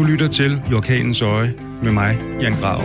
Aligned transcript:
Du 0.00 0.04
lytter 0.04 0.28
til 0.28 0.62
I 0.70 0.74
Orkanens 0.74 1.22
Øje 1.22 1.54
med 1.82 1.92
mig, 1.92 2.38
Jan 2.40 2.52
Grav. 2.52 2.80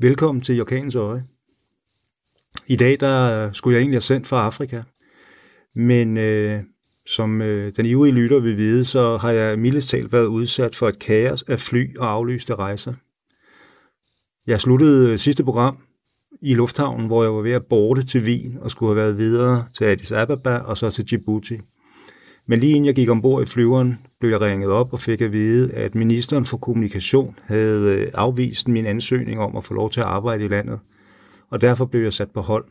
Velkommen 0.00 0.44
til 0.44 0.60
Orkanens 0.60 0.94
Øje. 0.94 1.22
I 2.66 2.76
dag 2.76 3.00
der 3.00 3.52
skulle 3.52 3.74
jeg 3.74 3.80
egentlig 3.80 3.94
have 3.94 4.00
sendt 4.00 4.28
fra 4.28 4.46
Afrika, 4.46 4.82
men 5.74 6.18
øh, 6.18 6.60
som 7.06 7.42
øh, 7.42 7.72
den 7.76 7.86
ivrige 7.86 8.14
lytter 8.14 8.40
vil 8.40 8.56
vide, 8.56 8.84
så 8.84 9.16
har 9.16 9.30
jeg 9.30 9.58
mildest 9.58 9.88
talt 9.88 10.12
været 10.12 10.26
udsat 10.26 10.76
for 10.76 10.88
et 10.88 10.98
kaos 10.98 11.42
af 11.42 11.60
fly 11.60 11.96
og 11.98 12.10
aflyste 12.10 12.54
rejser. 12.54 12.94
Jeg 14.46 14.60
sluttede 14.60 15.12
øh, 15.12 15.18
sidste 15.18 15.44
program 15.44 15.83
i 16.44 16.54
lufthavnen, 16.54 17.06
hvor 17.06 17.22
jeg 17.22 17.34
var 17.34 17.42
ved 17.42 17.52
at 17.52 17.66
borte 17.70 18.06
til 18.06 18.22
Wien 18.22 18.58
og 18.60 18.70
skulle 18.70 18.90
have 18.90 18.96
været 18.96 19.18
videre 19.18 19.64
til 19.76 19.84
Addis 19.84 20.12
Ababa 20.12 20.56
og 20.56 20.78
så 20.78 20.90
til 20.90 21.04
Djibouti. 21.04 21.56
Men 22.48 22.60
lige 22.60 22.70
inden 22.70 22.86
jeg 22.86 22.94
gik 22.94 23.08
ombord 23.08 23.42
i 23.42 23.46
flyveren, 23.46 23.94
blev 24.20 24.30
jeg 24.30 24.40
ringet 24.40 24.70
op 24.70 24.92
og 24.92 25.00
fik 25.00 25.20
at 25.20 25.32
vide, 25.32 25.72
at 25.72 25.94
ministeren 25.94 26.46
for 26.46 26.56
kommunikation 26.56 27.38
havde 27.44 27.98
øh, 27.98 28.10
afvist 28.14 28.68
min 28.68 28.86
ansøgning 28.86 29.40
om 29.40 29.56
at 29.56 29.64
få 29.64 29.74
lov 29.74 29.90
til 29.90 30.00
at 30.00 30.06
arbejde 30.06 30.44
i 30.44 30.48
landet, 30.48 30.80
og 31.50 31.60
derfor 31.60 31.84
blev 31.84 32.02
jeg 32.02 32.12
sat 32.12 32.30
på 32.30 32.40
hold. 32.40 32.64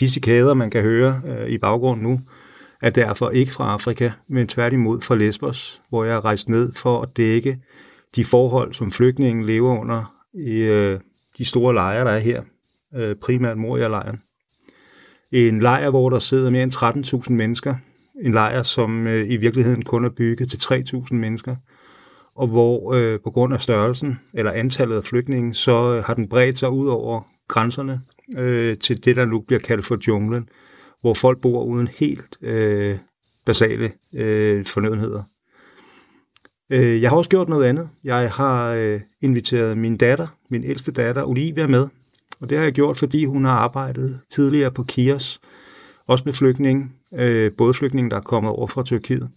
De 0.00 0.08
cikader, 0.08 0.54
man 0.54 0.70
kan 0.70 0.82
høre 0.82 1.22
øh, 1.26 1.50
i 1.50 1.58
baggrunden 1.58 2.06
nu, 2.06 2.20
er 2.82 2.90
derfor 2.90 3.30
ikke 3.30 3.52
fra 3.52 3.72
Afrika, 3.72 4.10
men 4.28 4.48
tværtimod 4.48 5.00
fra 5.00 5.14
Lesbos, 5.14 5.80
hvor 5.88 6.04
jeg 6.04 6.14
er 6.14 6.24
rejst 6.24 6.48
ned 6.48 6.72
for 6.74 7.00
at 7.00 7.08
dække 7.16 7.58
de 8.16 8.24
forhold, 8.24 8.74
som 8.74 8.92
flygtningen 8.92 9.46
lever 9.46 9.80
under 9.80 10.14
i 10.34 10.60
øh, 10.60 11.00
de 11.42 11.48
store 11.48 11.74
lejre, 11.74 12.04
der 12.04 12.10
er 12.10 12.18
her, 12.18 12.42
øh, 12.94 13.16
primært 13.22 13.56
Moria-lejren. 13.56 14.20
En 15.32 15.60
lejr, 15.60 15.90
hvor 15.90 16.10
der 16.10 16.18
sidder 16.18 16.50
mere 16.50 16.62
end 16.62 16.72
13.000 17.26 17.32
mennesker. 17.32 17.74
En 18.22 18.32
lejr, 18.32 18.62
som 18.62 19.06
øh, 19.06 19.30
i 19.30 19.36
virkeligheden 19.36 19.82
kun 19.82 20.04
er 20.04 20.08
bygget 20.08 20.50
til 20.50 20.56
3.000 20.56 21.14
mennesker. 21.14 21.56
Og 22.36 22.46
hvor 22.46 22.94
øh, 22.94 23.20
på 23.24 23.30
grund 23.30 23.54
af 23.54 23.60
størrelsen, 23.60 24.18
eller 24.34 24.52
antallet 24.52 24.96
af 24.96 25.04
flygtninge, 25.04 25.54
så 25.54 25.94
øh, 25.96 26.04
har 26.04 26.14
den 26.14 26.28
bredt 26.28 26.58
sig 26.58 26.70
ud 26.70 26.88
over 26.88 27.22
grænserne 27.48 28.00
øh, 28.38 28.78
til 28.78 29.04
det, 29.04 29.16
der 29.16 29.24
nu 29.24 29.40
bliver 29.40 29.60
kaldt 29.60 29.86
for 29.86 29.98
junglen, 30.08 30.48
hvor 31.00 31.14
folk 31.14 31.40
bor 31.42 31.64
uden 31.64 31.88
helt 31.88 32.38
øh, 32.42 32.96
basale 33.46 33.92
øh, 34.14 34.66
fornødenheder. 34.66 35.22
Øh, 36.70 37.02
jeg 37.02 37.10
har 37.10 37.16
også 37.16 37.30
gjort 37.30 37.48
noget 37.48 37.64
andet. 37.64 37.88
Jeg 38.04 38.30
har 38.30 38.70
øh, 38.72 39.00
inviteret 39.20 39.78
min 39.78 39.96
datter, 39.96 40.26
min 40.50 40.64
ældste 40.64 40.92
datter, 40.92 41.24
Olivia, 41.24 41.66
med. 41.66 41.88
Og 42.40 42.48
det 42.48 42.56
har 42.56 42.64
jeg 42.64 42.72
gjort, 42.72 42.98
fordi 42.98 43.24
hun 43.24 43.44
har 43.44 43.52
arbejdet 43.52 44.20
tidligere 44.30 44.70
på 44.70 44.82
Kios, 44.82 45.40
også 46.06 46.22
med 46.26 46.32
flygtninge, 46.32 46.90
øh, 47.18 47.52
både 47.58 47.74
flygtninge, 47.74 48.10
der 48.10 48.16
er 48.16 48.20
kommet 48.20 48.52
over 48.52 48.66
fra 48.66 48.82
Tyrkiet. 48.82 49.30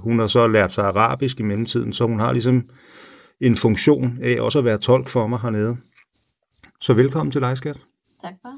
Hun 0.00 0.18
har 0.18 0.26
så 0.26 0.46
lært 0.46 0.74
sig 0.74 0.84
arabisk 0.84 1.40
i 1.40 1.42
mellemtiden, 1.42 1.92
så 1.92 2.06
hun 2.06 2.20
har 2.20 2.32
ligesom 2.32 2.64
en 3.40 3.56
funktion 3.56 4.18
af 4.22 4.40
også 4.40 4.58
at 4.58 4.64
være 4.64 4.78
tolk 4.78 5.08
for 5.08 5.26
mig 5.26 5.40
hernede. 5.40 5.76
Så 6.80 6.94
velkommen 6.94 7.30
til 7.30 7.40
dig, 7.40 7.58
skat. 7.58 7.76
Tak 8.22 8.34
for. 8.42 8.52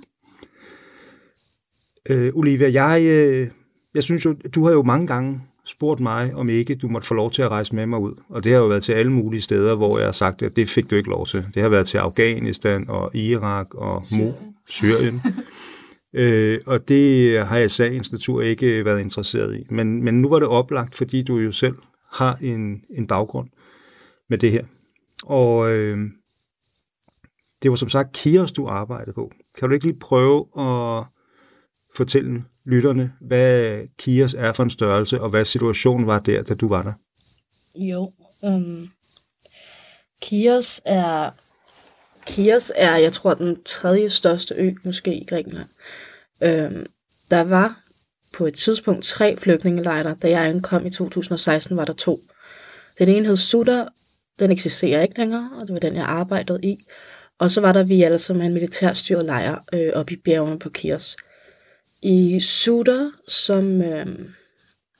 Øh, 2.10 2.32
Olivia, 2.34 2.72
jeg, 2.72 3.02
øh, 3.02 3.48
jeg 3.94 4.02
synes 4.02 4.24
jo, 4.24 4.34
du 4.54 4.64
har 4.64 4.72
jo 4.72 4.82
mange 4.82 5.06
gange 5.06 5.40
spurgt 5.66 6.00
mig, 6.00 6.34
om 6.34 6.48
ikke 6.48 6.74
du 6.74 6.88
måtte 6.88 7.08
få 7.08 7.14
lov 7.14 7.30
til 7.30 7.42
at 7.42 7.48
rejse 7.48 7.74
med 7.74 7.86
mig 7.86 7.98
ud. 7.98 8.22
Og 8.28 8.44
det 8.44 8.52
har 8.52 8.58
jo 8.58 8.66
været 8.66 8.82
til 8.82 8.92
alle 8.92 9.12
mulige 9.12 9.40
steder, 9.40 9.74
hvor 9.74 9.98
jeg 9.98 10.06
har 10.06 10.12
sagt, 10.12 10.42
at 10.42 10.56
det 10.56 10.70
fik 10.70 10.90
du 10.90 10.96
ikke 10.96 11.10
lov 11.10 11.26
til. 11.26 11.46
Det 11.54 11.62
har 11.62 11.68
været 11.68 11.86
til 11.86 11.98
Afghanistan 11.98 12.90
og 12.90 13.16
Irak 13.16 13.74
og. 13.74 14.04
Mo, 14.12 14.32
Syrien. 14.68 15.20
øh, 16.22 16.60
og 16.66 16.88
det 16.88 17.38
har 17.46 17.56
jeg 17.56 17.66
i 17.66 17.68
sagens 17.68 18.12
natur 18.12 18.42
ikke 18.42 18.84
været 18.84 19.00
interesseret 19.00 19.56
i. 19.56 19.62
Men, 19.70 20.04
men 20.04 20.22
nu 20.22 20.28
var 20.28 20.38
det 20.38 20.48
oplagt, 20.48 20.94
fordi 20.94 21.22
du 21.22 21.38
jo 21.38 21.52
selv 21.52 21.76
har 22.12 22.38
en, 22.40 22.82
en 22.96 23.06
baggrund 23.06 23.48
med 24.30 24.38
det 24.38 24.50
her. 24.50 24.64
Og 25.22 25.70
øh, 25.70 25.98
det 27.62 27.70
var 27.70 27.76
som 27.76 27.88
sagt 27.88 28.12
Kios, 28.12 28.52
du 28.52 28.66
arbejdede 28.66 29.12
på. 29.14 29.32
Kan 29.58 29.68
du 29.68 29.74
ikke 29.74 29.86
lige 29.86 30.00
prøve 30.00 30.46
at 30.58 31.04
fortælle 31.96 32.44
lytterne, 32.64 33.12
hvad 33.20 33.80
Kias 33.98 34.34
er 34.34 34.52
for 34.52 34.62
en 34.62 34.70
størrelse, 34.70 35.20
og 35.20 35.30
hvad 35.30 35.44
situationen 35.44 36.06
var 36.06 36.18
der, 36.18 36.42
da 36.42 36.54
du 36.54 36.68
var 36.68 36.82
der? 36.82 36.92
Jo, 37.74 38.10
øhm, 38.44 38.54
um, 38.54 38.90
Kios 40.22 40.80
er, 40.84 41.30
Kios 42.26 42.72
er, 42.76 42.96
jeg 42.96 43.12
tror, 43.12 43.34
den 43.34 43.62
tredje 43.64 44.08
største 44.08 44.54
ø, 44.54 44.70
måske 44.84 45.14
i 45.14 45.24
Grækenland. 45.24 45.68
Um, 46.40 46.86
der 47.30 47.40
var 47.40 47.80
på 48.34 48.46
et 48.46 48.54
tidspunkt 48.54 49.04
tre 49.04 49.36
flygtningelejre. 49.36 50.16
Da 50.22 50.30
jeg 50.30 50.44
ankom 50.44 50.86
i 50.86 50.90
2016, 50.90 51.76
var 51.76 51.84
der 51.84 51.92
to. 51.92 52.18
Den 52.98 53.08
ene 53.08 53.28
hed 53.28 53.36
Sutter, 53.36 53.88
den 54.38 54.50
eksisterer 54.50 55.02
ikke 55.02 55.18
længere, 55.18 55.50
og 55.60 55.66
det 55.66 55.72
var 55.72 55.80
den, 55.80 55.94
jeg 55.94 56.04
arbejdede 56.04 56.60
i. 56.62 56.76
Og 57.38 57.50
så 57.50 57.60
var 57.60 57.72
der 57.72 57.82
vi 57.82 58.02
alle 58.02 58.18
som 58.18 58.40
en 58.40 58.54
militærstyret 58.54 59.24
lejr 59.24 59.64
øh, 59.72 59.90
oppe 59.94 60.12
i 60.12 60.16
bjergene 60.24 60.58
på 60.58 60.68
Kios. 60.68 61.16
I 62.02 62.40
Suda, 62.40 63.10
som 63.28 63.82
øh, 63.82 64.06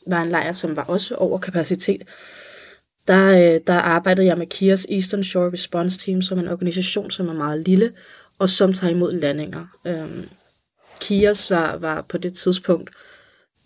var 0.07 0.23
en 0.23 0.29
lejr, 0.29 0.53
som 0.53 0.77
var 0.77 0.85
også 0.85 1.15
over 1.15 1.39
kapacitet, 1.39 2.03
der, 3.07 3.55
øh, 3.55 3.61
der 3.67 3.75
arbejdede 3.75 4.27
jeg 4.27 4.39
med 4.39 4.47
Kias 4.47 4.87
Eastern 4.91 5.25
Shore 5.25 5.53
Response 5.53 5.99
Team, 5.99 6.23
som 6.23 6.39
er 6.39 6.43
en 6.43 6.49
organisation, 6.49 7.11
som 7.11 7.29
er 7.29 7.33
meget 7.35 7.69
lille, 7.69 7.93
og 8.39 8.51
som 8.51 8.73
tager 8.73 8.91
imod 8.91 9.13
landinger. 9.13 9.67
Øh, 9.87 10.25
Kias 11.01 11.51
var, 11.51 11.77
var 11.77 12.07
på 12.09 12.19
det 12.19 12.35
tidspunkt 12.35 12.91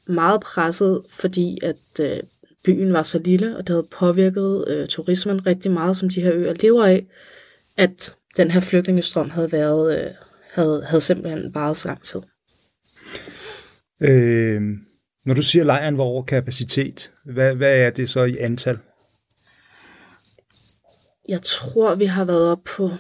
meget 0.09 0.41
presset, 0.41 1.03
fordi 1.13 1.59
at 1.63 2.01
øh, 2.01 2.21
byen 2.65 2.93
var 2.93 3.03
så 3.03 3.19
lille, 3.19 3.57
og 3.57 3.67
det 3.67 3.69
havde 3.69 3.89
påvirket 3.93 4.65
øh, 4.69 4.87
turismen 4.87 5.47
rigtig 5.47 5.71
meget, 5.71 5.97
som 5.97 6.09
de 6.09 6.21
her 6.21 6.33
øer 6.35 6.53
lever 6.53 6.85
af, 6.85 7.07
at 7.77 8.15
den 8.37 8.51
her 8.51 8.61
flygtningestrøm 8.61 9.31
havde 9.31 9.53
været, 9.53 10.01
øh, 10.01 10.11
havde, 10.53 10.85
havde 10.87 11.01
simpelthen 11.01 11.53
bare 11.53 11.75
så 11.75 11.89
lang 11.89 12.03
tid. 12.03 12.21
Øh, 14.01 14.63
når 15.27 15.35
du 15.35 15.43
siger, 15.43 15.63
at 15.63 15.67
lejren 15.67 15.99
var 15.99 16.05
over 16.05 16.23
kapacitet, 16.23 17.11
hvad, 17.25 17.55
hvad 17.55 17.79
er 17.79 17.91
det 17.91 18.11
så 18.11 18.23
i 18.23 18.37
antal? 18.39 18.79
Jeg 21.29 21.43
tror, 21.43 21.95
vi 21.95 22.05
har 22.05 22.25
været 22.25 22.51
op 22.51 22.59
på, 22.77 22.91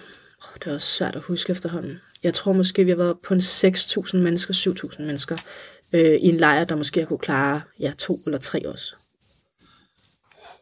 det 0.55 0.71
er 0.71 0.75
også 0.75 0.95
svært 0.95 1.17
at 1.17 1.23
huske 1.23 1.53
efterhånden, 1.53 1.99
jeg 2.23 2.35
tror 2.35 2.53
måske, 2.53 2.85
vi 2.85 2.91
har 2.91 2.97
været 2.97 3.17
på 3.27 3.35
en 3.35 3.41
6.000 3.41 4.17
mennesker, 4.17 4.55
7.000 4.55 5.03
mennesker, 5.03 5.37
øh, 5.93 6.15
i 6.15 6.29
en 6.29 6.37
lejr, 6.37 6.65
der 6.65 6.77
måske 6.77 7.01
har 7.01 7.07
kunne 7.07 7.19
klare 7.19 7.61
ja, 7.81 7.93
to 7.99 8.19
eller 8.27 8.39
tre 8.39 8.69
også. 8.69 8.95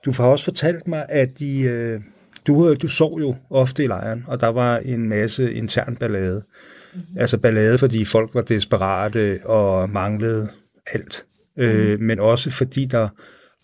Du 0.05 0.12
har 0.12 0.25
også 0.25 0.45
fortalt 0.45 0.89
mig, 0.89 1.06
at 1.09 1.28
de, 1.39 1.61
øh, 1.61 2.01
du, 2.47 2.75
du 2.75 2.89
sov 2.89 3.21
jo 3.21 3.37
ofte 3.51 3.84
i 3.84 3.87
lejren, 3.87 4.25
og 4.28 4.41
der 4.41 4.49
var 4.49 4.78
en 4.78 5.09
masse 5.09 5.53
intern 5.53 5.97
ballade. 5.97 6.45
Mm-hmm. 6.94 7.19
Altså 7.21 7.38
ballade, 7.38 7.78
fordi 7.78 8.05
folk 8.05 8.31
var 8.34 8.41
desperate 8.41 9.41
og 9.44 9.91
manglede 9.91 10.49
alt. 10.87 11.25
Mm-hmm. 11.56 11.72
Øh, 11.72 12.00
men 12.00 12.21
også 12.21 12.50
fordi 12.50 12.84
der 12.84 13.09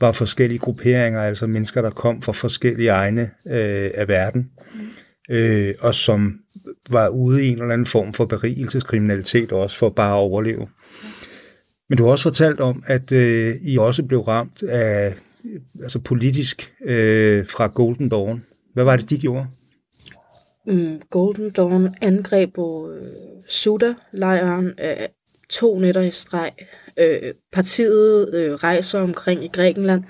var 0.00 0.12
forskellige 0.12 0.58
grupperinger, 0.58 1.20
altså 1.20 1.46
mennesker, 1.46 1.82
der 1.82 1.90
kom 1.90 2.22
fra 2.22 2.32
forskellige 2.32 2.88
egne 2.88 3.30
øh, 3.46 3.90
af 3.94 4.08
verden, 4.08 4.50
mm. 4.74 5.34
øh, 5.34 5.74
og 5.80 5.94
som 5.94 6.38
var 6.90 7.08
ude 7.08 7.44
i 7.44 7.48
en 7.48 7.60
eller 7.60 7.72
anden 7.72 7.86
form 7.86 8.12
for 8.12 8.24
berigelseskriminalitet 8.24 9.52
også, 9.52 9.78
for 9.78 9.88
bare 9.88 10.12
at 10.12 10.20
overleve. 10.20 10.68
Men 11.88 11.98
du 11.98 12.04
har 12.04 12.10
også 12.10 12.22
fortalt 12.22 12.60
om, 12.60 12.84
at 12.86 13.12
øh, 13.12 13.56
I 13.62 13.78
også 13.78 14.02
blev 14.02 14.20
ramt 14.20 14.62
af 14.62 15.14
altså 15.82 15.98
politisk 15.98 16.72
øh, 16.86 17.46
fra 17.48 17.66
Golden 17.66 18.08
Dawn. 18.08 18.42
Hvad 18.74 18.84
var 18.84 18.96
det, 18.96 19.10
de 19.10 19.18
gjorde? 19.18 19.46
Mm, 20.70 21.00
Golden 21.10 21.50
Dawn 21.50 21.94
angreb 22.00 22.54
på 22.54 22.92
øh, 22.92 23.02
Suda-lejren 23.48 24.74
øh, 24.80 25.08
to 25.50 25.78
nætter 25.78 26.00
i 26.00 26.10
streg. 26.10 26.52
Øh, 26.98 27.34
partiet 27.52 28.34
øh, 28.34 28.52
rejser 28.52 29.00
omkring 29.00 29.44
i 29.44 29.48
Grækenland 29.48 30.04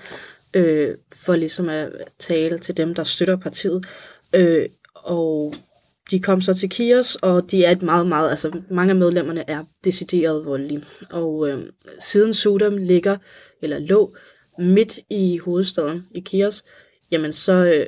øh, 0.55 0.95
for 1.25 1.37
ligesom 1.37 1.69
at 1.69 1.89
tale 2.19 2.59
til 2.59 2.77
dem, 2.77 2.95
der 2.95 3.05
støtter 3.05 3.37
partiet. 3.37 3.87
Øh, 4.35 4.69
og 4.95 5.55
de 6.11 6.21
kom 6.21 6.41
så 6.41 6.55
til 6.55 6.71
Kios, 6.71 7.17
og 7.17 7.51
de 7.51 7.65
er 7.65 7.71
et 7.71 7.83
meget, 7.83 8.07
meget, 8.07 8.31
altså 8.31 8.63
mange 8.71 8.91
af 8.91 8.97
medlemmerne 8.97 9.51
er 9.51 9.65
decideret 9.85 10.47
voldelige. 10.47 10.85
Og 11.11 11.49
øh, 11.49 11.67
siden 12.01 12.35
Sudam 12.35 12.77
ligger, 12.77 13.17
eller 13.63 13.79
lå, 13.79 14.11
midt 14.59 14.99
i 15.11 15.39
hovedstaden 15.39 16.03
i 16.15 16.21
Kios, 16.21 16.63
jamen 17.13 17.33
så 17.33 17.53
øh, 17.53 17.87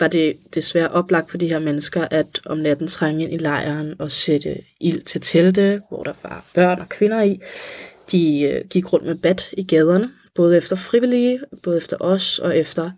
var 0.00 0.08
det 0.08 0.36
desværre 0.54 0.88
oplagt 0.88 1.30
for 1.30 1.38
de 1.38 1.48
her 1.48 1.58
mennesker 1.58 2.08
at 2.10 2.40
om 2.46 2.58
natten 2.58 2.86
trænge 2.86 3.24
ind 3.24 3.34
i 3.34 3.36
lejren 3.36 3.94
og 3.98 4.10
sætte 4.10 4.56
ild 4.80 5.02
til 5.02 5.20
telte, 5.20 5.80
hvor 5.88 6.02
der 6.02 6.12
var 6.22 6.46
børn 6.54 6.80
og 6.80 6.88
kvinder 6.88 7.22
i. 7.22 7.40
De 8.12 8.40
øh, 8.42 8.64
gik 8.70 8.92
rundt 8.92 9.06
med 9.06 9.18
bat 9.22 9.48
i 9.52 9.66
gaderne, 9.66 10.10
både 10.34 10.56
efter 10.56 10.76
frivillige, 10.76 11.40
både 11.64 11.76
efter 11.76 11.96
os 12.00 12.38
og 12.38 12.56
efter, 12.56 12.90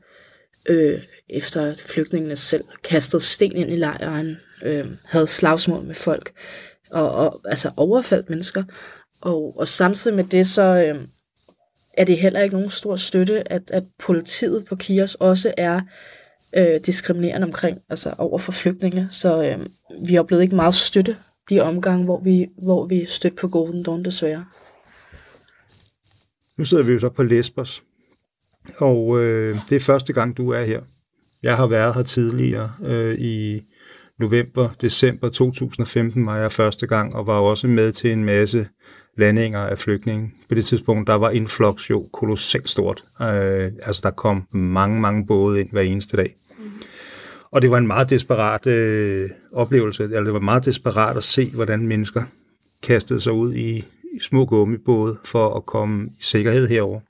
øh, 0.68 0.98
efter 1.28 1.74
flygtningene 1.86 2.36
selv 2.36 2.64
kastede 2.84 3.22
sten 3.22 3.56
ind 3.56 3.70
i 3.70 3.76
lejren, 3.76 4.36
øh, 4.62 4.86
havde 5.04 5.26
slagsmål 5.26 5.84
med 5.84 5.94
folk 5.94 6.32
og, 6.92 7.10
og 7.10 7.40
altså 7.44 7.70
overfaldt 7.76 8.30
mennesker. 8.30 8.64
Og, 9.22 9.54
og 9.58 9.68
samtidig 9.68 10.16
med 10.16 10.24
det, 10.24 10.46
så 10.46 10.62
øh, 10.62 11.02
er 11.98 12.04
det 12.04 12.18
heller 12.18 12.40
ikke 12.40 12.54
nogen 12.54 12.70
stor 12.70 12.96
støtte, 12.96 13.52
at, 13.52 13.62
at 13.70 13.82
politiet 13.98 14.66
på 14.68 14.76
Kios 14.76 15.14
også 15.14 15.54
er 15.56 15.80
øh, 16.56 16.78
diskriminerende 16.86 17.44
omkring, 17.44 17.78
altså 17.88 18.14
over 18.18 18.38
for 18.38 18.52
flygtninge. 18.52 19.08
Så 19.10 19.42
øh, 19.44 19.66
vi 20.08 20.14
har 20.14 20.40
ikke 20.40 20.56
meget 20.56 20.74
støtte 20.74 21.16
de 21.50 21.60
omgange, 21.60 22.04
hvor 22.04 22.20
vi, 22.20 22.46
hvor 22.62 22.86
vi 22.86 23.06
støtte 23.06 23.36
på 23.40 23.48
Golden 23.48 23.82
Dawn 23.82 24.04
desværre. 24.04 24.44
Nu 26.58 26.64
sidder 26.64 26.82
vi 26.82 26.92
jo 26.92 26.98
så 26.98 27.08
på 27.08 27.22
Lesbos, 27.22 27.82
og 28.78 29.22
øh, 29.22 29.56
det 29.68 29.76
er 29.76 29.80
første 29.80 30.12
gang, 30.12 30.36
du 30.36 30.50
er 30.50 30.64
her. 30.64 30.80
Jeg 31.42 31.56
har 31.56 31.66
været 31.66 31.94
her 31.94 32.02
tidligere 32.02 32.72
øh, 32.84 33.14
i 33.18 33.60
november, 34.20 34.68
december 34.80 35.28
2015 35.28 36.26
var 36.26 36.36
jeg 36.36 36.52
første 36.52 36.86
gang, 36.86 37.14
og 37.14 37.26
var 37.26 37.34
også 37.34 37.66
med 37.66 37.92
til 37.92 38.12
en 38.12 38.24
masse 38.24 38.68
landinger 39.16 39.60
af 39.60 39.78
flygtninge. 39.78 40.30
På 40.48 40.54
det 40.54 40.64
tidspunkt, 40.64 41.06
der 41.06 41.14
var 41.14 41.30
influx 41.30 41.90
jo 41.90 42.04
kolossalt 42.12 42.70
stort. 42.70 43.02
Øh, 43.20 43.72
altså, 43.82 44.00
der 44.02 44.10
kom 44.10 44.46
mange, 44.52 45.00
mange 45.00 45.26
både 45.26 45.60
ind 45.60 45.72
hver 45.72 45.82
eneste 45.82 46.16
dag. 46.16 46.34
Mm. 46.58 46.64
Og 47.52 47.62
det 47.62 47.70
var 47.70 47.78
en 47.78 47.86
meget 47.86 48.10
desperat 48.10 48.66
øh, 48.66 49.30
oplevelse, 49.52 50.04
eller 50.04 50.20
det 50.20 50.32
var 50.32 50.40
meget 50.40 50.64
desperat 50.64 51.16
at 51.16 51.24
se, 51.24 51.50
hvordan 51.54 51.86
mennesker 51.86 52.22
kastede 52.82 53.20
sig 53.20 53.32
ud 53.32 53.54
i, 53.54 53.76
i 54.12 54.20
små 54.20 54.44
gummibåde 54.46 55.18
for 55.24 55.56
at 55.56 55.66
komme 55.66 56.04
i 56.04 56.22
sikkerhed 56.22 56.68
herover. 56.68 57.00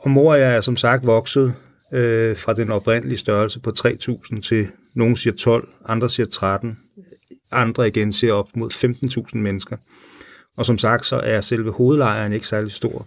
Og 0.00 0.10
mor 0.10 0.34
er 0.34 0.60
som 0.60 0.76
sagt 0.76 1.06
vokset 1.06 1.54
øh, 1.94 2.36
fra 2.36 2.54
den 2.54 2.70
oprindelige 2.70 3.18
størrelse 3.18 3.60
på 3.60 3.70
3.000 3.70 4.40
til 4.40 4.68
nogen 4.94 5.16
siger 5.16 5.34
12, 5.36 5.68
andre 5.84 6.10
siger 6.10 6.26
13, 6.26 6.76
andre 7.52 7.88
igen 7.88 8.12
siger 8.12 8.32
op 8.32 8.56
mod 8.56 8.70
15.000 9.32 9.38
mennesker. 9.38 9.76
Og 10.56 10.66
som 10.66 10.78
sagt, 10.78 11.06
så 11.06 11.16
er 11.16 11.40
selve 11.40 11.72
hovedlejren 11.72 12.32
ikke 12.32 12.46
særlig 12.46 12.72
stor. 12.72 13.06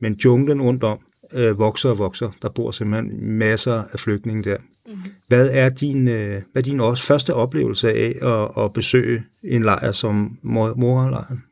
Men 0.00 0.14
junglen 0.24 0.62
rundt 0.62 0.84
om 0.84 0.98
øh, 1.32 1.58
vokser 1.58 1.90
og 1.90 1.98
vokser. 1.98 2.30
Der 2.42 2.48
bor 2.54 2.70
simpelthen 2.70 3.38
masser 3.38 3.82
af 3.92 3.98
flygtninge 3.98 4.50
der. 4.50 4.56
Mm-hmm. 4.86 5.12
Hvad 5.28 5.48
er 5.52 5.68
din, 5.68 6.08
øh, 6.08 6.42
hvad 6.52 6.62
er 6.62 6.64
din 6.64 6.80
også 6.80 7.06
første 7.06 7.34
oplevelse 7.34 7.92
af 7.92 8.18
at, 8.22 8.64
at 8.64 8.72
besøge 8.72 9.22
en 9.44 9.62
lejr 9.62 9.92
som 9.92 10.38
morlejren? 10.42 11.42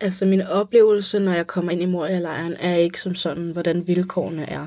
Altså 0.00 0.26
min 0.26 0.42
oplevelse, 0.42 1.18
når 1.18 1.32
jeg 1.32 1.46
kommer 1.46 1.72
ind 1.72 1.82
i 1.82 1.86
Moria-lejren, 1.86 2.56
er 2.60 2.74
ikke 2.74 3.00
som 3.00 3.14
sådan, 3.14 3.50
hvordan 3.50 3.84
vilkårene 3.86 4.50
er. 4.50 4.66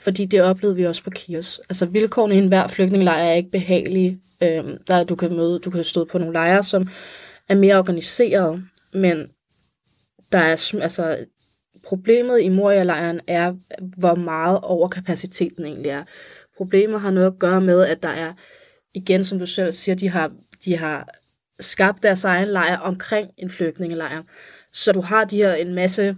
Fordi 0.00 0.24
det 0.24 0.42
oplevede 0.42 0.76
vi 0.76 0.86
også 0.86 1.02
på 1.02 1.10
Kios. 1.10 1.60
Altså 1.68 1.86
vilkårene 1.86 2.34
i 2.34 2.38
enhver 2.38 2.66
flygtningelejr 2.66 3.22
er 3.22 3.34
ikke 3.34 3.50
behagelige. 3.50 4.20
Øhm, 4.42 4.78
der 4.86 5.04
du 5.04 5.16
kan 5.16 5.36
møde, 5.36 5.58
du 5.58 5.70
kan 5.70 5.84
stå 5.84 6.04
på 6.04 6.18
nogle 6.18 6.32
lejre, 6.32 6.62
som 6.62 6.88
er 7.48 7.54
mere 7.54 7.78
organiseret, 7.78 8.64
men 8.94 9.28
der 10.32 10.38
er, 10.38 10.74
altså, 10.82 11.16
problemet 11.86 12.40
i 12.40 12.48
Moria-lejren 12.48 13.20
er, 13.26 13.54
hvor 13.98 14.14
meget 14.14 14.60
overkapaciteten 14.62 15.64
egentlig 15.64 15.90
er. 15.90 16.04
Problemet 16.56 17.00
har 17.00 17.10
noget 17.10 17.26
at 17.26 17.38
gøre 17.38 17.60
med, 17.60 17.84
at 17.84 18.02
der 18.02 18.08
er, 18.08 18.32
igen 18.94 19.24
som 19.24 19.38
du 19.38 19.46
selv 19.46 19.72
siger, 19.72 19.96
de 19.96 20.08
har, 20.08 20.32
de 20.64 20.76
har 20.76 21.08
skabt 21.60 22.02
deres 22.02 22.24
egen 22.24 22.48
lejr 22.48 22.78
omkring 22.78 23.30
en 23.38 23.50
flygtningelejr. 23.50 24.22
Så 24.72 24.92
du 24.92 25.00
har 25.00 25.24
de 25.24 25.36
her 25.36 25.54
en 25.54 25.74
masse 25.74 26.16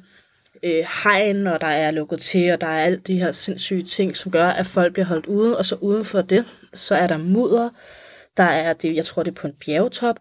øh, 0.62 0.85
hegn, 1.05 1.47
og 1.47 1.61
der 1.61 1.67
er 1.67 1.91
lukket 1.91 2.20
til, 2.20 2.52
og 2.52 2.61
der 2.61 2.67
er 2.67 2.85
alt 2.85 3.06
de 3.06 3.19
her 3.19 3.32
sindssyge 3.32 3.82
ting, 3.82 4.17
som 4.17 4.32
gør, 4.32 4.47
at 4.47 4.67
folk 4.67 4.93
bliver 4.93 5.06
holdt 5.06 5.26
ude. 5.26 5.58
Og 5.58 5.64
så 5.64 5.75
uden 5.75 6.05
for 6.05 6.23
det, 6.23 6.44
så 6.75 6.94
er 6.94 7.06
der 7.06 7.19
mudder. 7.19 7.70
Der 8.37 8.43
er 8.43 8.73
det, 8.73 8.94
jeg 8.94 9.05
tror 9.05 9.23
det 9.23 9.31
er 9.31 9.41
på 9.41 9.47
en 9.47 9.56
bjergtop. 9.67 10.17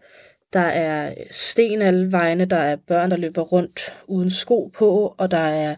Der 0.52 0.60
er 0.60 1.14
sten 1.30 1.82
alle 1.82 2.12
vegne, 2.12 2.44
der 2.44 2.56
er 2.56 2.76
børn, 2.88 3.10
der 3.10 3.16
løber 3.16 3.42
rundt 3.42 3.94
uden 4.06 4.30
sko 4.30 4.70
på, 4.78 5.14
og 5.18 5.30
der 5.30 5.38
er 5.38 5.74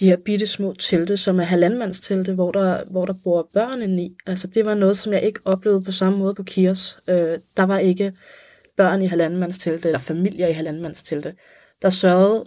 de 0.00 0.06
her 0.06 0.16
bitte 0.24 0.46
små 0.46 0.74
telte, 0.78 1.16
som 1.16 1.40
er 1.40 1.44
halvandmandstelte, 1.44 2.32
hvor 2.32 2.52
der, 2.52 2.90
hvor 2.90 3.06
der 3.06 3.14
bor 3.24 3.48
børn 3.54 3.98
i. 3.98 4.16
Altså 4.26 4.46
det 4.46 4.66
var 4.66 4.74
noget, 4.74 4.96
som 4.96 5.12
jeg 5.12 5.22
ikke 5.22 5.40
oplevede 5.44 5.84
på 5.84 5.92
samme 5.92 6.18
måde 6.18 6.34
på 6.34 6.42
Kios. 6.42 6.96
Øh, 7.08 7.38
der 7.56 7.62
var 7.62 7.78
ikke 7.78 8.12
børn 8.76 9.02
i 9.02 9.06
halvandmandstelte, 9.06 9.88
eller 9.88 9.98
familier 9.98 10.46
i 10.46 10.52
halvandmandstelte 10.52 11.34
der 11.84 11.90
sørgede, 11.90 12.44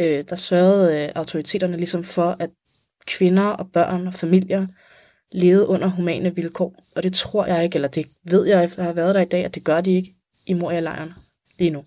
øh, 0.00 0.24
der 0.28 0.36
sørgede 0.36 1.04
øh, 1.04 1.12
autoriteterne 1.14 1.76
ligesom 1.76 2.04
for, 2.04 2.36
at 2.40 2.50
kvinder 3.06 3.46
og 3.46 3.70
børn 3.72 4.06
og 4.06 4.14
familier 4.14 4.66
levede 5.32 5.66
under 5.66 5.88
humane 5.88 6.34
vilkår. 6.34 6.74
Og 6.96 7.02
det 7.02 7.12
tror 7.12 7.46
jeg 7.46 7.64
ikke, 7.64 7.76
eller 7.76 7.88
det 7.88 8.06
ved 8.24 8.46
jeg 8.46 8.64
efter 8.64 8.78
at 8.78 8.84
have 8.84 8.96
været 8.96 9.14
der 9.14 9.20
i 9.20 9.24
dag, 9.24 9.44
at 9.44 9.54
det 9.54 9.64
gør 9.64 9.80
de 9.80 9.94
ikke 9.94 10.10
i 10.46 10.54
Moria-lejren 10.54 11.12
lige 11.58 11.70
nu. 11.70 11.84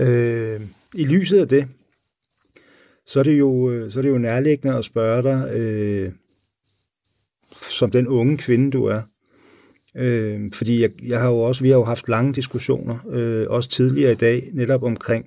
Øh, 0.00 0.60
I 0.94 1.04
lyset 1.04 1.40
af 1.40 1.48
det, 1.48 1.68
så 3.06 3.18
er 3.18 3.24
det 3.24 3.38
jo, 3.38 3.70
øh, 3.70 3.92
så 3.92 3.98
er 3.98 4.02
det 4.02 4.10
jo 4.10 4.18
nærliggende 4.18 4.76
at 4.76 4.84
spørge 4.84 5.22
dig, 5.22 5.52
øh, 5.52 6.12
som 7.70 7.90
den 7.90 8.08
unge 8.08 8.38
kvinde 8.38 8.70
du 8.70 8.84
er, 8.84 9.02
Øh, 9.98 10.40
fordi 10.54 10.82
jeg, 10.82 10.90
jeg 11.06 11.20
har 11.20 11.28
jo 11.28 11.38
også, 11.38 11.62
vi 11.62 11.68
har 11.68 11.76
jo 11.76 11.84
haft 11.84 12.08
lange 12.08 12.32
diskussioner, 12.32 12.98
øh, 13.10 13.46
også 13.48 13.70
tidligere 13.70 14.12
i 14.12 14.16
dag, 14.16 14.50
netop 14.52 14.82
omkring 14.82 15.26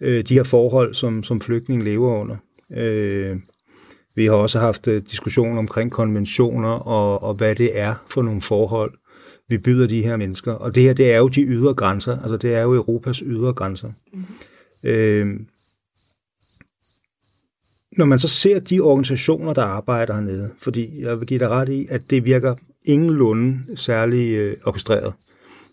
øh, 0.00 0.24
de 0.24 0.34
her 0.34 0.42
forhold, 0.42 0.94
som, 0.94 1.22
som 1.22 1.40
flygtninge 1.40 1.84
lever 1.84 2.20
under. 2.20 2.36
Øh, 2.76 3.36
vi 4.16 4.26
har 4.26 4.32
også 4.32 4.58
haft 4.58 4.88
øh, 4.88 5.02
diskussioner 5.10 5.58
omkring 5.58 5.90
konventioner 5.90 6.68
og, 6.68 7.22
og 7.22 7.34
hvad 7.34 7.54
det 7.54 7.78
er 7.78 7.94
for 8.10 8.22
nogle 8.22 8.42
forhold, 8.42 8.92
vi 9.48 9.58
byder 9.58 9.86
de 9.86 10.02
her 10.02 10.16
mennesker. 10.16 10.52
Og 10.52 10.74
det 10.74 10.82
her, 10.82 10.92
det 10.92 11.12
er 11.12 11.18
jo 11.18 11.28
de 11.28 11.42
ydre 11.42 11.74
grænser, 11.74 12.18
altså 12.22 12.36
det 12.36 12.54
er 12.54 12.62
jo 12.62 12.74
Europas 12.74 13.18
ydre 13.18 13.52
grænser. 13.52 13.92
Mm-hmm. 14.12 14.90
Øh, 14.90 15.40
når 17.98 18.04
man 18.04 18.18
så 18.18 18.28
ser 18.28 18.58
de 18.58 18.80
organisationer, 18.80 19.52
der 19.52 19.62
arbejder 19.62 20.14
hernede, 20.14 20.50
fordi 20.58 21.02
jeg 21.02 21.18
vil 21.18 21.26
give 21.26 21.40
dig 21.40 21.48
ret 21.48 21.68
i, 21.68 21.86
at 21.90 22.00
det 22.10 22.24
virker 22.24 22.54
ingenlunde 22.84 23.76
særlig 23.76 24.30
øh, 24.30 24.56
orkestreret. 24.64 25.12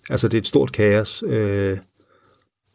Altså 0.10 0.28
det 0.28 0.38
er 0.38 0.42
et 0.42 0.48
stort 0.48 0.72
kaos. 0.72 1.24
Øh, 1.28 1.78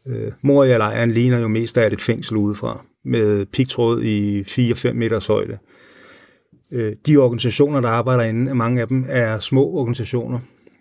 øh, 0.07 0.33
Moria-lejren 0.43 1.13
ligner 1.13 1.39
jo 1.39 1.49
mest 1.49 1.79
af 1.79 1.87
et 1.93 2.01
fængsel 2.01 2.37
udefra, 2.37 2.85
med 3.05 3.47
pigtråd 3.47 4.03
i 4.03 4.41
4-5 4.43 4.93
meters 4.93 5.27
højde. 5.27 5.59
Øh, 6.73 6.93
de 7.07 7.17
organisationer, 7.17 7.81
der 7.81 7.89
arbejder 7.89 8.25
inde, 8.25 8.55
mange 8.55 8.81
af 8.81 8.89
dem 8.89 9.05
er 9.09 9.39
små 9.39 9.67
organisationer. 9.67 10.39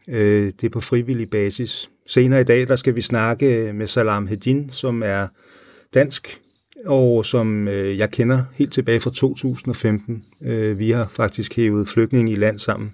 Øh, 0.10 0.46
det 0.46 0.64
er 0.64 0.70
på 0.70 0.82
frivillig 0.82 1.28
basis. 1.32 1.90
Senere 2.08 2.42
i 2.42 2.44
dag, 2.44 2.68
der 2.68 2.76
skal 2.76 2.96
vi 2.96 3.02
snakke 3.02 3.74
med 3.74 3.88
Salam 3.88 4.28
Hedin, 4.28 4.70
som 4.70 5.04
er 5.04 5.28
dansk 5.94 6.40
og 6.86 7.26
som 7.26 7.68
øh, 7.68 7.98
jeg 7.98 8.12
kender 8.12 8.44
helt 8.54 8.74
tilbage 8.74 9.00
fra 9.00 9.10
2015. 9.10 10.24
Øh, 10.46 10.80
vi 10.80 10.92
har 10.92 11.12
faktisk 11.16 11.56
hævet 11.56 11.90
flygtninge 11.90 12.32
i 12.32 12.36
land 12.36 12.60
sammen. 12.60 12.92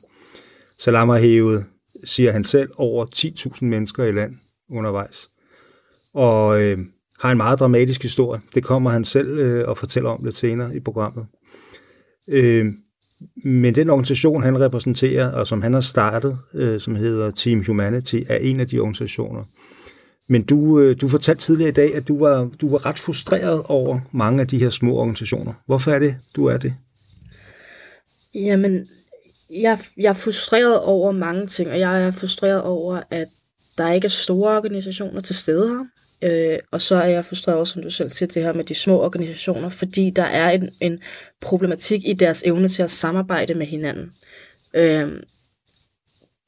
Salam 0.80 1.10
har 1.10 1.18
hævet, 1.18 1.66
siger 2.04 2.32
han 2.32 2.44
selv, 2.44 2.70
over 2.78 3.06
10.000 3.06 3.66
mennesker 3.66 4.04
i 4.04 4.12
land 4.12 4.34
undervejs. 4.72 5.28
Og 6.14 6.62
øh, 6.62 6.78
har 7.20 7.32
en 7.32 7.38
meget 7.38 7.60
dramatisk 7.60 8.04
historie. 8.04 8.42
Det 8.54 8.64
kommer 8.64 8.90
han 8.90 9.06
selv 9.06 9.38
øh, 9.38 9.68
og 9.68 9.78
fortæller 9.78 10.10
om 10.10 10.24
lidt 10.24 10.38
senere 10.38 10.76
i 10.76 10.80
programmet. 10.80 11.28
Øh, 12.30 12.66
men 13.46 13.76
den 13.76 13.90
organisation, 13.90 14.44
han 14.44 14.60
repræsenterer, 14.60 15.32
og 15.32 15.48
som 15.48 15.62
han 15.62 15.74
har 15.74 15.82
startet, 15.82 16.38
øh, 16.54 16.80
som 16.80 16.96
hedder 16.96 17.32
Team 17.32 17.66
Humanity, 17.66 18.16
er 18.30 18.38
en 18.38 18.60
af 18.60 18.68
de 18.68 18.80
organisationer, 18.80 19.44
men 20.30 20.44
du, 20.44 20.80
øh, 20.80 21.02
du 21.02 21.08
fortalte 21.08 21.42
tidligere 21.42 21.70
i 21.70 21.74
dag, 21.74 21.96
at 21.96 22.08
du 22.08 22.20
var, 22.20 22.50
du 22.62 22.72
var 22.72 22.86
ret 22.86 23.00
frustreret 23.00 23.64
over 23.66 24.00
mange 24.12 24.42
af 24.42 24.48
de 24.48 24.60
her 24.60 24.70
små 24.70 24.96
organisationer. 24.96 25.54
Hvorfor 25.66 25.92
er 25.92 26.00
det, 26.00 26.16
du 26.36 26.46
er 26.46 26.58
det? 26.58 26.74
Jamen, 28.36 28.88
jeg, 29.50 29.80
jeg 29.98 30.10
er 30.10 30.14
frustreret 30.14 30.82
over 30.82 31.12
mange 31.12 31.48
ting, 31.48 31.70
og 31.70 31.80
jeg 31.80 32.04
er 32.04 32.12
frustreret 32.12 32.62
over, 32.62 33.02
at 33.12 33.28
der 33.78 33.94
ikke 33.94 34.06
er 34.06 34.10
store 34.10 34.58
organisationer 34.58 35.22
til 35.22 35.36
stede 35.36 35.68
her. 35.70 35.86
Øh, 36.22 36.60
og 36.72 36.82
så 36.82 36.96
er 36.96 37.08
jeg 37.08 37.26
frustreret 37.26 37.56
over, 37.56 37.66
som 37.66 37.82
du 37.82 37.90
selv 37.90 38.10
siger, 38.10 38.28
det 38.28 38.44
her 38.44 38.54
med 38.54 38.64
de 38.64 38.76
små 38.76 39.04
organisationer, 39.04 39.70
fordi 39.70 40.10
der 40.10 40.24
er 40.24 40.50
en, 40.50 40.70
en 40.82 41.00
problematik 41.42 42.02
i 42.06 42.14
deres 42.14 42.44
evne 42.44 42.68
til 42.68 42.84
at 42.84 42.92
samarbejde 42.92 43.54
med 43.54 43.66
hinanden. 43.66 44.12
Øh, 44.74 45.22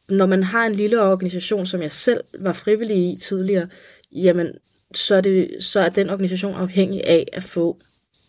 når 0.10 0.26
man 0.26 0.44
har 0.44 0.66
en 0.66 0.76
lille 0.76 1.02
organisation, 1.02 1.66
som 1.66 1.82
jeg 1.82 1.92
selv 1.92 2.24
var 2.40 2.54
frivillig 2.54 2.98
i 2.98 3.18
tidligere, 3.18 3.68
jamen, 4.12 4.48
så 4.94 5.16
er, 5.16 5.22
det, 5.22 5.50
så 5.60 5.80
er 5.80 5.90
den 5.90 6.10
organisation 6.10 6.56
afhængig 6.56 7.08
af 7.08 7.28
at 7.34 7.44
få 7.44 7.78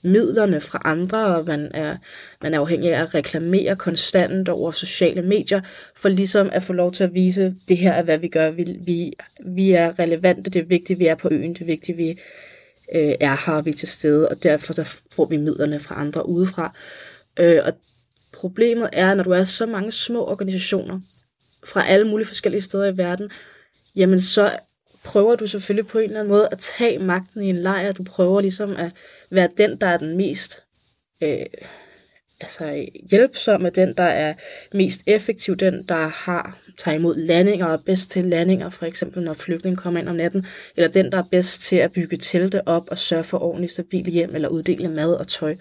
midlerne 0.02 0.61
fra 0.61 0.83
andre, 0.85 1.37
og 1.37 1.45
man 1.47 1.71
er, 1.75 1.97
man 2.42 2.54
er 2.54 2.61
afhængig 2.61 2.95
af 2.95 3.02
at 3.02 3.14
reklamere 3.14 3.76
konstant 3.76 4.49
over 4.49 4.71
sociale 4.71 5.23
medier, 5.23 5.61
for 5.97 6.09
ligesom 6.09 6.50
at 6.52 6.62
få 6.62 6.73
lov 6.73 6.92
til 6.92 7.04
at 7.04 7.14
vise, 7.14 7.54
det 7.69 7.76
her 7.76 7.92
er, 7.92 8.02
hvad 8.02 8.19
vi 8.19 8.28
gør. 8.28 8.50
Vi, 8.50 8.64
vi, 8.87 9.12
vi 9.47 9.71
er 9.71 9.99
relevante, 9.99 10.50
det 10.50 10.61
er 10.61 10.66
vigtigt, 10.66 10.99
vi 10.99 11.07
er 11.07 11.14
på 11.14 11.28
øen, 11.30 11.54
det 11.54 11.61
er 11.61 11.66
vigtigt, 11.66 11.99
vi 11.99 12.09
øh, 12.95 13.14
er 13.21 13.47
her, 13.47 13.62
vi 13.62 13.71
er 13.71 13.75
til 13.75 13.88
stede, 13.88 14.28
og 14.28 14.42
derfor 14.42 14.73
så 14.73 14.99
får 15.12 15.28
vi 15.28 15.37
midlerne 15.37 15.80
fra 15.80 16.00
andre 16.00 16.28
udefra. 16.28 16.75
Øh, 17.38 17.59
og 17.64 17.73
problemet 18.35 18.88
er, 18.92 19.14
når 19.14 19.23
du 19.23 19.30
er 19.30 19.45
så 19.45 19.66
mange 19.66 19.92
små 19.92 20.26
organisationer, 20.26 21.00
fra 21.66 21.87
alle 21.87 22.07
mulige 22.07 22.26
forskellige 22.26 22.61
steder 22.61 22.92
i 22.92 22.99
verden, 22.99 23.30
jamen 23.97 24.21
så 24.21 24.50
prøver 25.04 25.37
du 25.37 25.47
selvfølgelig 25.47 25.87
på 25.87 25.99
en 25.99 26.04
eller 26.04 26.21
anden 26.21 26.33
måde 26.33 26.49
at 26.52 26.59
tage 26.59 26.99
magten 26.99 27.42
i 27.42 27.49
en 27.49 27.57
lejr. 27.57 27.92
Du 27.92 28.04
prøver 28.04 28.40
ligesom 28.40 28.76
at 28.76 28.92
være 29.32 29.49
den, 29.58 29.80
der 29.80 29.87
er 29.87 29.99
den 29.99 30.16
mest 30.16 30.62
øh, 31.22 31.46
altså 32.40 32.87
hjælpsomme, 33.10 33.70
den, 33.70 33.94
der 33.96 34.02
er 34.02 34.34
mest 34.75 35.00
effektiv, 35.06 35.56
den, 35.56 35.84
der 35.88 36.08
har 36.08 36.58
tager 36.78 36.96
imod 36.96 37.16
landinger 37.16 37.66
og 37.66 37.72
er 37.72 37.82
bedst 37.87 38.10
til 38.10 38.25
landinger, 38.25 38.70
for 38.70 38.87
eksempel 38.87 39.22
når 39.22 39.34
flygtninge 39.34 39.76
kommer 39.76 40.00
ind 40.00 40.08
om 40.08 40.16
natten, 40.16 40.46
eller 40.76 40.88
den, 40.88 41.12
der 41.12 41.18
er 41.18 41.28
bedst 41.30 41.62
til 41.62 41.76
at 41.76 41.92
bygge 41.94 42.16
telte 42.16 42.68
op 42.68 42.82
og 42.90 42.99
sørge 42.99 43.25
for 43.25 43.38
ordentligt 43.38 43.72
stabil 43.72 44.10
hjem, 44.10 44.34
eller 44.34 44.49
uddele 44.49 44.88
mad 44.88 45.14
og 45.14 45.28
tøj. 45.28 45.56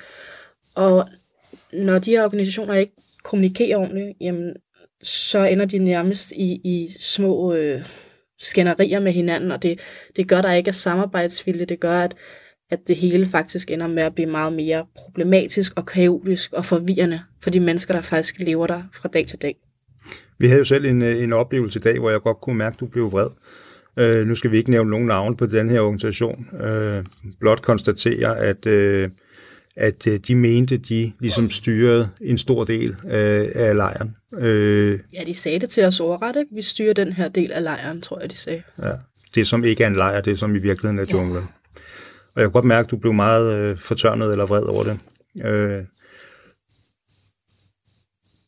Og 0.75 1.05
når 1.73 1.99
de 1.99 2.11
her 2.11 2.23
organisationer 2.23 2.73
ikke 2.73 2.93
kommunikerer 3.23 3.77
ordentligt, 3.77 4.17
jamen, 4.21 4.55
så 5.03 5.43
ender 5.43 5.65
de 5.65 5.77
nærmest 5.77 6.31
i, 6.31 6.61
i 6.63 6.89
små 6.99 7.53
øh, 7.53 7.85
skænderier 8.41 8.99
med 8.99 9.11
hinanden, 9.11 9.51
og 9.51 9.63
det, 9.63 9.79
det 10.15 10.27
gør, 10.27 10.41
der 10.41 10.53
ikke 10.53 10.67
er 10.67 10.71
samarbejdsvilje, 10.71 11.65
det 11.65 11.79
gør, 11.79 12.01
at 12.01 12.15
at 12.71 12.79
det 12.87 12.95
hele 12.95 13.25
faktisk 13.25 13.71
ender 13.71 13.87
med 13.87 14.03
at 14.03 14.15
blive 14.15 14.29
meget 14.29 14.53
mere 14.53 14.85
problematisk 14.95 15.73
og 15.75 15.85
kaotisk 15.85 16.53
og 16.53 16.65
forvirrende 16.65 17.21
for 17.41 17.49
de 17.49 17.59
mennesker, 17.59 17.93
der 17.93 18.01
faktisk 18.01 18.39
lever 18.39 18.67
der 18.67 18.81
fra 18.93 19.09
dag 19.13 19.25
til 19.27 19.41
dag. 19.41 19.55
Vi 20.39 20.47
havde 20.47 20.59
jo 20.59 20.65
selv 20.65 20.85
en, 20.85 21.01
øh, 21.01 21.23
en 21.23 21.33
oplevelse 21.33 21.79
i 21.79 21.81
dag, 21.81 21.99
hvor 21.99 22.09
jeg 22.09 22.21
godt 22.21 22.41
kunne 22.41 22.57
mærke, 22.57 22.73
at 22.73 22.79
du 22.79 22.85
blev 22.85 23.11
vred. 23.11 23.27
Uh, 24.01 24.27
nu 24.27 24.35
skal 24.35 24.51
vi 24.51 24.57
ikke 24.57 24.71
nævne 24.71 24.89
nogen 24.89 25.07
navn 25.07 25.37
på 25.37 25.45
den 25.45 25.69
her 25.69 25.79
organisation. 25.79 26.47
Uh, 26.53 27.05
blot 27.39 27.61
konstatere, 27.61 28.37
at, 28.37 28.65
uh, 28.65 29.11
at 29.75 30.07
de 30.27 30.35
mente, 30.35 30.77
de 30.77 31.11
ligesom 31.19 31.49
styrede 31.49 32.09
en 32.21 32.37
stor 32.37 32.63
del 32.63 32.89
uh, 32.89 33.11
af 33.55 33.75
lejren. 33.75 34.15
Uh, 34.31 35.13
ja, 35.13 35.23
de 35.25 35.33
sagde 35.33 35.59
det 35.59 35.69
til 35.69 35.83
os 35.85 35.99
overret, 35.99 36.35
ikke? 36.35 36.55
Vi 36.55 36.61
styrer 36.61 36.93
den 36.93 37.13
her 37.13 37.27
del 37.27 37.51
af 37.51 37.63
lejren, 37.63 38.01
tror 38.01 38.19
jeg, 38.19 38.31
de 38.31 38.35
sagde. 38.35 38.63
Ja, 38.81 38.91
det 39.35 39.47
som 39.47 39.63
ikke 39.63 39.83
er 39.83 39.87
en 39.87 39.95
lejr, 39.95 40.21
det 40.21 40.39
som 40.39 40.55
i 40.55 40.59
virkeligheden 40.59 40.99
er 40.99 41.05
junglen. 41.11 41.43
Ja. 41.43 41.58
Og 42.39 42.43
jeg 42.43 42.47
kunne 42.47 42.61
godt 42.61 42.65
mærke, 42.65 42.85
at 42.85 42.91
du 42.91 42.97
blev 42.97 43.13
meget 43.13 43.53
øh, 43.53 43.77
fortørnet 43.77 44.31
eller 44.31 44.45
vred 44.45 44.63
over 44.63 44.83
det. 44.83 44.99
Øh, 45.45 45.83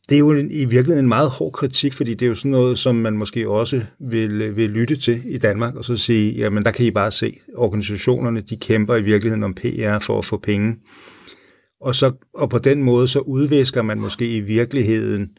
det 0.08 0.14
er 0.14 0.18
jo 0.18 0.30
en, 0.30 0.50
i 0.50 0.64
virkeligheden 0.64 1.04
en 1.04 1.08
meget 1.08 1.30
hård 1.30 1.52
kritik, 1.52 1.92
fordi 1.92 2.14
det 2.14 2.26
er 2.26 2.28
jo 2.28 2.34
sådan 2.34 2.50
noget, 2.50 2.78
som 2.78 2.94
man 2.94 3.16
måske 3.16 3.48
også 3.48 3.82
vil, 4.10 4.42
øh, 4.42 4.56
vil 4.56 4.70
lytte 4.70 4.96
til 4.96 5.22
i 5.24 5.38
Danmark, 5.38 5.74
og 5.74 5.84
så 5.84 5.96
sige, 5.96 6.32
jamen 6.32 6.64
der 6.64 6.70
kan 6.70 6.86
I 6.86 6.90
bare 6.90 7.10
se, 7.10 7.36
organisationerne, 7.56 8.40
de 8.40 8.56
kæmper 8.56 8.96
i 8.96 9.02
virkeligheden 9.02 9.42
om 9.42 9.54
PR 9.54 9.98
for 9.98 10.18
at 10.18 10.26
få 10.26 10.36
penge. 10.36 10.76
Og, 11.80 11.94
så, 11.94 12.12
og 12.34 12.50
på 12.50 12.58
den 12.58 12.82
måde, 12.82 13.08
så 13.08 13.18
udvisker 13.18 13.82
man 13.82 14.00
måske 14.00 14.36
i 14.36 14.40
virkeligheden 14.40 15.36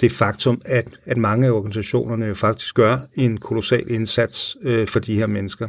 det 0.00 0.12
faktum, 0.12 0.60
at, 0.64 0.88
at 1.04 1.16
mange 1.16 1.46
af 1.46 1.50
organisationerne 1.50 2.26
jo 2.26 2.34
faktisk 2.34 2.74
gør 2.74 2.98
en 3.16 3.38
kolossal 3.38 3.90
indsats 3.90 4.56
øh, 4.62 4.88
for 4.88 5.00
de 5.00 5.16
her 5.16 5.26
mennesker. 5.26 5.68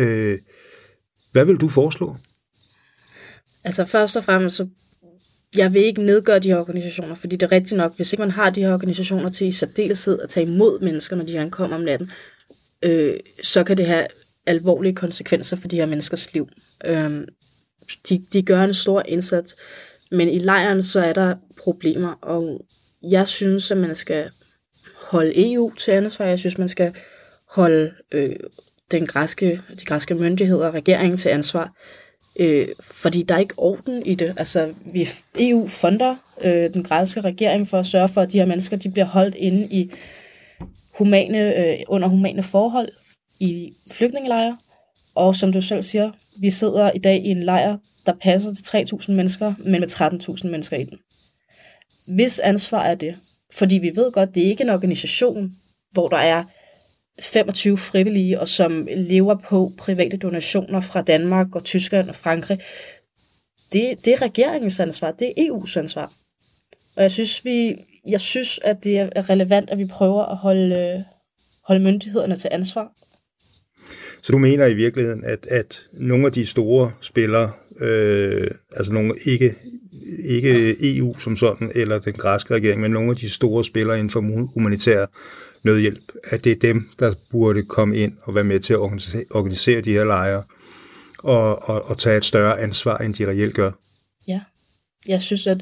Øh, 0.00 0.38
hvad 1.36 1.44
vil 1.44 1.56
du 1.56 1.68
foreslå? 1.68 2.16
Altså 3.64 3.84
først 3.84 4.16
og 4.16 4.24
fremmest, 4.24 4.56
så 4.56 4.68
jeg 5.56 5.74
vil 5.74 5.82
ikke 5.82 6.02
nedgøre 6.02 6.38
de 6.38 6.48
her 6.48 6.58
organisationer, 6.58 7.14
fordi 7.14 7.36
det 7.36 7.46
er 7.46 7.52
rigtigt 7.52 7.76
nok, 7.76 7.96
hvis 7.96 8.12
ikke 8.12 8.20
man 8.20 8.30
har 8.30 8.50
de 8.50 8.60
her 8.60 8.72
organisationer 8.72 9.28
til 9.28 9.46
i 9.46 9.52
særdeleshed 9.52 10.20
at 10.20 10.30
tage 10.30 10.46
imod 10.46 10.80
mennesker, 10.80 11.16
når 11.16 11.24
de 11.24 11.38
ankommer 11.38 11.76
om 11.76 11.82
natten, 11.82 12.10
øh, 12.82 13.20
så 13.42 13.64
kan 13.64 13.76
det 13.76 13.86
have 13.86 14.06
alvorlige 14.46 14.94
konsekvenser 14.94 15.56
for 15.56 15.68
de 15.68 15.76
her 15.76 15.86
menneskers 15.86 16.34
liv. 16.34 16.48
Øh, 16.84 17.26
de, 18.08 18.22
de 18.32 18.42
gør 18.42 18.62
en 18.62 18.74
stor 18.74 19.02
indsats, 19.08 19.56
men 20.10 20.28
i 20.28 20.38
lejren 20.38 20.82
så 20.82 21.00
er 21.00 21.12
der 21.12 21.36
problemer, 21.64 22.12
og 22.22 22.60
jeg 23.10 23.28
synes, 23.28 23.70
at 23.70 23.76
man 23.76 23.94
skal 23.94 24.30
holde 24.96 25.52
EU 25.52 25.74
til 25.74 25.90
ansvar. 25.90 26.26
Jeg 26.26 26.38
synes, 26.38 26.58
man 26.58 26.68
skal 26.68 26.94
holde 27.50 27.92
øh, 28.12 28.36
den 28.90 29.06
græske, 29.06 29.60
de 29.80 29.84
græske 29.84 30.14
myndigheder 30.14 30.66
og 30.66 30.74
regeringen 30.74 31.16
til 31.16 31.28
ansvar. 31.28 31.72
Øh, 32.40 32.68
fordi 32.82 33.22
der 33.22 33.34
er 33.34 33.38
ikke 33.38 33.58
orden 33.58 34.06
i 34.06 34.14
det. 34.14 34.34
Altså, 34.38 34.74
vi, 34.92 35.08
EU 35.38 35.66
fonder 35.66 36.16
øh, 36.42 36.74
den 36.74 36.84
græske 36.84 37.20
regering 37.20 37.68
for 37.68 37.78
at 37.78 37.86
sørge 37.86 38.08
for, 38.08 38.22
at 38.22 38.32
de 38.32 38.38
her 38.38 38.46
mennesker 38.46 38.76
de 38.76 38.90
bliver 38.90 39.06
holdt 39.06 39.34
inde 39.34 39.68
i 39.70 39.90
humane, 40.98 41.56
øh, 41.56 41.78
under 41.88 42.08
humane 42.08 42.42
forhold 42.42 42.88
i 43.40 43.72
flygtningelejre. 43.92 44.56
Og 45.16 45.36
som 45.36 45.52
du 45.52 45.60
selv 45.60 45.82
siger, 45.82 46.10
vi 46.40 46.50
sidder 46.50 46.90
i 46.94 46.98
dag 46.98 47.16
i 47.24 47.28
en 47.28 47.42
lejr, 47.42 47.76
der 48.06 48.12
passer 48.22 48.54
til 48.54 48.96
3.000 48.96 49.12
mennesker, 49.12 49.54
men 49.58 49.80
med 49.80 49.90
13.000 49.90 50.50
mennesker 50.50 50.76
i 50.76 50.84
den. 50.84 50.98
Hvis 52.16 52.38
ansvar 52.38 52.82
er 52.82 52.94
det? 52.94 53.16
Fordi 53.52 53.78
vi 53.78 53.92
ved 53.94 54.12
godt, 54.12 54.34
det 54.34 54.42
er 54.42 54.50
ikke 54.50 54.64
en 54.64 54.70
organisation, 54.70 55.52
hvor 55.92 56.08
der 56.08 56.16
er 56.16 56.44
25 57.22 57.78
frivillige, 57.78 58.40
og 58.40 58.48
som 58.48 58.88
lever 58.96 59.36
på 59.48 59.70
private 59.78 60.16
donationer 60.16 60.80
fra 60.80 61.02
Danmark 61.02 61.54
og 61.54 61.64
Tyskland 61.64 62.08
og 62.08 62.16
Frankrig. 62.16 62.58
Det, 63.72 63.94
det 64.04 64.12
er 64.12 64.22
regeringens 64.22 64.80
ansvar, 64.80 65.10
det 65.10 65.28
er 65.36 65.42
EU's 65.42 65.78
ansvar. 65.78 66.10
Og 66.96 67.02
jeg 67.02 67.10
synes, 67.10 67.44
vi, 67.44 67.76
jeg 68.08 68.20
synes, 68.20 68.60
at 68.64 68.84
det 68.84 68.98
er 68.98 69.30
relevant, 69.30 69.70
at 69.70 69.78
vi 69.78 69.86
prøver 69.86 70.24
at 70.24 70.36
holde, 70.36 71.04
holde 71.66 71.84
myndighederne 71.84 72.36
til 72.36 72.48
ansvar. 72.52 72.92
Så 74.22 74.32
du 74.32 74.38
mener 74.38 74.66
i 74.66 74.74
virkeligheden, 74.74 75.24
at, 75.24 75.46
at 75.50 75.82
nogle 76.00 76.26
af 76.26 76.32
de 76.32 76.46
store 76.46 76.92
spillere, 77.00 77.52
øh, 77.80 78.50
altså 78.76 78.92
nogle 78.92 79.14
ikke, 79.24 79.54
ikke 80.24 80.76
EU 80.96 81.18
som 81.18 81.36
sådan, 81.36 81.72
eller 81.74 81.98
den 81.98 82.12
græske 82.12 82.54
regering, 82.54 82.80
men 82.80 82.90
nogle 82.90 83.10
af 83.10 83.16
de 83.16 83.30
store 83.30 83.64
spillere 83.64 83.98
inden 83.98 84.10
for 84.10 84.20
humanitær 84.54 85.06
nødhjælp, 85.66 86.12
at 86.24 86.44
det 86.44 86.52
er 86.52 86.56
dem, 86.56 86.88
der 86.98 87.14
burde 87.30 87.62
komme 87.62 87.96
ind 87.96 88.12
og 88.22 88.34
være 88.34 88.44
med 88.44 88.60
til 88.60 88.72
at 88.72 88.78
organisere, 89.30 89.80
de 89.80 89.92
her 89.92 90.04
lejre 90.04 90.42
og, 91.18 91.68
og, 91.68 91.84
og 91.84 91.98
tage 91.98 92.16
et 92.16 92.24
større 92.24 92.60
ansvar, 92.60 92.98
end 92.98 93.14
de 93.14 93.28
reelt 93.28 93.54
gør. 93.54 93.70
Ja, 94.28 94.40
jeg 95.08 95.22
synes, 95.22 95.46
at 95.46 95.58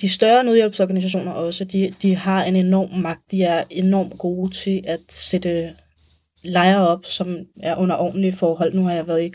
de 0.00 0.08
større 0.08 0.44
nødhjælpsorganisationer 0.44 1.32
også, 1.32 1.64
de, 1.64 1.94
de 2.02 2.16
har 2.16 2.44
en 2.44 2.56
enorm 2.56 2.92
magt. 2.92 3.20
De 3.30 3.42
er 3.42 3.64
enormt 3.70 4.18
gode 4.18 4.54
til 4.54 4.82
at 4.86 5.00
sætte 5.08 5.72
lejre 6.44 6.88
op, 6.88 7.04
som 7.04 7.36
er 7.62 7.76
under 7.76 7.96
ordentlige 7.96 8.32
forhold. 8.32 8.74
Nu 8.74 8.82
har 8.82 8.92
jeg 8.92 9.06
været 9.06 9.22
i 9.22 9.32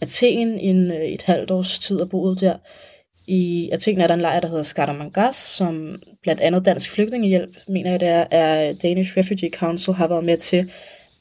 Athen 0.00 0.60
i 0.60 0.66
en, 0.66 0.90
øh, 0.90 1.04
et 1.04 1.22
halvt 1.22 1.50
års 1.50 1.78
tid 1.78 2.00
og 2.00 2.10
boet 2.10 2.40
der. 2.40 2.56
I 3.26 3.70
Athen 3.72 4.00
er 4.00 4.06
der 4.06 4.14
en 4.14 4.20
lejr, 4.20 4.40
der 4.40 4.48
hedder 4.48 4.62
Skaramangas, 4.62 5.36
som 5.36 5.98
blandt 6.22 6.40
andet 6.40 6.64
Dansk 6.64 6.90
Flygtningehjælp, 6.90 7.50
mener 7.68 7.90
jeg 7.90 8.00
det 8.00 8.08
er, 8.08 8.26
er 8.30 8.72
Danish 8.82 9.16
Refugee 9.16 9.50
Council, 9.50 9.94
har 9.94 10.08
været 10.08 10.24
med 10.24 10.36
til 10.36 10.70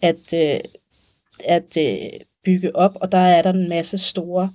at, 0.02 0.34
øh, 0.36 0.60
at 1.46 1.78
øh, 1.78 1.98
bygge 2.46 2.76
op, 2.76 2.92
og 3.02 3.12
der 3.12 3.18
er 3.18 3.42
der 3.42 3.54
en 3.54 3.70
masse 3.70 3.98
store 3.98 4.50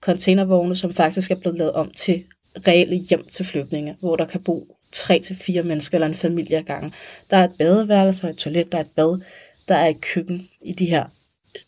containervogne, 0.00 0.76
som 0.76 0.92
faktisk 0.92 1.30
er 1.30 1.40
blevet 1.40 1.58
lavet 1.58 1.72
om 1.72 1.90
til 1.96 2.22
reelle 2.66 2.96
hjem 2.96 3.24
til 3.32 3.44
flygtninge, 3.44 3.96
hvor 4.00 4.16
der 4.16 4.24
kan 4.24 4.42
bo 4.46 4.66
tre 4.92 5.20
til 5.20 5.36
fire 5.36 5.62
mennesker 5.62 5.96
eller 5.96 6.06
en 6.06 6.14
familie 6.14 6.56
ad 6.56 6.62
gangen. 6.62 6.94
Der 7.30 7.36
er 7.36 7.44
et 7.44 7.52
badeværelse 7.58 8.26
og 8.26 8.30
et 8.30 8.36
toilet, 8.36 8.72
der 8.72 8.78
er 8.78 8.82
et 8.82 8.92
bad, 8.96 9.20
der 9.68 9.74
er 9.74 9.88
et 9.88 10.00
køkken 10.00 10.40
i 10.64 10.72
de 10.72 10.86
her 10.86 11.04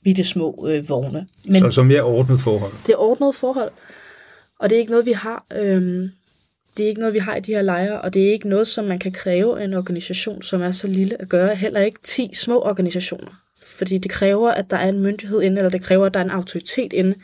bitte 0.05 0.25
små 0.25 0.67
øh, 0.69 0.89
vogne. 0.89 1.27
Men 1.49 1.63
så, 1.63 1.71
så 1.71 1.83
mere 1.83 2.03
ordnet 2.03 2.41
forhold? 2.41 2.73
Det 2.87 2.93
er 2.93 2.97
ordnet 2.97 3.35
forhold. 3.35 3.71
Og 4.61 4.71
det 4.71 4.76
er 4.76 4.81
ikke 4.81 4.90
noget, 4.90 5.07
vi 5.07 5.12
har. 5.12 5.47
Øhm, 5.57 6.09
det 6.76 6.85
er 6.85 6.88
ikke 6.88 7.00
noget, 7.00 7.14
vi 7.14 7.19
har 7.19 7.37
i 7.37 7.40
de 7.40 7.55
her 7.55 7.62
lejre, 7.62 8.00
og 8.00 8.14
det 8.14 8.29
er 8.29 8.33
ikke 8.33 8.49
noget, 8.49 8.67
som 8.67 8.85
man 8.85 8.99
kan 8.99 9.12
kræve 9.12 9.64
en 9.64 9.75
organisation, 9.75 10.43
som 10.43 10.62
er 10.62 10.71
så 10.71 10.87
lille 10.87 11.21
at 11.23 11.29
gøre. 11.29 11.55
Heller 11.55 11.81
ikke 11.81 11.99
10 12.05 12.31
små 12.35 12.62
organisationer. 12.62 13.33
Fordi 13.79 13.99
det 13.99 14.11
kræver, 14.11 14.50
at 14.50 14.71
der 14.71 14.76
er 14.76 14.88
en 14.88 15.00
myndighed 15.00 15.43
inde, 15.43 15.57
eller 15.57 15.71
det 15.71 15.83
kræver, 15.83 16.07
at 16.07 16.14
der 16.14 16.21
er 16.21 16.25
en 16.25 16.31
autoritet 16.31 16.93
inde, 16.93 17.14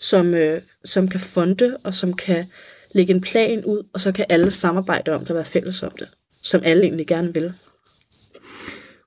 som, 0.00 0.34
øh, 0.34 0.60
som 0.84 1.08
kan 1.08 1.20
fonde, 1.20 1.76
og 1.84 1.94
som 1.94 2.14
kan 2.14 2.44
lægge 2.94 3.14
en 3.14 3.20
plan 3.20 3.64
ud, 3.64 3.86
og 3.94 4.00
så 4.00 4.12
kan 4.12 4.26
alle 4.28 4.50
samarbejde 4.50 5.10
om 5.10 5.20
det 5.20 5.30
og 5.30 5.36
være 5.36 5.44
fælles 5.44 5.82
om 5.82 5.92
det, 5.98 6.08
som 6.44 6.60
alle 6.64 6.82
egentlig 6.82 7.06
gerne 7.06 7.34
vil. 7.34 7.52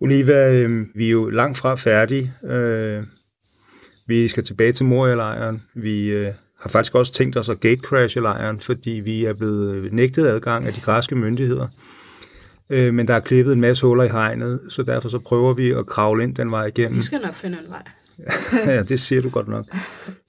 Oliva, 0.01 0.51
øh, 0.51 0.85
vi 0.95 1.05
er 1.05 1.11
jo 1.11 1.29
langt 1.29 1.57
fra 1.57 1.75
færdige. 1.75 2.33
Øh, 2.49 3.03
vi 4.07 4.27
skal 4.27 4.43
tilbage 4.43 4.71
til 4.71 4.85
Moria-lejren. 4.85 5.61
Vi 5.75 6.05
øh, 6.05 6.33
har 6.63 6.69
faktisk 6.69 6.95
også 6.95 7.13
tænkt 7.13 7.37
os 7.37 7.49
at 7.49 7.59
gatecrashe 7.59 8.19
lejren, 8.19 8.59
fordi 8.59 8.91
vi 8.91 9.25
er 9.25 9.33
blevet 9.33 9.93
nægtet 9.93 10.27
adgang 10.27 10.65
af 10.65 10.73
de 10.73 10.81
græske 10.81 11.15
myndigheder. 11.15 11.67
Øh, 12.69 12.93
men 12.93 13.07
der 13.07 13.13
er 13.13 13.19
klippet 13.19 13.53
en 13.53 13.61
masse 13.61 13.85
huller 13.85 14.03
i 14.03 14.07
hegnet, 14.07 14.59
så 14.69 14.83
derfor 14.83 15.09
så 15.09 15.19
prøver 15.19 15.53
vi 15.53 15.71
at 15.71 15.85
kravle 15.87 16.23
ind 16.23 16.35
den 16.35 16.51
vej 16.51 16.65
igennem. 16.65 16.95
Vi 16.95 17.01
skal 17.01 17.21
nok 17.21 17.35
finde 17.35 17.57
en 17.65 17.69
vej. 17.69 17.83
ja, 18.75 18.83
det 18.83 18.99
siger 18.99 19.21
du 19.21 19.29
godt 19.29 19.47
nok. 19.47 19.65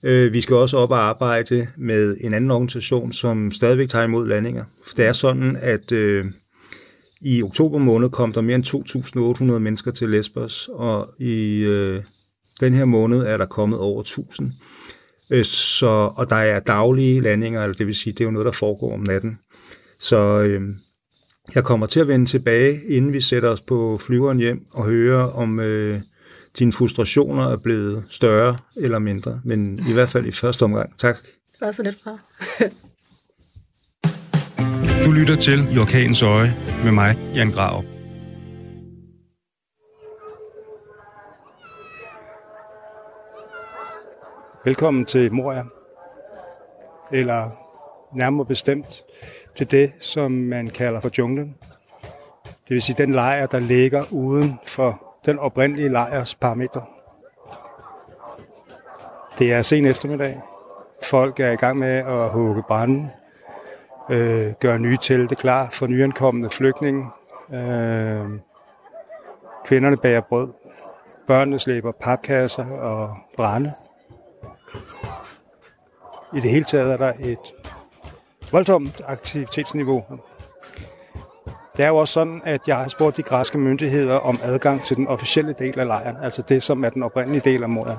Øh, 0.04 0.32
vi 0.32 0.40
skal 0.40 0.56
også 0.56 0.76
op 0.76 0.90
og 0.90 0.98
arbejde 0.98 1.66
med 1.76 2.16
en 2.20 2.34
anden 2.34 2.50
organisation, 2.50 3.12
som 3.12 3.52
stadigvæk 3.52 3.88
tager 3.88 4.04
imod 4.04 4.28
landinger. 4.28 4.64
Det 4.96 5.06
er 5.06 5.12
sådan, 5.12 5.56
at 5.60 5.92
øh, 5.92 6.24
i 7.20 7.42
oktober 7.42 7.78
måned 7.78 8.10
kom 8.10 8.32
der 8.32 8.40
mere 8.40 8.56
end 8.56 9.44
2.800 9.54 9.58
mennesker 9.58 9.90
til 9.90 10.10
Lesbos, 10.10 10.68
og 10.72 11.06
i 11.18 11.64
øh, 11.64 12.02
den 12.60 12.74
her 12.74 12.84
måned 12.84 13.18
er 13.18 13.36
der 13.36 13.46
kommet 13.46 13.78
over 13.78 14.02
1.000. 14.02 14.73
Øh, 15.30 15.44
så, 15.44 16.12
og 16.16 16.30
der 16.30 16.36
er 16.36 16.60
daglige 16.60 17.20
landinger, 17.20 17.62
eller 17.62 17.76
det 17.76 17.86
vil 17.86 17.94
sige, 17.94 18.12
det 18.12 18.20
er 18.20 18.24
jo 18.24 18.30
noget, 18.30 18.46
der 18.46 18.52
foregår 18.52 18.94
om 18.94 19.00
natten. 19.00 19.38
Så 20.00 20.40
øh, 20.40 20.60
jeg 21.54 21.64
kommer 21.64 21.86
til 21.86 22.00
at 22.00 22.08
vende 22.08 22.26
tilbage, 22.26 22.80
inden 22.88 23.12
vi 23.12 23.20
sætter 23.20 23.48
os 23.48 23.60
på 23.60 24.00
flyveren 24.06 24.38
hjem 24.38 24.66
og 24.74 24.84
høre 24.84 25.30
om 25.30 25.60
øh, 25.60 26.00
dine 26.58 26.72
frustrationer 26.72 27.44
er 27.48 27.56
blevet 27.64 28.04
større 28.10 28.56
eller 28.76 28.98
mindre, 28.98 29.40
men 29.44 29.86
i 29.88 29.92
hvert 29.92 30.08
fald 30.08 30.26
i 30.26 30.32
første 30.32 30.62
omgang. 30.62 30.98
Tak. 30.98 31.16
Det 31.22 31.66
var 31.66 31.72
så 31.72 31.82
lidt 31.82 31.96
fra. 32.04 32.18
Du 35.04 35.12
lytter 35.12 35.36
til 35.36 35.74
I 35.74 35.78
Orkanens 35.78 36.22
Øje 36.22 36.56
med 36.84 36.92
mig, 36.92 37.30
Jan 37.34 37.50
Grav. 37.50 37.93
Velkommen 44.64 45.04
til 45.04 45.32
Moria, 45.32 45.64
eller 47.12 47.50
nærmere 48.12 48.46
bestemt 48.46 49.04
til 49.54 49.70
det, 49.70 49.92
som 50.00 50.30
man 50.30 50.70
kalder 50.70 51.00
for 51.00 51.10
junglen. 51.18 51.56
Det 52.44 52.70
vil 52.70 52.82
sige 52.82 53.02
den 53.02 53.12
lejr, 53.12 53.46
der 53.46 53.58
ligger 53.58 54.04
uden 54.10 54.60
for 54.66 55.16
den 55.26 55.38
oprindelige 55.38 55.88
lejrs 55.88 56.34
parametre. 56.34 56.82
Det 59.38 59.52
er 59.52 59.62
sen 59.62 59.86
eftermiddag. 59.86 60.40
Folk 61.02 61.40
er 61.40 61.50
i 61.50 61.56
gang 61.56 61.78
med 61.78 61.96
at 61.96 62.30
hugge 62.30 62.62
branden, 62.62 63.10
øh, 64.10 64.52
gøre 64.60 64.78
nye 64.78 64.98
telte 65.00 65.34
klar 65.34 65.68
for 65.72 65.86
nyankomne 65.86 66.50
flygtninge. 66.50 67.06
Øh, 67.52 68.26
kvinderne 69.64 69.96
bager 69.96 70.20
brød. 70.20 70.48
Børnene 71.26 71.58
slæber 71.58 71.92
papkasser 71.92 72.66
og 72.70 73.16
brænde. 73.36 73.72
I 76.36 76.40
det 76.40 76.50
hele 76.50 76.64
taget 76.64 76.92
er 76.92 76.96
der 76.96 77.12
et 77.20 77.54
voldsomt 78.52 79.00
aktivitetsniveau. 79.06 80.04
Det 81.76 81.84
er 81.84 81.88
jo 81.88 81.96
også 81.96 82.12
sådan, 82.12 82.42
at 82.44 82.60
jeg 82.66 82.76
har 82.76 82.88
spurgt 82.88 83.16
de 83.16 83.22
græske 83.22 83.58
myndigheder 83.58 84.16
om 84.16 84.40
adgang 84.42 84.84
til 84.84 84.96
den 84.96 85.08
officielle 85.08 85.54
del 85.58 85.80
af 85.80 85.86
lejren, 85.86 86.16
altså 86.22 86.42
det, 86.42 86.62
som 86.62 86.84
er 86.84 86.90
den 86.90 87.02
oprindelige 87.02 87.50
del 87.50 87.62
af 87.62 87.68
Moria, 87.68 87.96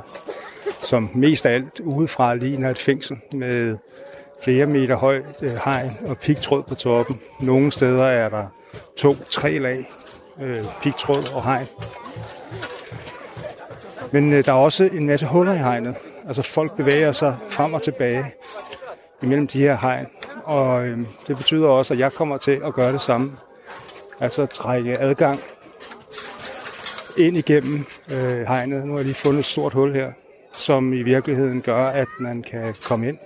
som 0.82 1.10
mest 1.14 1.46
af 1.46 1.54
alt 1.54 1.80
udefra 1.80 2.36
ligner 2.36 2.70
et 2.70 2.78
fængsel 2.78 3.18
med 3.34 3.78
flere 4.44 4.66
meter 4.66 4.96
højt 4.96 5.42
øh, 5.42 5.52
hegn 5.66 5.98
og 6.08 6.18
pigtråd 6.18 6.64
på 6.64 6.76
toppen. 6.76 7.20
Nogle 7.40 7.72
steder 7.72 8.06
er 8.06 8.30
der 8.30 8.46
to-tre 8.98 9.58
lag 9.58 9.90
øh, 10.42 10.62
pigtråd 10.82 11.34
og 11.36 11.44
hegn. 11.44 11.68
Men 14.12 14.34
øh, 14.34 14.46
der 14.46 14.52
er 14.52 14.58
også 14.58 14.84
en 14.86 15.06
masse 15.06 15.26
huller 15.26 15.54
i 15.54 15.58
hegnet. 15.58 15.96
Altså 16.28 16.42
folk 16.42 16.76
bevæger 16.76 17.12
sig 17.12 17.38
frem 17.50 17.74
og 17.74 17.82
tilbage 17.82 18.26
imellem 19.22 19.48
de 19.48 19.60
her 19.60 19.78
hegn. 19.78 20.08
Og 20.44 20.88
øh, 20.88 21.00
det 21.28 21.38
betyder 21.38 21.68
også, 21.68 21.94
at 21.94 22.00
jeg 22.00 22.14
kommer 22.14 22.38
til 22.38 22.62
at 22.66 22.74
gøre 22.74 22.94
det 22.94 23.02
samme. 23.02 23.32
Altså 24.20 24.46
trække 24.46 24.98
adgang 24.98 25.40
ind 27.18 27.38
igennem 27.38 27.86
øh, 28.12 28.42
hegnet. 28.48 28.86
Nu 28.86 28.92
har 28.92 29.00
jeg 29.00 29.06
lige 29.06 29.16
fundet 29.16 29.40
et 29.40 29.46
stort 29.46 29.74
hul 29.74 29.94
her, 29.94 30.12
som 30.54 30.94
i 30.94 31.04
virkeligheden 31.04 31.62
gør, 31.62 31.88
at 31.88 32.08
man 32.20 32.44
kan 32.44 32.76
komme 32.84 33.08
ind. 33.08 33.18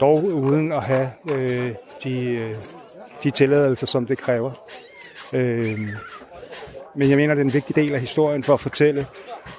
Dog 0.00 0.24
uden 0.24 0.72
at 0.72 0.84
have 0.84 1.10
øh, 1.30 1.74
de, 2.04 2.24
øh, 2.24 2.54
de 3.22 3.30
tilladelser, 3.30 3.86
som 3.86 4.06
det 4.06 4.18
kræver. 4.18 4.50
Øh, 5.32 5.80
men 6.94 7.08
jeg 7.10 7.16
mener, 7.16 7.34
det 7.34 7.40
er 7.40 7.44
en 7.44 7.54
vigtig 7.54 7.76
del 7.76 7.94
af 7.94 8.00
historien 8.00 8.44
for 8.44 8.54
at 8.54 8.60
fortælle 8.60 9.06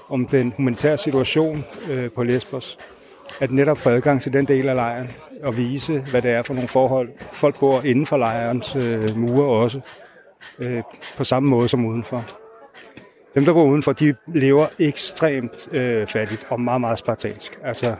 om 0.10 0.28
den 0.28 0.54
humanitære 0.58 0.98
situation 0.98 1.66
øh, 1.90 2.12
på 2.12 2.24
Lesbos. 2.24 2.78
At 3.40 3.52
netop 3.52 3.78
få 3.78 3.90
adgang 3.90 4.22
til 4.22 4.34
den 4.34 4.46
del 4.46 4.70
af 4.70 4.76
lejren 4.76 5.10
og 5.44 5.58
vise, 5.58 6.00
hvad 6.12 6.22
det 6.22 6.32
er 6.32 6.44
for 6.44 6.54
nogle 6.54 6.68
forhold. 6.68 7.10
Folk 7.20 7.60
bor 7.60 7.82
inden 7.82 8.06
for 8.06 8.18
lejrens 8.18 8.76
øh, 8.76 9.18
mure 9.18 9.64
også, 9.64 9.82
øh, 10.60 10.84
på 11.18 11.24
samme 11.24 11.50
måde 11.50 11.68
som 11.68 11.86
udenfor. 11.86 12.24
Dem, 13.36 13.46
der 13.46 13.54
bor 13.54 13.66
udenfor, 13.66 13.94
de 13.94 14.16
lever 14.28 14.68
ekstremt 14.80 15.68
øh, 15.72 16.08
fattigt 16.08 16.48
og 16.50 16.62
meget, 16.62 16.82
meget 16.82 17.00
spartansk. 17.00 17.60
Altså, 17.64 17.96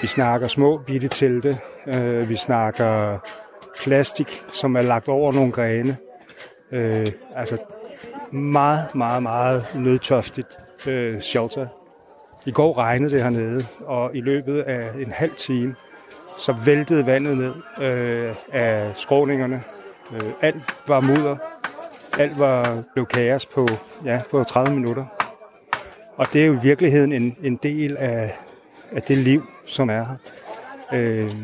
vi 0.00 0.06
snakker 0.06 0.48
små 0.48 0.78
bitte 0.78 1.08
telte, 1.08 1.58
øh, 1.86 2.28
vi 2.28 2.36
snakker 2.36 3.18
plastik, 3.82 4.44
som 4.52 4.76
er 4.76 4.82
lagt 4.82 5.08
over 5.08 5.32
nogle 5.32 5.52
grene. 5.52 5.96
Øh, 6.72 7.06
altså, 7.36 7.56
meget, 8.32 8.94
meget, 8.94 9.22
meget 9.22 9.66
nødtøftigt 9.74 10.58
øh, 10.86 11.20
shelter. 11.20 11.66
I 12.46 12.50
går 12.50 12.78
regnede 12.78 13.10
det 13.10 13.22
hernede, 13.22 13.66
og 13.80 14.16
i 14.16 14.20
løbet 14.20 14.60
af 14.60 14.90
en 15.02 15.12
halv 15.12 15.34
time, 15.34 15.74
så 16.38 16.52
væltede 16.64 17.06
vandet 17.06 17.36
ned 17.36 17.54
øh, 17.86 18.34
af 18.52 18.92
skråningerne. 18.94 19.62
Øh, 20.12 20.32
alt 20.40 20.62
var 20.86 21.00
mudder. 21.00 21.36
Alt 22.18 22.38
var, 22.38 22.82
blev 22.92 23.06
kaos 23.06 23.46
på, 23.46 23.68
ja, 24.04 24.20
på 24.30 24.44
30 24.44 24.74
minutter. 24.76 25.04
Og 26.16 26.26
det 26.32 26.42
er 26.42 26.46
jo 26.46 26.52
i 26.52 26.60
virkeligheden 26.62 27.12
en, 27.12 27.36
en 27.42 27.56
del 27.56 27.96
af, 27.96 28.36
af 28.92 29.02
det 29.02 29.18
liv, 29.18 29.46
som 29.66 29.90
er 29.90 30.04
her. 30.04 30.16
Øh, 30.92 31.34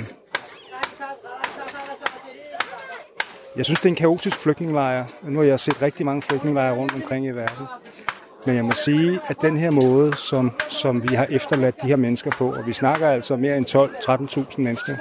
jeg 3.56 3.64
synes, 3.64 3.80
det 3.80 3.86
er 3.86 3.90
en 3.90 3.96
kaotisk 3.96 4.38
flygtningelejr. 4.38 5.04
Nu 5.22 5.38
har 5.38 5.46
jeg 5.46 5.60
set 5.60 5.82
rigtig 5.82 6.06
mange 6.06 6.22
flygtningelejre 6.22 6.76
rundt 6.76 6.94
omkring 6.94 7.26
i 7.26 7.30
verden. 7.30 7.66
Men 8.46 8.56
jeg 8.56 8.64
må 8.64 8.70
sige, 8.70 9.20
at 9.28 9.36
den 9.42 9.56
her 9.56 9.70
måde, 9.70 10.16
som, 10.16 10.52
som 10.68 11.10
vi 11.10 11.14
har 11.14 11.26
efterladt 11.30 11.82
de 11.82 11.86
her 11.86 11.96
mennesker 11.96 12.30
på, 12.30 12.52
og 12.52 12.66
vi 12.66 12.72
snakker 12.72 13.08
altså 13.08 13.36
mere 13.36 13.56
end 13.56 13.66
12-13.000 13.66 14.60
mennesker, 14.60 14.92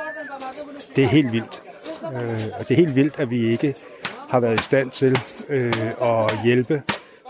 det 0.95 1.03
er 1.03 1.07
helt 1.07 1.31
vildt. 1.31 1.63
Øh, 2.13 2.41
og 2.59 2.67
det 2.67 2.71
er 2.71 2.75
helt 2.75 2.95
vildt, 2.95 3.19
at 3.19 3.29
vi 3.29 3.45
ikke 3.45 3.75
har 4.29 4.39
været 4.39 4.59
i 4.59 4.63
stand 4.63 4.91
til 4.91 5.19
øh, 5.49 5.73
at 6.01 6.39
hjælpe 6.43 6.81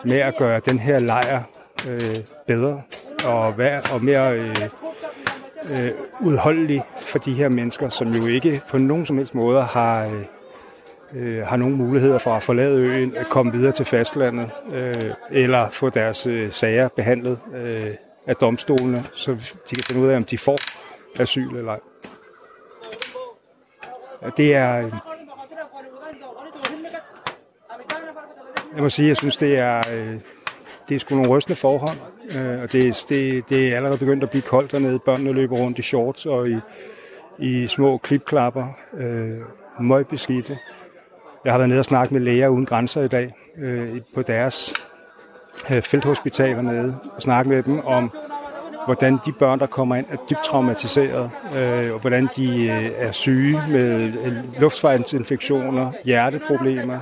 med 0.06 0.18
at 0.18 0.38
gøre 0.38 0.62
den 0.66 0.80
her 0.80 1.00
lejr 1.00 1.44
øh, 1.90 2.18
bedre 2.48 2.82
og, 3.26 3.58
vær, 3.58 3.82
og 3.94 4.04
mere 4.04 4.34
øh, 4.34 4.56
øh, 5.72 5.92
udholdelig 6.22 6.84
for 6.98 7.20
de 7.20 7.34
her 7.34 7.50
mennesker, 7.50 7.90
som 7.90 8.10
jo 8.10 8.26
ikke 8.26 8.62
på 8.70 8.78
nogen 8.78 9.06
som 9.06 9.18
helst 9.18 9.36
måde 9.36 9.64
har, 9.64 10.06
øh, 10.06 10.24
øh, 11.14 11.42
har 11.48 11.58
nogle 11.58 11.76
muligheder 11.76 12.18
for 12.18 12.32
at 12.32 12.44
forlade 12.44 12.80
øen, 12.80 13.16
at 13.16 13.26
komme 13.30 13.52
videre 13.52 13.72
til 13.72 13.86
fastlandet, 13.86 14.50
øh, 14.74 15.12
eller 15.32 15.70
få 15.70 15.90
deres 15.90 16.26
øh, 16.28 16.52
sager 16.52 16.88
behandlet 16.88 17.40
øh, 17.56 17.88
af 18.28 18.36
domstolene, 18.36 19.04
så 19.14 19.32
de 19.70 19.76
kan 19.76 19.84
finde 19.84 20.02
ud 20.02 20.08
af, 20.08 20.16
om 20.16 20.24
de 20.24 20.38
får 20.38 20.58
asyl 21.20 21.56
eller 21.56 21.72
ej. 21.72 21.80
Det 24.38 24.56
er... 24.56 24.86
Øh, 24.86 24.92
jeg 28.76 28.84
må 28.84 28.90
sige, 28.90 29.08
jeg 29.08 29.18
synes, 29.18 29.38
det 29.38 29.58
er, 29.58 29.78
øh, 29.94 30.16
det 30.90 30.96
er 30.96 31.00
sgu 31.00 31.16
nogle 31.16 31.30
rystende 31.30 31.56
forhold, 31.56 31.98
øh, 32.38 32.62
og 32.62 32.72
det, 32.72 33.06
det, 33.10 33.50
det 33.50 33.72
er 33.72 33.76
allerede 33.76 33.98
begyndt 33.98 34.24
at 34.24 34.30
blive 34.30 34.42
koldt 34.42 34.72
dernede. 34.72 35.00
Børnene 35.00 35.32
løber 35.32 35.56
rundt 35.56 35.80
i 35.80 35.82
shorts 35.82 36.26
og 36.26 36.50
i, 36.50 36.58
i 37.40 37.68
små 37.68 37.98
klipklapper, 37.98 38.68
øh, 38.98 39.40
møgbeskidte. 39.80 40.58
Jeg 41.46 41.54
har 41.54 41.58
været 41.58 41.70
nede 41.70 41.80
og 41.80 41.86
snakket 41.86 42.12
med 42.12 42.22
læger 42.22 42.48
uden 42.48 42.66
grænser 42.66 43.02
i 43.02 43.08
dag 43.08 43.34
øh, 43.58 43.90
på 44.16 44.22
deres 44.22 44.74
øh, 45.72 45.82
felthospitaler 45.82 46.62
nede 46.62 46.98
og 47.16 47.22
snakket 47.22 47.54
med 47.54 47.64
dem 47.64 47.86
om, 47.86 48.12
hvordan 48.86 49.18
de 49.26 49.32
børn, 49.32 49.60
der 49.60 49.66
kommer 49.66 49.96
ind, 49.96 50.06
er 50.10 50.16
dybt 50.30 50.44
traumatiseret, 50.44 51.32
øh, 51.58 51.94
og 51.94 52.00
hvordan 52.00 52.30
de 52.36 52.70
øh, 52.70 52.92
er 52.98 53.12
syge 53.12 53.62
med 53.70 54.14
øh, 54.26 54.62
luftvejsinfektioner, 54.62 55.92
hjerteproblemer, 56.06 57.00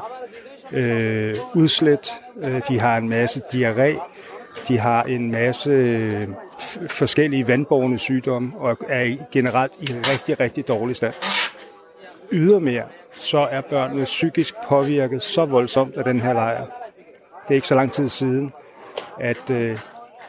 øh, 0.71 1.35
udslæt, 1.55 2.11
øh, 2.43 2.61
de 2.67 2.79
har 2.79 2.97
en 2.97 3.09
masse 3.09 3.41
diarré, 3.53 3.99
de 4.67 4.77
har 4.79 5.03
en 5.03 5.31
masse 5.31 5.69
øh, 5.69 6.27
forskellige 6.87 7.47
vandborgende 7.47 7.99
sygdomme 7.99 8.51
og 8.57 8.77
er 8.87 9.15
generelt 9.31 9.73
i 9.79 9.85
rigtig, 9.85 10.39
rigtig 10.39 10.67
dårlig 10.67 10.95
stand. 10.95 11.13
Ydermere 12.33 12.83
så 13.13 13.47
er 13.51 13.61
børnene 13.61 14.05
psykisk 14.05 14.55
påvirket 14.67 15.21
så 15.21 15.45
voldsomt 15.45 15.95
af 15.95 16.03
den 16.03 16.19
her 16.19 16.33
lejr. 16.33 16.65
Det 17.43 17.49
er 17.49 17.55
ikke 17.55 17.67
så 17.67 17.75
lang 17.75 17.91
tid 17.91 18.09
siden, 18.09 18.53
at 19.19 19.49
øh, 19.49 19.79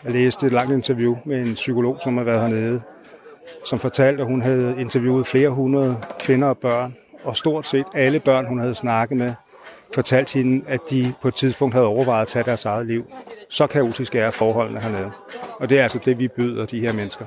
jeg 0.05 0.13
læste 0.13 0.47
et 0.47 0.53
langt 0.53 0.73
interview 0.73 1.17
med 1.25 1.41
en 1.41 1.55
psykolog, 1.55 1.99
som 2.03 2.17
har 2.17 2.25
været 2.25 2.41
hernede, 2.41 2.83
som 3.67 3.79
fortalte, 3.79 4.21
at 4.21 4.27
hun 4.27 4.43
havde 4.43 4.75
interviewet 4.79 5.27
flere 5.27 5.49
hundrede 5.49 5.97
kvinder 6.19 6.49
og 6.49 6.59
børn, 6.59 6.97
og 7.25 7.37
stort 7.37 7.67
set 7.67 7.87
alle 7.95 8.21
børn, 8.21 8.47
hun 8.47 8.59
havde 8.59 8.75
snakket 8.75 9.19
med, 9.19 9.33
fortalte 9.95 10.35
hende, 10.35 10.65
at 10.69 10.81
de 10.91 11.13
på 11.23 11.29
et 11.29 11.35
tidspunkt 11.35 11.75
havde 11.75 11.87
overvejet 11.87 12.23
at 12.23 12.29
tage 12.29 12.45
deres 12.45 12.65
eget 12.65 12.87
liv. 12.87 13.05
Så 13.49 13.67
kaotisk 13.67 14.15
er 14.15 14.31
forholdene 14.31 14.81
hernede. 14.81 15.11
Og 15.61 15.69
det 15.69 15.79
er 15.79 15.83
altså 15.83 15.99
det, 16.05 16.19
vi 16.19 16.29
byder 16.29 16.67
de 16.67 16.81
her 16.81 16.93
mennesker. 16.93 17.25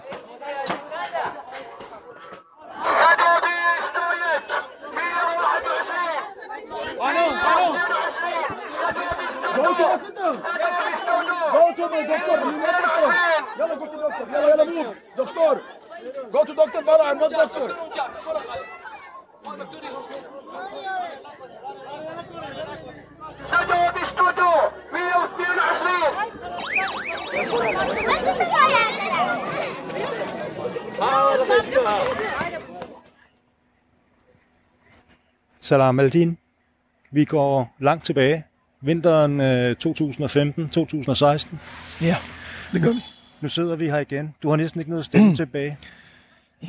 دكتور 12.18 12.40
يلا 13.60 13.76
جو 13.76 13.86
تو 13.86 14.10
دكتور 14.10 14.28
يلا 14.30 14.50
يلا 14.50 14.64
موف 14.64 14.88
دكتور 15.18 15.62
جو 16.32 16.44
تو 16.44 16.54
دكتور 16.54 16.84
بقى 16.84 17.10
عم 17.10 17.18
نوت 17.18 17.34
دكتور 17.34 17.76
سجوا 23.52 23.92
باستوديو 23.92 24.52
122 24.92 26.28
Salam 35.60 36.00
Aldin, 36.00 36.38
vi 37.12 37.26
går 37.26 37.70
langt 37.80 38.04
tilbage 38.06 38.44
Vinteren 38.82 39.42
øh, 39.42 39.76
2015-2016. 39.86 41.56
Ja, 42.02 42.16
det 42.74 42.82
gør 42.82 42.94
vi. 42.94 43.04
Nu 43.42 43.48
sidder 43.48 43.76
vi 43.76 43.90
her 43.90 43.98
igen. 43.98 44.36
Du 44.44 44.50
har 44.50 44.56
næsten 44.56 44.80
ikke 44.82 44.90
noget 44.90 45.06
stemme 45.06 45.36
tilbage. 45.42 45.78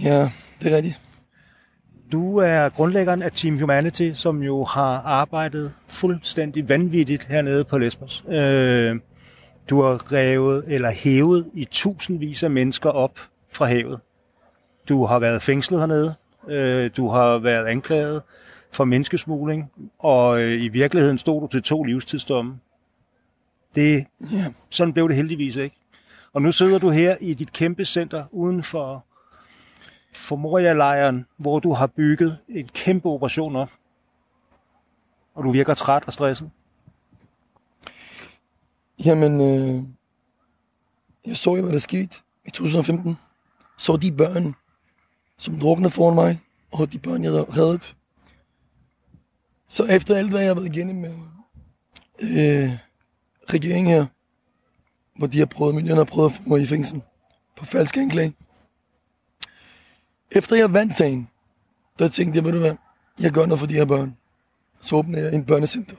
Ja, 0.03 0.31
det 0.63 0.73
er 0.73 0.77
rigtigt. 0.77 1.01
Du 2.13 2.37
er 2.37 2.69
grundlæggeren 2.69 3.23
af 3.23 3.33
Team 3.33 3.59
Humanity, 3.61 4.11
som 4.15 4.43
jo 4.43 4.65
har 4.65 5.03
arbejdet 5.05 5.73
fuldstændig 5.89 6.69
vanvittigt 6.69 7.25
hernede 7.25 7.65
på 7.65 7.79
Lesbos. 7.79 8.25
Øh, 8.29 8.97
du 9.71 9.83
har 9.83 10.13
revet 10.13 10.65
eller 10.67 10.91
hævet 10.91 11.47
i 11.55 11.65
tusindvis 11.71 12.43
af 12.43 12.51
mennesker 12.51 12.91
op 12.91 13.19
fra 13.53 13.67
havet. 13.67 14.01
Du 14.89 15.07
har 15.07 15.19
været 15.19 15.43
fængslet 15.43 15.81
hernede. 15.81 16.15
Øh, 16.49 16.91
du 16.97 17.09
har 17.09 17.39
været 17.39 17.67
anklaget 17.67 18.23
for 18.73 18.85
menneskesmugling, 18.85 19.71
og 19.99 20.41
øh, 20.41 20.63
i 20.63 20.69
virkeligheden 20.69 21.19
stod 21.19 21.41
du 21.41 21.47
til 21.47 21.63
to 21.63 21.83
livstidsdomme. 21.83 22.59
Det, 23.75 24.07
Ja. 24.33 24.53
sådan 24.71 24.93
blev 24.93 25.09
det 25.09 25.17
heldigvis 25.17 25.57
ikke. 25.57 25.77
Og 26.33 26.43
nu 26.43 26.53
sidder 26.53 26.79
du 26.79 26.91
her 26.91 27.17
i 27.21 27.35
dit 27.35 27.53
kæmpe 27.53 27.85
center 27.85 28.25
uden 28.31 28.63
for, 28.63 29.05
for 30.15 30.37
Moria-lejren, 30.37 31.27
hvor 31.37 31.59
du 31.59 31.73
har 31.73 31.87
bygget 31.87 32.39
en 32.49 32.69
kæmpe 32.69 33.09
operation 33.09 33.57
op. 33.57 33.71
Og 35.35 35.45
du 35.45 35.51
virker 35.51 35.75
træt 35.75 36.03
og 36.07 36.13
stresset. 36.13 36.51
Jamen, 39.05 39.41
øh, 39.41 39.83
jeg 41.27 41.37
så 41.37 41.57
jo, 41.57 41.63
hvad 41.63 41.73
der 41.73 41.79
skete 41.79 42.17
i 42.47 42.51
2015. 42.51 43.17
Så 43.79 43.97
de 43.97 44.13
børn, 44.13 44.55
som 45.39 45.61
druknede 45.61 45.91
foran 45.91 46.15
mig, 46.15 46.41
og 46.73 46.93
de 46.93 46.99
børn, 46.99 47.23
jeg 47.25 47.31
havde 47.33 47.45
reddet. 47.45 47.97
Så 49.69 49.85
efter 49.85 50.17
alt, 50.17 50.31
hvad 50.31 50.41
jeg 50.41 50.49
har 50.49 50.55
været 50.55 50.77
igennem 50.77 50.97
med 50.97 51.15
øh, 52.21 52.73
regeringen 53.51 53.93
her, 53.95 54.07
hvor 55.17 55.27
de 55.27 55.39
har 55.39 55.47
prøvet, 55.47 55.75
miljøerne 55.75 56.01
har 56.01 56.05
prøvet 56.05 56.31
at 56.31 56.37
få 56.37 56.43
mig 56.47 56.61
i 56.61 56.67
fængsel 56.67 57.03
på 57.57 57.65
falsk 57.65 57.97
anklage. 57.97 58.35
Efter 60.31 60.57
jeg 60.57 60.73
vandt 60.73 60.97
sagen, 60.97 61.29
der 61.99 62.09
tænkte 62.09 62.37
jeg, 62.37 62.45
ved 62.45 62.53
du 62.53 62.59
hvad, 62.59 62.75
jeg 63.21 63.33
gør 63.33 63.47
noget 63.47 63.61
for 63.61 63.67
de 63.67 63.75
her 63.75 63.85
børn. 63.85 64.17
Så 64.81 64.97
åbner 64.97 65.19
jeg 65.19 65.35
en 65.35 65.45
børnecenter. 65.45 65.97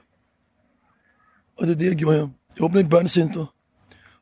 Og 1.57 1.67
det 1.67 1.73
er 1.73 1.77
det, 1.77 1.85
jeg 1.85 1.95
gjorde 1.95 2.17
her. 2.17 2.27
Jeg 2.55 2.63
åbnede 2.63 2.83
et 2.83 2.89
børnecenter. 2.89 3.45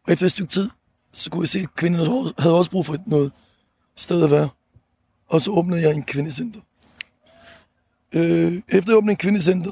Og 0.04 0.14
efter 0.14 0.26
et 0.26 0.32
stykke 0.32 0.52
tid, 0.52 0.70
så 1.12 1.30
kunne 1.30 1.42
jeg 1.42 1.50
se, 1.50 1.60
at 1.60 1.76
kvinderne 1.76 2.34
havde 2.40 2.58
også 2.58 2.72
brug 2.72 2.86
for 2.86 2.98
noget 3.06 3.32
sted 3.96 4.24
at 4.24 4.32
være. 4.32 4.50
Og 5.28 5.42
så 5.42 5.52
åbnede 5.52 5.82
jeg 5.82 5.94
en 5.94 6.04
kvindecenter. 6.04 6.60
Øh, 8.14 8.62
efter 8.70 8.92
jeg 8.92 8.98
åbnede 8.98 9.12
en 9.12 9.18
kvindecenter, 9.18 9.72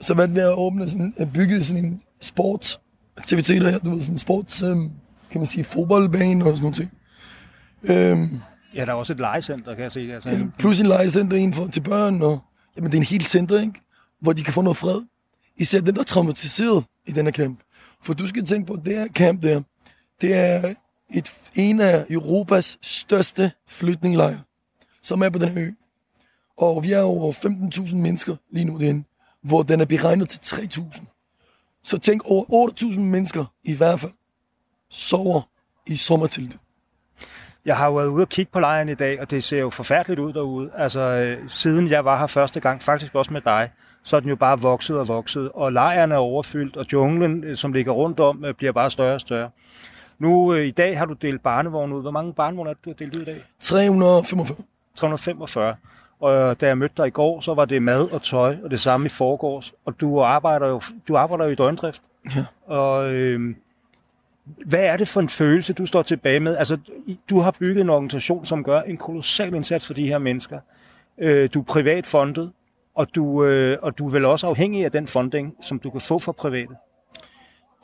så 0.00 0.14
valgte 0.14 0.40
jeg 0.40 0.48
at 0.48 0.54
åbne 0.58 0.88
sådan, 0.88 1.14
at 1.16 1.32
bygge 1.32 1.62
sådan 1.62 1.84
en 1.84 2.02
sportsaktiviteter 2.20 3.70
her. 3.70 3.78
Du 3.78 3.90
ved, 3.90 4.00
sådan 4.02 4.14
en 4.14 4.18
sports, 4.18 4.62
øh, 4.62 4.76
kan 5.30 5.40
man 5.40 5.46
sige, 5.46 5.64
fodboldbane 5.64 6.44
og 6.44 6.56
sådan 6.56 6.62
nogle 6.62 6.76
ting. 6.76 6.90
Øh, 7.82 8.40
Ja, 8.74 8.84
der 8.84 8.92
er 8.92 8.96
også 8.96 9.12
et 9.12 9.18
legecenter, 9.20 9.74
kan 9.74 9.82
jeg 9.82 9.92
se. 9.92 10.00
Altså, 10.12 10.28
Ja, 10.30 10.38
plus 10.58 10.80
en 10.80 10.86
legecenter 10.86 11.36
en 11.36 11.54
for, 11.54 11.66
til 11.66 11.80
børn, 11.80 12.22
og 12.22 12.38
jamen, 12.76 12.90
det 12.90 12.96
er 12.96 13.00
en 13.00 13.06
helt 13.06 13.28
center, 13.28 13.60
ikke? 13.60 13.72
hvor 14.20 14.32
de 14.32 14.42
kan 14.44 14.52
få 14.52 14.62
noget 14.62 14.76
fred. 14.76 15.02
Især 15.56 15.80
dem, 15.80 15.94
der 15.94 16.00
er 16.00 16.04
traumatiseret 16.04 16.84
i 17.06 17.12
den 17.12 17.24
her 17.26 17.32
camp. 17.32 17.60
For 18.02 18.14
du 18.14 18.26
skal 18.26 18.44
tænke 18.46 18.66
på, 18.66 18.72
at 18.72 18.80
det 18.84 18.96
her 18.96 19.08
camp 19.08 19.42
der, 19.42 19.62
det 20.20 20.34
er 20.34 20.74
et, 21.14 21.32
en 21.54 21.80
af 21.80 22.06
Europas 22.10 22.78
største 22.82 23.50
flygtningelejre, 23.68 24.40
som 25.02 25.22
er 25.22 25.28
på 25.30 25.38
den 25.38 25.48
her 25.48 25.62
ø. 25.62 25.70
Og 26.56 26.84
vi 26.84 26.92
er 26.92 27.02
over 27.02 27.32
15.000 27.32 27.96
mennesker 27.96 28.36
lige 28.50 28.64
nu 28.64 28.78
derinde, 28.78 29.04
hvor 29.42 29.62
den 29.62 29.80
er 29.80 29.84
beregnet 29.84 30.28
til 30.28 30.56
3.000. 30.56 31.80
Så 31.82 31.98
tænk 31.98 32.22
over 32.24 32.70
8.000 32.82 33.00
mennesker 33.00 33.44
i 33.64 33.74
hvert 33.74 34.00
fald 34.00 34.12
sover 34.90 35.42
i 35.86 35.96
sommerteltet. 35.96 36.58
Jeg 37.64 37.76
har 37.76 37.86
jo 37.86 37.94
været 37.94 38.08
ude 38.08 38.22
og 38.24 38.28
kigge 38.28 38.52
på 38.52 38.60
lejren 38.60 38.88
i 38.88 38.94
dag, 38.94 39.20
og 39.20 39.30
det 39.30 39.44
ser 39.44 39.58
jo 39.58 39.70
forfærdeligt 39.70 40.20
ud 40.20 40.32
derude. 40.32 40.70
Altså, 40.74 41.00
øh, 41.00 41.50
siden 41.50 41.90
jeg 41.90 42.04
var 42.04 42.18
her 42.18 42.26
første 42.26 42.60
gang, 42.60 42.82
faktisk 42.82 43.14
også 43.14 43.32
med 43.32 43.40
dig, 43.40 43.70
så 44.02 44.16
er 44.16 44.20
den 44.20 44.28
jo 44.28 44.36
bare 44.36 44.60
vokset 44.60 44.98
og 44.98 45.08
vokset, 45.08 45.52
og 45.52 45.72
lejren 45.72 46.12
er 46.12 46.16
overfyldt, 46.16 46.76
og 46.76 46.86
junglen, 46.92 47.44
øh, 47.44 47.56
som 47.56 47.72
ligger 47.72 47.92
rundt 47.92 48.20
om, 48.20 48.44
øh, 48.44 48.54
bliver 48.54 48.72
bare 48.72 48.90
større 48.90 49.14
og 49.14 49.20
større. 49.20 49.50
Nu 50.18 50.54
øh, 50.54 50.66
i 50.66 50.70
dag 50.70 50.98
har 50.98 51.06
du 51.06 51.14
delt 51.14 51.42
barnevogn 51.42 51.92
ud. 51.92 52.02
Hvor 52.02 52.10
mange 52.10 52.34
barnevogne 52.34 52.70
det, 52.70 52.84
du 52.84 52.90
har 52.90 52.94
delt 52.94 53.16
ud 53.16 53.22
i 53.22 53.24
dag? 53.24 53.44
345. 53.60 54.56
345. 54.94 55.76
Og 56.20 56.34
øh, 56.34 56.56
da 56.60 56.66
jeg 56.66 56.78
mødte 56.78 56.94
dig 56.96 57.06
i 57.06 57.10
går, 57.10 57.40
så 57.40 57.54
var 57.54 57.64
det 57.64 57.82
mad 57.82 58.12
og 58.12 58.22
tøj, 58.22 58.56
og 58.64 58.70
det 58.70 58.80
samme 58.80 59.06
i 59.06 59.08
forgårs. 59.08 59.74
Og 59.84 60.00
du 60.00 60.20
arbejder 60.20 60.68
jo, 60.68 60.80
du 61.08 61.16
arbejder 61.16 61.44
jo 61.44 61.50
i 61.50 61.54
døgndrift. 61.54 62.02
Ja. 62.36 62.44
Og 62.66 63.14
øh, 63.14 63.54
hvad 64.66 64.84
er 64.84 64.96
det 64.96 65.08
for 65.08 65.20
en 65.20 65.28
følelse, 65.28 65.72
du 65.72 65.86
står 65.86 66.02
tilbage 66.02 66.40
med? 66.40 66.56
Altså, 66.56 66.78
du 67.30 67.40
har 67.40 67.50
bygget 67.50 67.80
en 67.80 67.90
organisation, 67.90 68.46
som 68.46 68.64
gør 68.64 68.80
en 68.80 68.96
kolossal 68.96 69.54
indsats 69.54 69.86
for 69.86 69.94
de 69.94 70.06
her 70.06 70.18
mennesker. 70.18 70.60
Øh, 71.18 71.48
du 71.54 71.60
er 71.60 71.64
privat 71.64 72.06
fondet, 72.06 72.52
og 72.94 73.14
du, 73.14 73.44
øh, 73.44 73.78
og 73.82 73.98
du 73.98 74.06
er 74.06 74.10
vel 74.10 74.24
også 74.24 74.46
afhængig 74.46 74.84
af 74.84 74.92
den 74.92 75.06
funding, 75.06 75.54
som 75.62 75.78
du 75.78 75.90
kan 75.90 76.00
få 76.00 76.18
fra 76.18 76.32
private. 76.32 76.74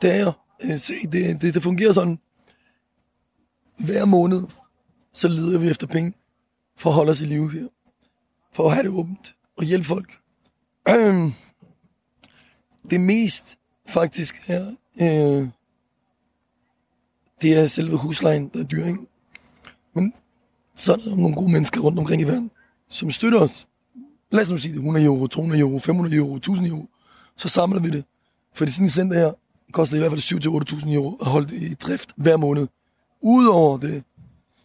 Det 0.01 0.11
er 0.11 0.15
jeg. 0.15 0.31
Øh, 0.63 0.77
Se, 0.77 0.93
det, 1.11 1.41
det, 1.41 1.53
det 1.53 1.63
fungerer 1.63 1.91
sådan. 1.91 2.19
Hver 3.77 4.05
måned, 4.05 4.41
så 5.13 5.27
leder 5.27 5.59
vi 5.59 5.69
efter 5.69 5.87
penge 5.87 6.13
for 6.77 6.89
at 6.89 6.95
holde 6.95 7.09
os 7.09 7.21
i 7.21 7.25
live 7.25 7.51
her. 7.51 7.67
For 8.53 8.67
at 8.67 8.73
have 8.73 8.83
det 8.83 8.91
åbent 8.91 9.35
og 9.57 9.63
hjælpe 9.63 9.85
folk. 9.85 10.19
Øhm, 10.89 11.33
det 12.89 13.01
mest 13.01 13.57
faktisk 13.87 14.49
er, 14.49 14.65
øh, 15.01 15.47
det 17.41 17.53
er 17.53 17.65
selve 17.65 17.97
huslejen, 17.97 18.47
der 18.53 18.59
er 18.59 18.63
dyr, 18.63 18.85
ikke? 18.85 18.99
Men 19.93 20.13
så 20.75 20.93
er 20.93 20.97
der 20.97 21.15
nogle 21.15 21.35
gode 21.35 21.51
mennesker 21.51 21.81
rundt 21.81 21.99
omkring 21.99 22.21
i 22.21 22.25
verden, 22.25 22.51
som 22.87 23.11
støtter 23.11 23.39
os. 23.39 23.67
Lad 24.31 24.41
os 24.41 24.49
nu 24.49 24.57
sige 24.57 24.71
det, 24.71 24.77
100 24.77 25.05
euro, 25.05 25.27
200 25.27 25.61
euro, 25.61 25.79
500 25.79 26.15
euro, 26.15 26.35
1000 26.35 26.67
euro. 26.67 26.85
Så 27.35 27.47
samler 27.47 27.79
vi 27.79 27.89
det. 27.89 28.05
For 28.53 28.65
sådan 28.65 28.85
et 28.85 28.91
center 28.91 29.17
her 29.19 29.33
koster 29.71 29.95
i 29.95 29.99
hvert 29.99 30.11
fald 30.11 30.83
7-8.000 30.85 30.93
euro 30.93 31.15
at 31.21 31.27
holde 31.27 31.47
det 31.47 31.61
i 31.61 31.73
drift 31.73 32.11
hver 32.15 32.37
måned. 32.37 32.67
Udover 33.21 33.77
det, 33.77 34.03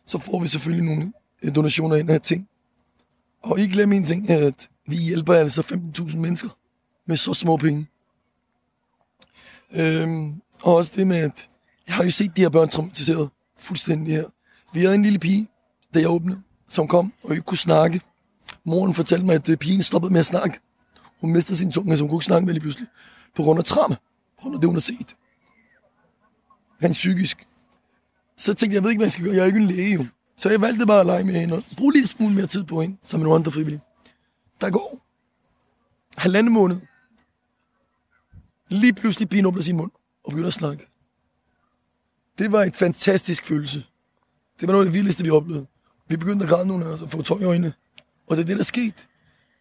så 0.06 0.18
får 0.18 0.40
vi 0.40 0.46
selvfølgelig 0.46 0.86
nogle 0.86 1.12
donationer 1.54 1.96
ind 1.96 2.10
af 2.10 2.20
ting. 2.20 2.48
Og 3.42 3.60
ikke 3.60 3.72
glem 3.72 3.92
en 3.92 4.04
ting, 4.04 4.30
at 4.30 4.70
vi 4.86 4.96
hjælper 4.96 5.34
altså 5.34 5.60
15.000 5.98 6.16
mennesker 6.18 6.48
med 7.06 7.16
så 7.16 7.34
små 7.34 7.56
penge. 7.56 7.86
Øhm, 9.72 10.42
og 10.62 10.74
også 10.74 10.92
det 10.96 11.06
med, 11.06 11.16
at 11.16 11.48
jeg 11.86 11.94
har 11.94 12.04
jo 12.04 12.10
set 12.10 12.36
de 12.36 12.40
her 12.40 12.48
børn 12.48 12.68
traumatiseret 12.68 13.30
fuldstændig 13.56 14.14
her. 14.14 14.24
Vi 14.72 14.80
havde 14.80 14.94
en 14.94 15.02
lille 15.02 15.18
pige, 15.18 15.48
da 15.94 16.00
jeg 16.00 16.08
åbnede, 16.08 16.42
som 16.68 16.88
kom 16.88 17.12
og 17.22 17.30
ikke 17.30 17.42
kunne 17.42 17.58
snakke. 17.58 18.00
Moren 18.64 18.94
fortalte 18.94 19.26
mig, 19.26 19.34
at 19.34 19.48
øh, 19.48 19.56
pigen 19.56 19.82
stoppede 19.82 20.12
med 20.12 20.20
at 20.20 20.26
snakke. 20.26 20.60
Hun 21.20 21.32
mistede 21.32 21.58
sin 21.58 21.72
tunge, 21.72 21.96
så 21.96 22.02
hun 22.02 22.08
kunne 22.08 22.16
ikke 22.16 22.24
snakke 22.24 22.46
med 22.46 22.54
lige 22.54 22.60
pludselig. 22.60 22.88
På 23.36 23.42
grund 23.42 23.58
af 23.58 23.64
trauma. 23.64 23.94
På 23.94 24.42
grund 24.42 24.54
af 24.54 24.60
det, 24.60 24.68
hun 24.68 24.74
har 24.74 24.80
set. 24.80 25.16
Rent 26.82 26.92
psykisk. 26.92 27.46
Så 28.36 28.54
tænkte 28.54 28.74
jeg, 28.74 28.74
jeg 28.74 28.82
ved 28.82 28.90
ikke, 28.90 28.98
hvad 28.98 29.06
jeg 29.06 29.12
skal 29.12 29.24
gøre. 29.24 29.34
Jeg 29.34 29.42
er 29.42 29.46
ikke 29.46 29.58
en 29.58 29.66
læge, 29.66 29.94
jo. 29.94 30.06
Så 30.38 30.50
jeg 30.50 30.60
valgte 30.60 30.86
bare 30.86 31.00
at 31.00 31.06
lege 31.06 31.24
med 31.24 31.34
hende 31.34 31.56
og 31.56 31.64
bruge 31.76 31.92
lidt 31.92 32.08
smule 32.08 32.34
mere 32.34 32.46
tid 32.46 32.64
på 32.64 32.82
hende, 32.82 32.96
som 33.02 33.20
en 33.20 33.24
nogle 33.24 33.38
andre 33.38 33.52
frivillige. 33.52 33.80
Der 34.60 34.70
går 34.70 35.04
halvanden 36.16 36.52
måned. 36.52 36.76
Lige 38.68 38.92
pludselig 38.92 39.28
pigen 39.28 39.46
åbner 39.46 39.62
sin 39.62 39.76
mund 39.76 39.90
og 40.24 40.30
begynder 40.30 40.46
at 40.46 40.54
snakke. 40.54 40.86
Det 42.38 42.52
var 42.52 42.62
en 42.62 42.72
fantastisk 42.72 43.44
følelse. 43.44 43.84
Det 44.60 44.68
var 44.68 44.72
noget 44.72 44.86
af 44.86 44.92
det 44.92 44.94
vildeste, 44.98 45.24
vi 45.24 45.30
oplevede. 45.30 45.66
Vi 46.08 46.16
begyndte 46.16 46.44
at 46.44 46.48
græde 46.48 46.66
nogle 46.66 46.84
af 46.84 46.88
os 46.88 47.02
og 47.02 47.10
få 47.10 47.22
tøj 47.22 47.38
i 47.38 47.44
øjnene. 47.44 47.72
Og 48.26 48.36
det 48.36 48.42
er 48.42 48.46
det, 48.46 48.56
der 48.56 48.62
skete. 48.62 48.96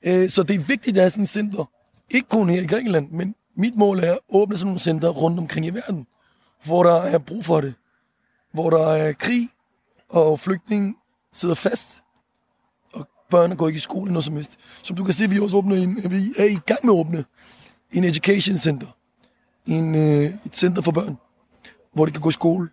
Øh, 0.03 0.29
Så 0.29 0.43
det 0.43 0.55
er 0.55 0.59
vigtigt, 0.59 0.87
at 0.87 0.95
der 0.95 1.03
er 1.05 1.09
sådan 1.09 1.23
et 1.23 1.29
center. 1.29 1.71
Ikke 2.09 2.29
kun 2.29 2.49
her 2.49 2.61
i 2.61 2.65
Grækenland, 2.65 3.11
men 3.11 3.35
mit 3.55 3.75
mål 3.75 3.99
er 3.99 4.11
at 4.11 4.19
åbne 4.29 4.57
sådan 4.57 4.67
nogle 4.67 4.79
center 4.79 5.09
rundt 5.09 5.39
omkring 5.39 5.65
i 5.65 5.69
verden, 5.69 6.07
hvor 6.65 6.83
der 6.83 6.95
er 6.95 7.17
brug 7.17 7.45
for 7.45 7.61
det. 7.61 7.73
Hvor 8.53 8.69
der 8.69 8.87
er 8.87 9.13
krig, 9.13 9.49
og 10.10 10.39
flygtninge 10.39 10.96
sidder 11.34 11.56
fast, 11.56 11.89
og 12.93 13.08
børn 13.30 13.56
går 13.56 13.67
ikke 13.67 13.78
i 13.78 13.80
skole 13.80 14.12
noget 14.12 14.24
som 14.24 14.36
helst. 14.36 14.58
Som 14.84 14.96
du 14.96 15.04
kan 15.04 15.13
se, 15.13 15.30
vi 15.30 15.39
også 15.39 15.58
åbner 15.58 15.76
en, 15.76 16.12
vi 16.12 16.34
er 16.38 16.46
i 16.46 16.60
gang 16.65 16.80
med 16.86 16.93
at 16.93 17.00
åbne 17.00 17.26
en 17.91 18.04
education 18.04 18.58
center. 18.58 18.88
En, 19.65 19.96
øh, 19.96 20.34
et 20.46 20.56
center 20.56 20.82
for 20.82 20.91
børn, 20.91 21.17
hvor 21.93 22.06
de 22.06 22.12
kan 22.12 22.22
gå 22.22 22.30
i 22.30 22.32
skole. 22.32 22.70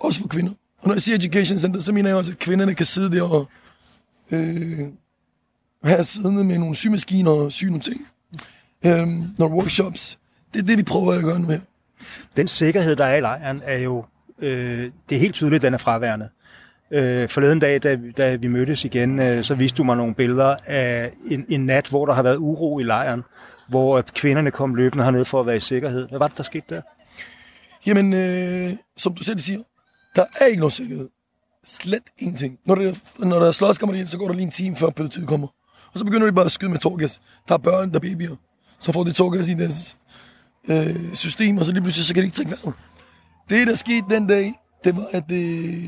Også 0.00 0.20
for 0.20 0.28
kvinder. 0.28 0.52
Og 0.78 0.88
når 0.88 0.94
jeg 0.94 1.02
siger 1.02 1.16
education 1.16 1.58
center, 1.58 1.80
så 1.80 1.92
mener 1.92 2.08
jeg 2.10 2.16
også, 2.16 2.32
at 2.32 2.38
kvinderne 2.38 2.74
kan 2.74 2.86
sidde 2.86 3.16
der 3.16 3.22
og 3.22 3.48
øh, 4.30 4.88
være 5.84 6.04
siddende 6.04 6.44
med 6.44 6.58
nogle 6.58 6.74
symaskiner 6.74 7.30
og 7.30 7.52
sy 7.52 7.64
nogle 7.64 7.80
ting. 7.80 8.06
Øh, 8.84 9.06
nogle 9.38 9.54
workshops. 9.54 10.18
Det 10.54 10.62
er 10.62 10.66
det, 10.66 10.78
vi 10.78 10.82
prøver 10.82 11.12
at 11.12 11.24
gøre 11.24 11.38
nu 11.38 11.48
her. 11.48 11.60
Den 12.36 12.48
sikkerhed, 12.48 12.96
der 12.96 13.04
er 13.04 13.16
i 13.16 13.20
lejren, 13.20 13.62
er 13.64 13.78
jo, 13.78 14.04
øh, 14.38 14.90
det 15.08 15.16
er 15.16 15.20
helt 15.20 15.34
tydeligt, 15.34 15.62
den 15.62 15.74
er 15.74 15.78
fraværende. 15.78 16.28
Øh, 16.90 17.28
forleden 17.28 17.58
dag, 17.58 17.82
da, 17.82 17.98
da 18.16 18.34
vi 18.34 18.48
mødtes 18.48 18.84
igen, 18.84 19.20
øh, 19.20 19.44
så 19.44 19.54
viste 19.54 19.76
du 19.76 19.84
mig 19.84 19.96
nogle 19.96 20.14
billeder 20.14 20.56
af 20.66 21.10
en, 21.30 21.46
en 21.48 21.66
nat, 21.66 21.88
hvor 21.88 22.06
der 22.06 22.14
har 22.14 22.22
været 22.22 22.36
uro 22.36 22.78
i 22.78 22.82
lejren, 22.82 23.22
hvor 23.68 24.02
kvinderne 24.14 24.50
kom 24.50 24.74
løbende 24.74 25.04
herned 25.04 25.24
for 25.24 25.40
at 25.40 25.46
være 25.46 25.56
i 25.56 25.60
sikkerhed. 25.60 26.08
Hvad 26.08 26.18
var 26.18 26.28
det, 26.28 26.36
der 26.36 26.42
skete 26.42 26.64
der? 26.68 26.82
Jamen, 27.86 28.12
øh, 28.12 28.72
som 28.96 29.14
du 29.14 29.24
selv 29.24 29.38
siger, 29.38 29.60
der 30.16 30.24
er 30.40 30.46
ikke 30.46 30.60
nogen 30.60 30.70
sikkerhed. 30.70 31.08
Slet 31.64 32.02
ingenting. 32.18 32.58
Når 32.66 32.74
der, 32.74 32.94
når 33.18 33.38
der 33.38 33.46
er 33.46 33.50
slåskammer 33.50 33.94
ind, 33.94 34.06
så 34.06 34.18
går 34.18 34.26
der 34.26 34.34
lige 34.34 34.44
en 34.44 34.50
time 34.50 34.76
før 34.76 34.90
politiet 34.90 35.28
kommer. 35.28 35.48
Og 35.92 35.98
så 35.98 36.04
begynder 36.04 36.26
de 36.26 36.32
bare 36.32 36.44
at 36.44 36.52
skyde 36.52 36.70
med 36.70 36.78
torgas. 36.78 37.20
Der 37.48 37.54
er 37.54 37.58
børn, 37.58 37.90
der 37.90 37.96
er 37.96 38.00
babyer. 38.00 38.36
Så 38.78 38.92
får 38.92 39.04
de 39.04 39.12
torgas 39.12 39.48
i 39.48 39.54
deres 39.54 39.96
øh, 40.68 41.14
system, 41.14 41.58
og 41.58 41.64
så 41.64 41.72
lige 41.72 41.82
pludselig 41.82 42.06
så 42.06 42.14
kan 42.14 42.20
de 42.20 42.26
ikke 42.26 42.36
trække 42.36 42.50
vejret. 42.50 42.74
Det, 43.50 43.66
der 43.66 43.74
skete 43.74 44.04
den 44.10 44.26
dag, 44.26 44.54
det 44.84 44.96
var, 44.96 45.06
at 45.12 45.32
øh, 45.32 45.84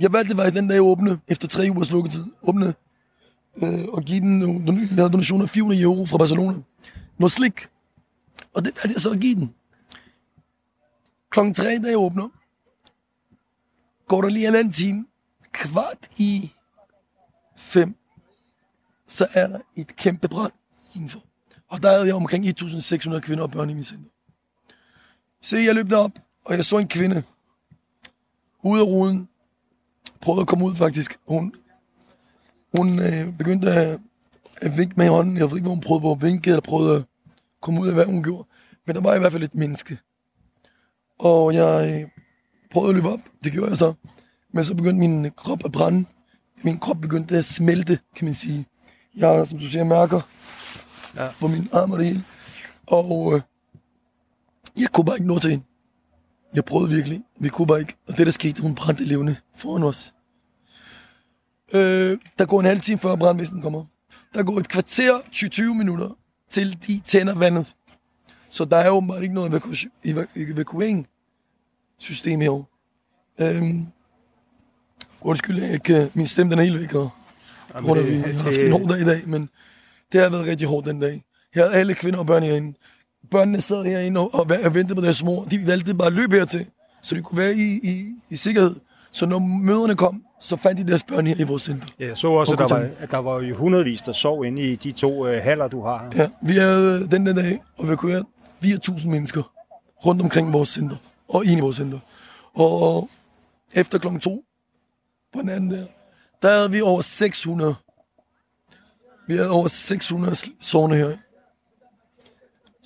jeg 0.00 0.12
valgte 0.12 0.36
faktisk 0.36 0.56
den 0.56 0.68
dag 0.68 0.76
at 0.76 0.80
åbne, 0.80 1.20
efter 1.28 1.48
tre 1.48 1.68
ugers 1.70 1.90
lukketid, 1.90 2.24
åbne 2.42 2.74
øh, 3.56 3.84
og 3.88 4.02
give 4.02 4.20
den 4.20 4.38
nogle 4.38 5.08
donation 5.08 5.42
af 5.42 5.50
400 5.50 5.82
euro 5.82 6.06
fra 6.06 6.18
Barcelona. 6.18 6.56
Noget 7.18 7.32
slik. 7.32 7.68
Og 8.54 8.64
det 8.64 8.72
valgte 8.76 8.94
jeg 8.94 9.00
så 9.00 9.10
at 9.10 9.20
give 9.20 9.34
den. 9.34 9.54
Klokken 11.30 11.54
tre, 11.54 11.78
da 11.82 11.88
jeg 11.88 11.98
åbner, 11.98 12.28
går 14.08 14.22
der 14.22 14.28
lige 14.28 14.48
en 14.48 14.54
anden 14.54 14.72
time, 14.72 15.06
kvart 15.52 16.08
i 16.18 16.52
fem, 17.56 17.94
så 19.08 19.26
er 19.32 19.46
der 19.46 19.58
et 19.76 19.96
kæmpe 19.96 20.28
brand 20.28 20.52
indenfor. 20.94 21.22
Og 21.68 21.82
der 21.82 21.90
havde 21.90 22.06
jeg 22.06 22.14
omkring 22.14 22.44
1.600 22.46 23.18
kvinder 23.18 23.44
og 23.44 23.50
børn 23.50 23.70
i 23.70 23.74
min 23.74 23.82
center. 23.82 24.10
Se, 25.42 25.56
jeg 25.56 25.74
løb 25.74 25.90
derop, 25.90 26.10
og 26.44 26.56
jeg 26.56 26.64
så 26.64 26.78
en 26.78 26.88
kvinde 26.88 27.22
ude 28.62 28.80
af 28.80 28.86
ruden, 28.86 29.28
prøvede 30.20 30.40
at 30.40 30.46
komme 30.46 30.64
ud 30.64 30.74
faktisk. 30.76 31.18
Hun, 31.28 31.54
hun 32.76 32.98
øh, 32.98 33.32
begyndte 33.38 33.72
at, 33.72 33.98
at 34.60 34.78
vinke 34.78 34.94
med 34.96 35.08
hånden. 35.08 35.36
Jeg 35.36 35.50
ved 35.50 35.56
ikke, 35.56 35.64
hvor 35.64 35.74
hun 35.74 35.80
prøvede 35.80 36.02
på 36.02 36.12
at 36.12 36.22
vinke, 36.22 36.50
eller 36.50 36.60
prøvede 36.60 36.96
at 36.96 37.04
komme 37.60 37.80
ud 37.80 37.88
af, 37.88 37.94
hvad 37.94 38.04
hun 38.04 38.22
gjorde. 38.22 38.48
Men 38.86 38.96
der 38.96 39.02
var 39.02 39.14
i 39.14 39.18
hvert 39.18 39.32
fald 39.32 39.42
et 39.42 39.54
menneske. 39.54 39.98
Og 41.18 41.54
jeg 41.54 41.90
øh, 41.90 42.08
prøvede 42.70 42.90
at 42.90 42.94
løbe 42.94 43.08
op. 43.08 43.20
Det 43.44 43.52
gjorde 43.52 43.68
jeg 43.68 43.76
så. 43.76 43.94
Men 44.52 44.64
så 44.64 44.74
begyndte 44.74 45.08
min 45.08 45.30
krop 45.36 45.64
at 45.64 45.72
brænde. 45.72 46.04
Min 46.62 46.78
krop 46.78 47.00
begyndte 47.00 47.36
at 47.36 47.44
smelte, 47.44 47.98
kan 48.16 48.24
man 48.24 48.34
sige. 48.34 48.66
Jeg, 49.16 49.46
som 49.46 49.58
du 49.58 49.66
ser, 49.66 49.84
mærker 49.84 50.20
ja. 51.16 51.28
på 51.40 51.48
min 51.48 51.68
arm 51.72 51.92
og 51.92 51.98
det 51.98 52.06
hele. 52.06 52.24
Og 52.86 53.34
øh, 53.34 53.40
jeg 54.76 54.88
kunne 54.92 55.04
bare 55.04 55.16
ikke 55.16 55.26
nå 55.26 55.38
til 55.38 55.50
hende. 55.50 55.64
Jeg 56.54 56.64
prøvede 56.64 56.90
virkelig. 56.90 57.22
Vi 57.40 57.48
kunne 57.48 57.66
bare 57.66 57.80
ikke. 57.80 57.96
Og 58.08 58.18
det, 58.18 58.26
der 58.26 58.32
skete, 58.32 58.62
hun 58.62 58.74
brændte 58.74 59.04
levende 59.04 59.36
foran 59.56 59.82
os. 59.82 60.14
Øh, 61.72 62.18
der 62.38 62.46
går 62.46 62.60
en 62.60 62.66
halv 62.66 62.80
time 62.80 62.98
før 62.98 63.16
brandvæsenet 63.16 63.62
kommer. 63.62 63.84
Der 64.34 64.42
går 64.42 64.58
et 64.58 64.68
kvarter, 64.68 65.14
20 65.32 65.74
minutter, 65.74 66.08
til 66.50 66.86
de 66.86 67.00
tænder 67.04 67.34
vandet. 67.34 67.74
Så 68.50 68.64
der 68.64 68.76
er 68.76 68.90
åbenbart 68.90 69.22
ikke 69.22 69.34
noget 69.34 69.54
evaku- 69.54 69.96
system 71.98 72.40
herovre. 72.40 72.64
Øhm, 73.38 73.86
undskyld, 75.20 75.62
jeg 75.62 75.72
ikke, 75.72 76.10
min 76.14 76.26
stemme 76.26 76.50
den 76.50 76.58
er 76.58 76.62
helt 76.62 76.80
væk, 76.80 76.94
og 76.94 77.10
grund 77.82 78.00
af, 78.00 78.06
vi 78.08 78.16
har 78.16 78.42
haft 78.42 78.56
en 78.58 78.72
hård 78.72 78.88
dag 78.88 79.00
i 79.00 79.04
dag, 79.04 79.28
men 79.28 79.48
det 80.12 80.20
har 80.20 80.28
været 80.28 80.46
rigtig 80.46 80.68
hårdt 80.68 80.86
den 80.86 81.00
dag. 81.00 81.24
Her 81.54 81.64
er 81.64 81.70
alle 81.70 81.94
kvinder 81.94 82.18
og 82.18 82.26
børn 82.26 82.42
herinde. 82.42 82.74
Børnene 83.30 83.60
sad 83.60 83.84
herinde 83.84 84.20
og, 84.20 84.34
og, 84.34 84.46
og 84.64 84.74
ventede 84.74 84.94
på 84.94 85.00
deres 85.00 85.24
mor. 85.24 85.44
De 85.44 85.66
valgte 85.66 85.94
bare 85.94 86.06
at 86.06 86.12
løbe 86.12 86.36
hertil, 86.36 86.66
så 87.02 87.14
de 87.14 87.22
kunne 87.22 87.38
være 87.38 87.54
i, 87.54 87.80
i, 87.82 88.14
i 88.30 88.36
sikkerhed. 88.36 88.74
Så 89.12 89.26
når 89.26 89.38
møderne 89.38 89.94
kom, 89.94 90.22
så 90.40 90.56
fandt 90.56 90.80
de 90.80 90.88
deres 90.88 91.02
børn 91.02 91.26
her 91.26 91.40
i 91.40 91.42
vores 91.42 91.62
center. 91.62 91.86
Ja, 92.00 92.06
jeg 92.06 92.16
så 92.18 92.28
også, 92.28 92.52
at 92.52 92.58
der, 92.58 92.68
var, 92.68 92.88
at 92.98 93.10
der 93.10 93.18
var 93.18 93.40
jo 93.40 93.56
hundredvis, 93.56 94.02
der 94.02 94.12
sov 94.12 94.44
inde 94.44 94.62
i 94.62 94.76
de 94.76 94.92
to 94.92 95.26
øh, 95.26 95.42
haller, 95.42 95.68
du 95.68 95.82
har 95.82 96.12
Ja, 96.16 96.28
vi 96.42 96.52
havde 96.52 97.06
den 97.10 97.26
der 97.26 97.32
dag 97.32 97.62
evakueret 97.80 98.24
4.000 98.64 99.08
mennesker 99.08 99.52
rundt 100.06 100.22
omkring 100.22 100.52
vores 100.52 100.68
center, 100.68 100.96
og 101.28 101.44
ind 101.44 101.58
i 101.58 101.60
vores 101.60 101.76
center. 101.76 101.98
Og 102.54 103.08
efter 103.74 103.98
klokken 103.98 104.20
to 104.20 104.44
på 105.32 105.40
den 105.40 105.48
anden 105.48 105.70
der, 105.70 105.86
der 106.42 106.52
havde 106.52 106.70
vi 106.70 106.80
over 106.80 107.00
600. 107.00 107.74
Vi 109.28 109.36
havde 109.36 109.50
over 109.50 109.68
600 109.68 110.36
sovende 110.60 110.96
her. 110.96 111.16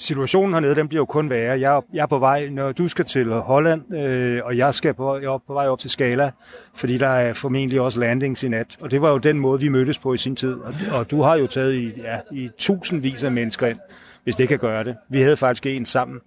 Situationen 0.01 0.53
hernede, 0.55 0.75
den 0.75 0.89
bliver 0.89 1.01
jo 1.01 1.05
kun 1.05 1.31
værre. 1.31 1.61
Jeg, 1.61 1.83
jeg 1.93 2.03
er 2.03 2.07
på 2.07 2.19
vej, 2.19 2.49
når 2.49 2.73
du 2.73 2.89
skal 2.89 3.05
til 3.05 3.33
Holland, 3.33 3.95
øh, 3.95 4.41
og 4.45 4.57
jeg 4.57 4.75
skal 4.75 4.95
på, 4.95 5.17
jeg 5.17 5.25
er 5.25 5.43
på 5.47 5.53
vej 5.53 5.69
op 5.69 5.79
til 5.79 5.91
Skala, 5.91 6.31
fordi 6.75 6.99
der 6.99 7.09
er 7.09 7.33
formentlig 7.33 7.81
også 7.81 8.01
landings 8.01 8.43
i 8.43 8.49
nat. 8.49 8.77
Og 8.81 8.91
det 8.91 9.03
var 9.03 9.11
jo 9.11 9.19
den 9.19 9.39
måde, 9.39 9.61
vi 9.61 9.69
mødtes 9.69 9.99
på 9.99 10.15
i 10.15 10.19
sin 10.19 10.37
tid. 10.37 10.55
Og, 10.55 10.75
og 10.93 11.11
du 11.11 11.23
har 11.23 11.37
jo 11.37 11.47
taget 11.47 11.75
i, 11.75 11.93
ja, 12.03 12.19
i 12.33 12.51
tusindvis 12.59 13.25
af 13.25 13.31
mennesker 13.31 13.67
ind, 13.67 13.79
hvis 14.25 14.37
det 14.37 14.49
kan 14.49 14.59
gøre 14.59 14.85
det. 14.85 14.97
Vi 15.09 15.21
havde 15.23 15.37
faktisk 15.37 15.67
en 15.67 15.87
sammen. 15.87 16.21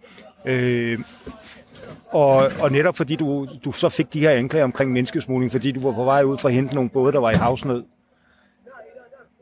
Øh, 0.45 0.99
og, 2.11 2.51
og 2.59 2.71
netop 2.71 2.97
fordi 2.97 3.15
du, 3.15 3.47
du 3.65 3.71
så 3.71 3.89
fik 3.89 4.13
de 4.13 4.19
her 4.19 4.31
anklager 4.31 4.63
omkring 4.63 4.91
menneskesmugling, 4.91 5.51
fordi 5.51 5.71
du 5.71 5.81
var 5.81 5.91
på 5.91 6.03
vej 6.03 6.23
ud 6.23 6.37
for 6.37 6.49
at 6.49 6.55
hente 6.55 6.75
nogle 6.75 6.89
både, 6.89 7.13
der 7.13 7.19
var 7.19 7.31
i 7.31 7.35
havsnød. 7.35 7.83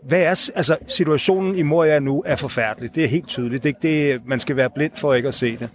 Hvad 0.03 0.21
er, 0.21 0.49
altså, 0.55 0.77
situationen 0.87 1.55
i 1.55 1.61
Moria 1.61 1.99
nu 1.99 2.23
er 2.25 2.35
forfærdelig. 2.35 2.95
Det 2.95 3.03
er 3.03 3.07
helt 3.07 3.27
tydeligt. 3.27 3.63
Det, 3.63 3.75
det, 3.81 4.21
man 4.25 4.39
skal 4.39 4.55
være 4.55 4.69
blind 4.69 4.91
for 4.95 5.13
ikke 5.13 5.27
at 5.27 5.33
se 5.33 5.57
det. 5.57 5.69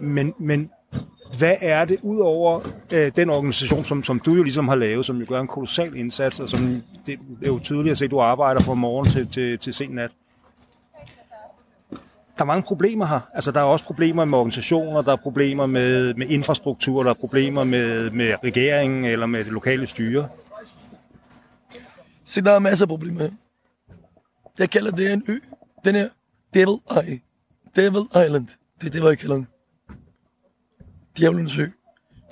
Men, 0.00 0.34
men 0.38 0.70
hvad 1.38 1.54
er 1.60 1.84
det, 1.84 1.98
ud 2.02 2.18
over 2.18 2.60
øh, 2.92 3.12
den 3.16 3.30
organisation, 3.30 3.84
som, 3.84 4.04
som 4.04 4.20
du 4.20 4.34
jo 4.34 4.42
ligesom 4.42 4.68
har 4.68 4.74
lavet, 4.74 5.06
som 5.06 5.16
jo 5.16 5.26
gør 5.28 5.40
en 5.40 5.46
kolossal 5.46 5.96
indsats, 5.96 6.40
og 6.40 6.48
som 6.48 6.60
det, 6.60 6.82
det 7.06 7.18
er 7.42 7.46
jo 7.46 7.58
tydeligt 7.58 7.90
at 7.90 7.98
se, 7.98 8.04
at 8.04 8.10
du 8.10 8.20
arbejder 8.20 8.62
fra 8.62 8.74
morgen 8.74 9.06
til, 9.06 9.28
til, 9.28 9.58
til 9.58 9.74
sen 9.74 9.90
nat 9.90 10.10
der 12.36 12.42
er 12.42 12.46
mange 12.46 12.62
problemer 12.62 13.06
her. 13.06 13.20
Altså, 13.34 13.50
der 13.50 13.60
er 13.60 13.64
også 13.64 13.84
problemer 13.84 14.24
med 14.24 14.38
organisationer, 14.38 15.02
der 15.02 15.12
er 15.12 15.16
problemer 15.16 15.66
med, 15.66 16.14
med 16.14 16.26
infrastruktur, 16.28 17.02
der 17.02 17.10
er 17.10 17.14
problemer 17.14 17.64
med, 17.64 18.10
med 18.10 18.34
regeringen 18.44 19.04
eller 19.04 19.26
med 19.26 19.44
det 19.44 19.52
lokale 19.52 19.86
styre. 19.86 20.28
Se, 22.26 22.40
der 22.40 22.52
er 22.52 22.58
masser 22.58 22.84
af 22.84 22.88
problemer 22.88 23.30
Jeg 24.58 24.70
kalder 24.70 24.90
det 24.90 25.12
en 25.12 25.24
ø. 25.28 25.38
Den 25.84 25.94
her 25.94 26.08
Devil 26.54 26.78
Eye. 26.90 27.20
Devil 27.76 28.02
Island. 28.26 28.46
Det 28.80 28.86
er 28.86 28.90
det, 28.90 29.04
jeg 29.04 29.18
kalder 29.18 29.34
den. 29.34 29.46
Djævelens 31.18 31.58
ø. 31.58 31.66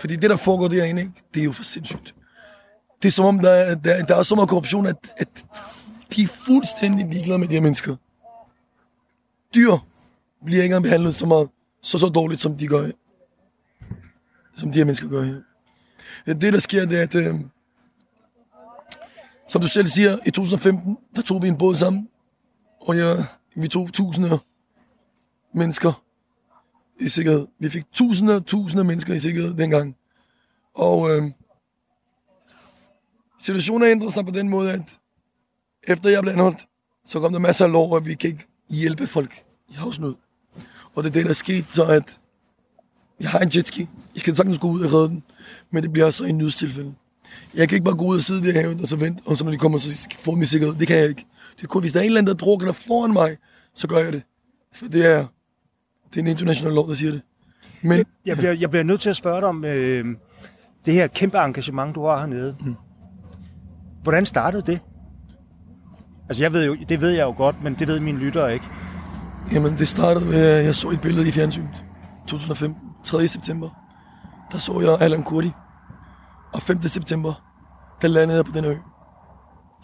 Fordi 0.00 0.16
det, 0.16 0.30
der 0.30 0.37
foregår 0.37 0.68
derinde, 0.68 1.02
ikke, 1.02 1.14
det 1.35 1.40
er 1.40 1.44
jo 1.44 1.52
for 1.52 1.64
sindssygt. 1.64 2.14
Det 3.02 3.09
er 3.09 3.12
som 3.12 3.24
om, 3.24 3.38
der 3.38 3.50
er, 3.50 3.74
der, 3.74 4.04
der 4.07 4.16
er 4.16 4.22
så 4.22 4.35
meget 4.35 4.48
korruption, 4.48 4.87
at, 4.87 4.96
at 5.16 5.28
de 6.16 6.22
er 6.22 6.26
fuldstændig 6.26 7.07
ligeglade 7.07 7.38
med 7.38 7.48
de 7.48 7.54
her 7.54 7.61
mennesker. 7.61 7.96
Dyr 9.54 9.76
bliver 10.44 10.62
ikke 10.62 10.64
engang 10.64 10.83
behandlet 10.83 11.14
så 11.14 11.26
meget, 11.26 11.48
så 11.83 11.98
så 11.98 12.09
dårligt, 12.09 12.40
som 12.40 12.57
de 12.57 12.68
gør 12.68 12.90
som 14.57 14.72
de 14.72 14.78
her 14.78 14.85
mennesker 14.85 15.09
gør 15.09 15.22
her. 15.22 15.40
Det, 16.26 16.52
der 16.52 16.59
sker, 16.59 16.85
det 16.85 16.98
er, 16.98 17.02
at 17.02 17.14
øh, 17.14 17.35
som 19.55 19.61
du 19.61 19.69
selv 19.69 19.87
siger, 19.87 20.19
i 20.27 20.31
2015, 20.31 20.99
der 21.17 21.23
tog 21.23 21.43
vi 21.43 21.49
en 21.49 21.59
båd 21.59 21.75
sammen, 21.75 22.09
og 22.81 22.97
ja, 22.97 23.25
vi 23.57 23.69
tog 23.69 23.93
tusinder 23.93 24.38
mennesker 25.53 26.03
i 27.01 27.09
sikkerhed. 27.09 27.47
Vi 27.59 27.69
fik 27.69 27.85
tusinder 27.93 28.35
og 28.35 28.47
tusinder 28.47 28.85
mennesker 28.85 29.14
i 29.14 29.19
sikkerhed 29.19 29.55
dengang. 29.55 29.97
Og 30.75 31.11
øh, 31.11 31.23
situationen 33.38 33.90
ændrede 33.90 34.12
sig 34.12 34.25
på 34.25 34.31
den 34.31 34.49
måde, 34.49 34.73
at 34.73 34.99
efter 35.83 36.11
jeg 36.11 36.23
blev 36.23 36.33
anholdt, 36.33 36.67
så 37.05 37.21
kom 37.21 37.33
der 37.33 37.38
masser 37.38 37.64
af 37.64 37.73
lov, 37.73 37.97
at 37.97 38.07
vi 38.07 38.14
kan 38.14 38.31
ikke 38.31 38.47
hjælpe 38.71 39.07
folk 39.07 39.45
i 39.69 39.73
havsnød. 39.73 40.14
Og 40.95 41.05
det 41.05 41.11
er 41.11 41.12
det, 41.12 41.27
der 41.27 41.33
skete, 41.33 41.67
så 41.71 41.85
at 41.85 42.21
jeg 43.21 43.31
har 43.31 43.38
en 43.38 43.51
jetski. 43.57 43.88
Jeg 44.14 44.23
kan 44.23 44.37
sagtens 44.37 44.59
gå 44.59 44.69
ud 44.69 44.85
og 44.85 44.93
redde 44.93 45.09
den, 45.09 45.23
men 45.71 45.83
det 45.83 45.93
bliver 45.93 46.11
så 46.11 46.25
i 46.25 46.29
en 46.29 46.38
nødstilfælde. 46.38 46.95
Jeg 47.55 47.68
kan 47.68 47.77
ikke 47.77 47.85
bare 47.85 47.97
gå 47.97 48.05
ud 48.05 48.16
og 48.16 48.23
sidde 48.23 48.42
der 48.42 48.51
i 48.51 48.62
haven 48.62 48.81
og 48.81 48.88
så 48.88 48.97
vente, 48.97 49.23
og 49.27 49.37
så 49.37 49.44
når 49.44 49.51
de 49.51 49.59
kommer, 49.59 49.79
så 49.79 50.09
får 50.18 50.33
de 50.33 50.38
mig 50.38 50.47
sikkerhed. 50.47 50.75
Det 50.75 50.87
kan 50.87 50.97
jeg 50.97 51.09
ikke. 51.09 51.27
Det 51.57 51.62
er 51.62 51.66
kun, 51.66 51.83
hvis 51.83 51.92
der 51.92 52.01
er 52.01 52.03
en 52.03 52.07
eller 52.07 52.18
anden, 52.18 52.37
der 52.38 52.44
drukker 52.44 52.66
der 52.66 52.73
foran 52.73 53.12
mig, 53.12 53.37
så 53.75 53.88
gør 53.88 53.99
jeg 53.99 54.12
det. 54.12 54.23
For 54.75 54.87
det 54.87 55.07
er, 55.07 55.27
det 56.11 56.16
er 56.16 56.20
en 56.20 56.27
international 56.27 56.75
lov, 56.75 56.88
der 56.88 56.94
siger 56.94 57.12
det. 57.12 57.23
Men, 57.83 57.99
jeg, 57.99 58.07
jeg, 58.27 58.37
bliver, 58.37 58.53
jeg 58.53 58.70
bliver 58.70 58.83
nødt 58.83 59.01
til 59.01 59.11
at 59.11 59.16
spørge 59.16 59.40
dig 59.40 59.49
om 59.49 59.64
øh, 59.64 60.05
det 60.87 60.94
her 60.94 61.07
kæmpe 61.07 61.38
engagement, 61.38 61.94
du 61.94 62.07
har 62.07 62.18
hernede. 62.18 62.57
Mm. 62.61 62.75
Hvordan 64.03 64.27
startede 64.27 64.62
det? 64.73 64.81
Altså, 66.29 66.42
jeg 66.42 66.53
ved 66.53 66.64
jo, 66.64 66.77
det 66.88 67.01
ved 67.01 67.11
jeg 67.11 67.23
jo 67.23 67.35
godt, 67.37 67.57
men 67.62 67.75
det 67.75 67.88
ved 67.88 68.01
mine 68.01 68.18
lyttere 68.18 68.55
ikke. 68.55 68.66
Jamen, 69.53 69.79
det 69.79 69.88
startede 69.88 70.27
med, 70.27 70.40
at 70.40 70.64
jeg 70.64 70.75
så 70.75 70.88
et 70.88 71.01
billede 71.01 71.29
i 71.29 71.31
fjernsynet. 71.31 71.85
2015, 72.27 72.83
3. 73.05 73.29
september. 73.29 73.70
Der 74.53 74.59
så 74.59 74.81
jeg 74.81 74.97
Alan 75.01 75.23
Kurdi. 75.23 75.51
Og 76.55 76.62
5. 76.62 76.83
september, 76.83 77.35
der 78.03 78.09
landede 78.09 78.37
jeg 78.37 78.45
på 78.45 78.53
den 78.53 78.64
ø. 78.64 78.77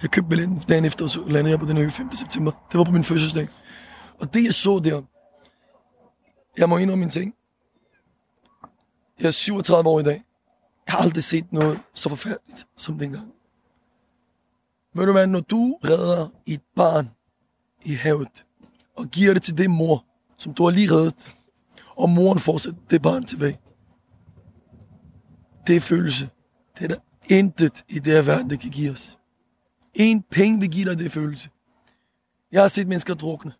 Jeg 0.03 0.11
købte 0.11 0.29
billetten 0.29 0.59
dagen 0.59 0.85
efter, 0.85 1.05
og 1.05 1.11
så 1.11 1.25
landede 1.27 1.51
jeg 1.51 1.59
på 1.59 1.67
den 1.67 1.77
ø 1.77 1.89
5. 1.89 2.17
september. 2.17 2.53
Det 2.73 2.79
var 2.79 2.85
på 2.85 2.91
min 2.93 3.05
fødselsdag. 3.05 3.49
Og 4.21 4.35
det, 4.35 4.45
jeg 4.45 4.55
så 4.55 4.81
der, 4.85 5.03
jeg 6.59 6.69
må 6.69 6.77
indrømme 6.77 7.05
min 7.05 7.11
ting. 7.11 7.35
Jeg 9.21 9.27
er 9.27 9.31
37 9.31 9.89
år 9.89 10.01
i 10.01 10.03
dag. 10.03 10.25
Jeg 10.87 10.93
har 10.93 10.99
aldrig 10.99 11.23
set 11.23 11.53
noget 11.53 11.81
så 11.95 12.09
forfærdeligt 12.09 12.67
som 12.77 12.99
dengang. 12.99 13.33
Ved 14.95 15.07
du 15.07 15.13
hvad, 15.13 15.27
når 15.27 15.41
du 15.41 15.79
redder 15.85 16.29
et 16.47 16.63
barn 16.77 17.11
i 17.85 17.93
havet, 17.95 18.47
og 18.97 19.07
giver 19.07 19.35
det 19.35 19.43
til 19.43 19.59
det 19.59 19.71
mor, 19.71 20.05
som 20.37 20.55
du 20.55 20.65
har 20.65 20.71
lige 20.71 20.91
reddet, 20.91 21.37
og 21.97 22.11
moren 22.11 22.39
får 22.39 22.59
det 22.91 23.03
barn 23.03 23.25
tilbage. 23.25 23.61
Det 25.67 25.77
er 25.77 25.81
følelse. 25.81 26.31
Det 26.81 26.91
er 26.91 26.95
der 26.95 27.03
intet 27.37 27.85
i 27.89 27.99
det 27.99 28.13
her 28.13 28.23
verden, 28.23 28.51
der 28.51 28.57
kan 28.57 28.71
give 28.71 28.93
os. 28.93 29.19
En 29.95 30.23
penge 30.23 30.61
vil 30.61 30.71
give 30.71 30.91
dig 30.91 30.99
det 30.99 31.13
følelse. 31.13 31.51
Jeg 32.53 32.61
har 32.61 32.69
set 32.69 32.89
mennesker 32.89 33.15
drukne. 33.15 33.53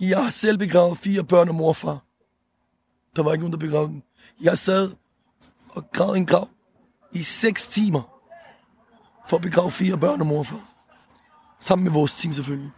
Jeg 0.00 0.22
har 0.22 0.30
selv 0.30 0.58
begravet 0.58 0.98
fire 0.98 1.24
børn 1.24 1.48
og 1.48 1.54
morfar. 1.54 2.04
Der 3.16 3.22
var 3.22 3.32
ikke 3.32 3.42
nogen, 3.42 3.52
der 3.52 3.58
begravede 3.58 3.88
dem. 3.88 4.02
Jeg 4.40 4.58
sad 4.58 4.92
og 5.68 5.90
gravede 5.92 6.16
en 6.16 6.26
grav 6.26 6.48
i 7.12 7.22
6 7.22 7.68
timer 7.68 8.02
for 9.28 9.36
at 9.36 9.42
begrave 9.42 9.70
fire 9.70 9.98
børn 9.98 10.20
og 10.20 10.26
morfar. 10.26 10.74
Sammen 11.60 11.84
med 11.84 11.92
vores 11.92 12.14
team 12.14 12.34
selvfølgelig. 12.34 12.70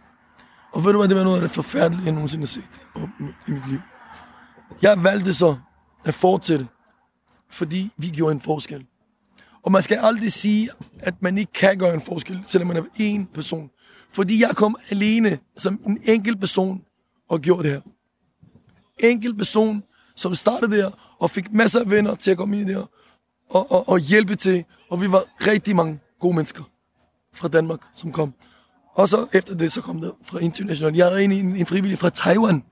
Og 0.73 0.83
ved 0.85 0.91
du 0.91 0.99
hvad, 0.99 1.09
det 1.09 1.17
var 1.17 1.23
noget 1.23 1.35
af 1.35 1.41
det 1.41 1.51
forfærdelige, 1.51 2.05
jeg 2.05 2.13
nogensinde 2.13 2.41
har 2.41 2.47
set 2.47 2.81
i 3.47 3.51
mit 3.51 3.67
liv. 3.69 3.79
Jeg 4.81 5.03
valgte 5.03 5.33
så 5.33 5.57
at 6.05 6.13
fortsætte, 6.13 6.67
fordi 7.49 7.91
vi 7.97 8.09
gjorde 8.09 8.31
en 8.31 8.41
forskel. 8.41 8.87
Og 9.63 9.71
man 9.71 9.81
skal 9.81 9.97
aldrig 10.01 10.31
sige, 10.31 10.69
at 10.99 11.21
man 11.21 11.37
ikke 11.37 11.53
kan 11.53 11.77
gøre 11.77 11.93
en 11.93 12.01
forskel, 12.01 12.41
selvom 12.45 12.67
man 12.67 12.77
er 12.77 12.83
en 12.95 13.25
person. 13.25 13.69
Fordi 14.09 14.41
jeg 14.41 14.49
kom 14.55 14.75
alene 14.89 15.39
som 15.57 15.81
en 15.87 15.99
enkelt 16.03 16.39
person 16.39 16.81
og 17.29 17.41
gjorde 17.41 17.63
det 17.63 17.71
her. 17.71 17.81
Enkelt 18.99 19.37
person, 19.37 19.83
som 20.15 20.35
startede 20.35 20.77
der 20.77 20.91
og 21.19 21.29
fik 21.29 21.53
masser 21.53 21.79
af 21.79 21.89
venner 21.89 22.15
til 22.15 22.31
at 22.31 22.37
komme 22.37 22.59
ind 22.59 22.67
der 22.67 22.85
og, 23.49 23.71
og, 23.71 23.89
og 23.89 23.99
hjælpe 23.99 24.35
til. 24.35 24.65
Og 24.89 25.01
vi 25.01 25.11
var 25.11 25.23
rigtig 25.47 25.75
mange 25.75 25.99
gode 26.19 26.35
mennesker 26.35 26.63
fra 27.33 27.47
Danmark, 27.47 27.79
som 27.93 28.11
kom. 28.11 28.33
Og 28.93 29.09
så 29.09 29.27
efter 29.33 29.55
det, 29.55 29.71
så 29.71 29.81
kom 29.81 30.01
der 30.01 30.11
fra 30.23 30.39
international. 30.39 30.95
Jeg 30.95 31.13
er 31.13 31.17
en, 31.17 31.31
en, 31.31 31.55
en 31.55 31.65
frivillig 31.65 31.99
fra 31.99 32.09
Taiwan, 32.09 32.63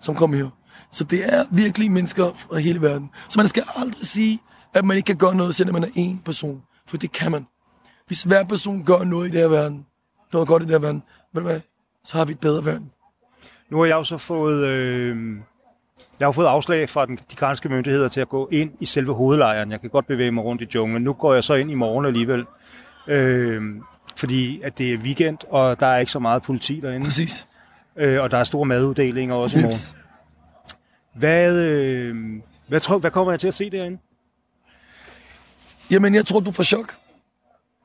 som 0.00 0.14
kom 0.14 0.32
her. 0.32 0.48
Så 0.90 1.04
det 1.04 1.34
er 1.34 1.44
virkelig 1.50 1.90
mennesker 1.90 2.32
fra 2.32 2.58
hele 2.58 2.82
verden. 2.82 3.10
Så 3.28 3.38
man 3.38 3.48
skal 3.48 3.64
aldrig 3.76 4.06
sige, 4.06 4.40
at 4.74 4.84
man 4.84 4.96
ikke 4.96 5.06
kan 5.06 5.16
gøre 5.16 5.34
noget, 5.34 5.54
selvom 5.54 5.74
man 5.74 5.84
er 5.84 5.92
en 5.94 6.22
person. 6.24 6.62
For 6.86 6.96
det 6.96 7.12
kan 7.12 7.32
man. 7.32 7.46
Hvis 8.06 8.22
hver 8.22 8.44
person 8.44 8.84
gør 8.84 9.04
noget 9.04 9.28
i 9.28 9.30
det 9.30 9.40
her 9.40 9.48
verden, 9.48 9.86
noget 10.32 10.48
godt 10.48 10.62
i 10.62 10.66
det 10.66 10.72
her 10.72 10.78
verden, 10.78 11.02
ved 11.32 11.42
du 11.42 11.48
hvad, 11.48 11.60
så 12.04 12.16
har 12.16 12.24
vi 12.24 12.32
et 12.32 12.40
bedre 12.40 12.64
verden. 12.64 12.90
Nu 13.70 13.78
har 13.78 13.84
jeg 13.84 13.94
jo 13.94 14.04
så 14.04 14.18
fået, 14.18 14.66
øh, 14.66 15.36
jeg 16.20 16.26
har 16.26 16.32
fået 16.32 16.46
afslag 16.46 16.88
fra 16.88 17.06
den, 17.06 17.16
de 17.16 17.36
græske 17.36 17.68
myndigheder 17.68 18.08
til 18.08 18.20
at 18.20 18.28
gå 18.28 18.48
ind 18.52 18.72
i 18.80 18.86
selve 18.86 19.14
hovedlejren. 19.14 19.70
Jeg 19.70 19.80
kan 19.80 19.90
godt 19.90 20.06
bevæge 20.06 20.30
mig 20.30 20.44
rundt 20.44 20.62
i 20.62 20.66
junglen. 20.74 21.02
Nu 21.02 21.12
går 21.12 21.34
jeg 21.34 21.44
så 21.44 21.54
ind 21.54 21.70
i 21.70 21.74
morgen 21.74 22.06
alligevel. 22.06 22.44
Øh, 23.06 23.62
fordi 24.16 24.60
at 24.62 24.78
det 24.78 24.92
er 24.92 24.98
weekend, 24.98 25.38
og 25.50 25.80
der 25.80 25.86
er 25.86 25.98
ikke 25.98 26.12
så 26.12 26.18
meget 26.18 26.42
politi 26.42 26.80
derinde. 26.80 27.06
Præcis. 27.06 27.46
Øh, 27.96 28.22
og 28.22 28.30
der 28.30 28.38
er 28.38 28.44
store 28.44 28.64
maduddelinger 28.64 29.34
også 29.34 29.58
i 29.58 29.62
morgen. 29.62 29.98
Hvad, 31.14 31.58
øh, 31.58 32.16
hvad, 32.68 32.80
tror, 32.80 32.98
hvad 32.98 33.10
kommer 33.10 33.32
jeg 33.32 33.40
til 33.40 33.48
at 33.48 33.54
se 33.54 33.70
derinde? 33.70 33.98
Jamen, 35.92 36.14
jeg 36.14 36.26
tror, 36.26 36.40
du 36.40 36.52
får 36.52 36.62
chok. 36.62 36.96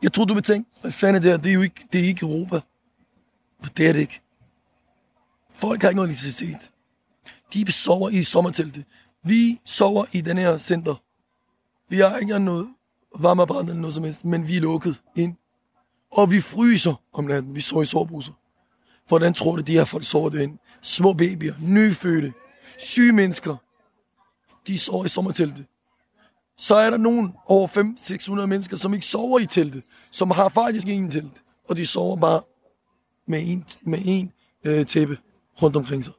Jeg 0.04 0.13
tror, 0.13 0.26
du 0.26 0.34
vil 0.34 0.43
tænke, 0.43 0.70
hvad 0.82 0.91
fanden 0.91 1.15
er 1.15 1.20
det 1.20 1.32
her? 1.32 1.38
Det 1.38 1.50
er 1.50 1.54
jo 1.54 1.62
ikke, 1.62 1.88
det 1.93 2.02
er 2.02 2.06
ikke 2.06 2.26
Europa. 2.26 2.60
For 3.62 3.70
det 3.70 3.88
er 3.88 3.93
det 3.93 4.00
ikke. 4.00 4.22
Folk 5.54 5.82
har 5.82 5.89
ikke 5.89 5.96
noget 5.96 6.10
elektricitet. 6.10 6.72
De 7.54 7.72
sover 7.72 8.10
i 8.10 8.24
sommerteltet. 8.24 8.86
Vi 9.24 9.62
sover 9.65 10.06
i 10.12 10.22
den 10.22 10.38
her 10.38 10.58
center. 10.58 10.96
Vi 11.89 11.98
har 11.98 12.17
ikke 12.17 12.39
noget 12.39 12.70
varmeapparat 13.20 13.63
eller 13.63 13.76
noget 13.76 13.93
som 13.93 14.04
helst, 14.04 14.26
men 14.26 14.48
vi 14.48 14.58
er 14.58 14.62
lukket 14.62 15.02
ind. 15.15 15.36
Og 16.12 16.32
vi 16.32 16.41
fryser 16.41 16.93
om 17.13 17.24
natten. 17.24 17.56
Vi 17.56 17.62
sover 17.62 17.84
i 17.84 17.86
sovebrusser. 17.86 18.34
Hvordan 19.08 19.34
tror 19.34 19.56
du, 19.56 19.62
de 19.62 19.74
her 19.74 19.86
folk 19.86 20.04
sover 20.04 20.30
derinde? 20.30 20.58
Små 20.82 21.13
babyer, 21.13 21.54
nyfødte, 21.62 22.34
syge 22.80 23.12
mennesker. 23.12 23.56
De 24.67 24.78
sover 24.80 25.06
i 25.06 25.08
sommerteltet. 25.08 25.65
Så 26.58 26.76
er 26.76 26.89
der 26.89 26.98
nogen 26.98 27.34
over 27.46 27.67
500-600 28.41 28.46
mennesker, 28.46 28.78
som 28.78 28.93
ikke 28.93 29.06
sover 29.06 29.39
i 29.39 29.46
teltet, 29.46 29.84
som 30.12 30.32
har 30.32 30.50
faktisk 30.50 30.88
ingen 30.88 31.12
telt. 31.12 31.43
Og 31.70 31.78
de 31.78 31.86
sover 31.86 32.15
bare 32.15 32.41
med 33.28 33.41
en, 33.46 33.65
med 33.82 34.00
en 34.06 34.32
øh, 34.63 34.86
tæppe 34.86 35.17
rundt 35.62 35.76
omkring 35.76 36.04
sig. 36.04 36.13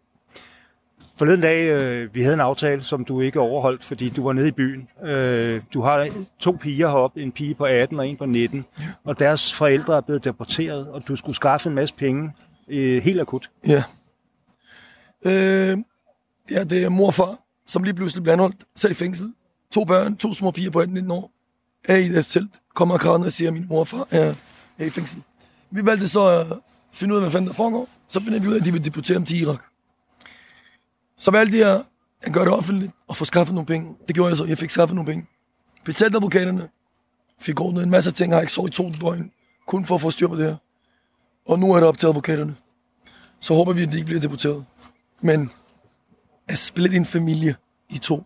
Forleden 1.19 1.41
dag, 1.41 1.69
øh, 1.69 2.15
vi 2.15 2.23
havde 2.23 2.35
en 2.35 2.41
aftale, 2.41 2.85
som 2.85 3.05
du 3.05 3.21
ikke 3.21 3.41
overholdt, 3.41 3.85
fordi 3.85 4.09
du 4.09 4.25
var 4.25 4.33
nede 4.33 4.49
i 4.49 4.51
byen. 4.51 4.89
Øh, 5.05 5.63
du 5.75 5.83
har 5.83 6.09
to 6.39 6.53
piger 6.61 6.89
heroppe, 6.89 7.23
en 7.23 7.33
pige 7.33 7.55
på 7.55 7.65
18 7.65 7.99
og 7.99 8.09
en 8.09 8.17
på 8.17 8.27
19, 8.27 8.65
ja. 8.79 8.85
og 9.05 9.19
deres 9.19 9.55
forældre 9.55 9.97
er 9.97 10.01
blevet 10.01 10.25
deporteret, 10.25 10.89
og 10.89 11.09
du 11.09 11.17
skulle 11.17 11.37
skaffe 11.37 11.69
en 11.69 11.75
masse 11.75 11.95
penge 11.95 12.33
øh, 12.69 13.03
helt 13.03 13.21
akut. 13.21 13.51
Ja. 13.67 13.83
Øh, 15.25 15.79
ja, 16.51 16.65
det 16.65 16.85
er 16.85 16.89
mor 16.89 17.07
og 17.07 17.15
far, 17.15 17.37
som 17.67 17.83
lige 17.83 17.95
pludselig 17.95 18.23
blev 18.23 18.33
anholdt, 18.33 18.65
sat 18.77 18.91
i 18.91 18.95
fængsel. 18.95 19.33
To 19.71 19.85
børn, 19.85 20.17
to 20.17 20.33
små 20.33 20.51
piger 20.51 20.71
på 20.71 20.83
18-19 20.83 21.13
år, 21.13 21.33
er 21.85 21.97
i 21.97 22.09
deres 22.09 22.29
telt. 22.29 22.61
Kommer 22.75 22.99
og 22.99 23.13
og 23.13 23.33
siger, 23.33 23.49
at 23.49 23.55
min 23.55 23.67
mor 23.69 23.81
og 23.81 23.89
far 23.89 24.09
er, 24.11 24.35
er 24.79 24.85
i 24.85 24.91
fængsel. 24.91 25.23
Vi 25.71 25.87
valgte 25.87 26.09
så 26.09 26.27
at 26.27 26.47
finde 26.93 27.15
ud 27.15 27.19
af, 27.19 27.23
hvad 27.23 27.31
fanden 27.31 27.49
der 27.49 27.55
foregår. 27.55 27.89
Så 28.09 28.21
finder 28.21 28.41
vi 28.41 28.49
ud 28.49 28.53
af, 28.53 28.59
at 28.59 28.65
de 28.65 28.73
vil 28.73 28.85
deportere 28.85 29.15
dem 29.15 29.25
til 29.25 29.41
Irak. 29.41 29.63
Så 31.17 31.31
valgte 31.31 31.59
jeg 31.59 31.85
at 32.23 32.33
gøre 32.33 32.45
det 32.45 32.53
offentligt 32.53 32.93
og 33.09 33.17
få 33.17 33.25
skaffet 33.25 33.55
nogle 33.55 33.67
penge. 33.67 33.97
Det 34.09 34.15
gjorde 34.15 34.29
jeg 34.29 34.37
så. 34.37 34.45
Jeg 34.45 34.59
fik 34.59 34.71
skaffet 34.71 34.95
nogle 34.95 35.11
penge. 35.11 35.27
Betalte 35.85 36.17
advokaterne. 36.17 36.69
Fik 37.39 37.61
ordnet 37.61 37.83
en 37.83 37.91
masse 37.91 38.11
ting. 38.11 38.33
Har 38.33 38.41
ikke 38.41 38.53
sovet 38.53 38.69
i 38.69 38.73
to 38.73 38.91
døgn. 39.01 39.33
Kun 39.67 39.85
for 39.85 39.95
at 39.95 40.01
få 40.01 40.11
styr 40.11 40.29
på 40.29 40.37
det 40.37 40.45
her. 40.45 40.57
Og 41.47 41.59
nu 41.59 41.73
er 41.73 41.77
det 41.77 41.89
op 41.89 41.99
til 41.99 42.07
advokaterne. 42.07 42.57
Så 43.41 43.55
håber 43.55 43.73
vi, 43.73 43.83
at 43.83 43.89
de 43.89 43.97
ikke 43.97 44.07
bliver 44.07 44.21
deporteret. 44.21 44.65
Men 45.21 45.51
at 46.49 46.59
splitte 46.59 46.97
en 46.97 47.05
familie 47.05 47.57
i 47.89 47.99
to, 47.99 48.25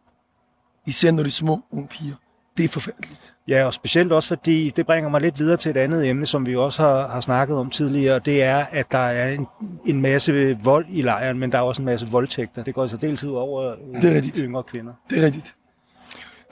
især 0.87 1.11
når 1.11 1.23
de 1.23 1.27
er 1.27 1.31
små 1.31 1.61
unge 1.71 1.88
piger, 1.88 2.14
det 2.57 2.64
er 2.64 2.68
forfærdeligt. 2.68 3.35
Ja, 3.49 3.64
og 3.64 3.75
specielt 3.75 4.12
også 4.12 4.29
fordi, 4.29 4.71
det 4.77 4.87
bringer 4.87 5.11
mig 5.11 5.21
lidt 5.21 5.38
videre 5.38 5.57
til 5.57 5.71
et 5.71 5.77
andet 5.77 6.09
emne, 6.09 6.27
som 6.27 6.47
vi 6.47 6.57
også 6.57 6.83
har, 6.83 7.09
har 7.09 7.21
snakket 7.21 7.57
om 7.57 7.71
tidligere, 7.71 8.18
det 8.18 8.42
er, 8.42 8.66
at 8.71 8.92
der 8.92 8.99
er 8.99 9.33
en, 9.33 9.47
en 9.87 10.01
masse 10.01 10.59
vold 10.62 10.87
i 10.88 11.03
lejren, 11.03 11.38
men 11.38 11.53
der 11.53 11.59
er 11.59 11.62
også 11.62 11.83
en 11.83 11.87
masse 11.87 12.07
voldtægter. 12.07 12.64
Det 12.64 12.75
går 12.75 12.83
altså 12.83 12.97
dels 12.97 13.25
ud 13.25 13.33
over 13.33 13.75
det 14.03 14.11
er 14.11 14.14
rigtigt. 14.14 14.37
yngre 14.37 14.62
kvinder. 14.62 14.92
Det 15.11 15.18
er 15.18 15.27
rigtigt. 15.27 15.55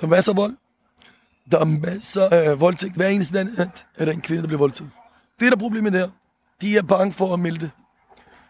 Der 0.01 0.07
er 0.07 0.11
masser 0.11 0.33
af 0.33 0.37
vold. 0.37 0.53
Der 1.53 1.59
er 1.59 1.65
masser 1.65 2.29
af 2.29 2.61
voldtægt. 2.61 2.97
Hver 2.97 3.09
eneste 3.09 3.35
dag 3.35 3.71
er 3.99 4.05
der 4.05 4.13
en 4.13 4.21
kvinde, 4.21 4.43
der 4.43 4.49
bliver 4.49 4.59
voldtaget. 4.59 4.91
Det 5.41 5.47
er 5.47 5.51
der 5.51 5.57
problemet 5.57 5.93
der. 5.93 6.09
De 6.61 6.77
er 6.77 6.83
bange 6.83 7.13
for 7.13 7.33
at 7.33 7.41
melde 7.41 7.61
det. 7.61 7.71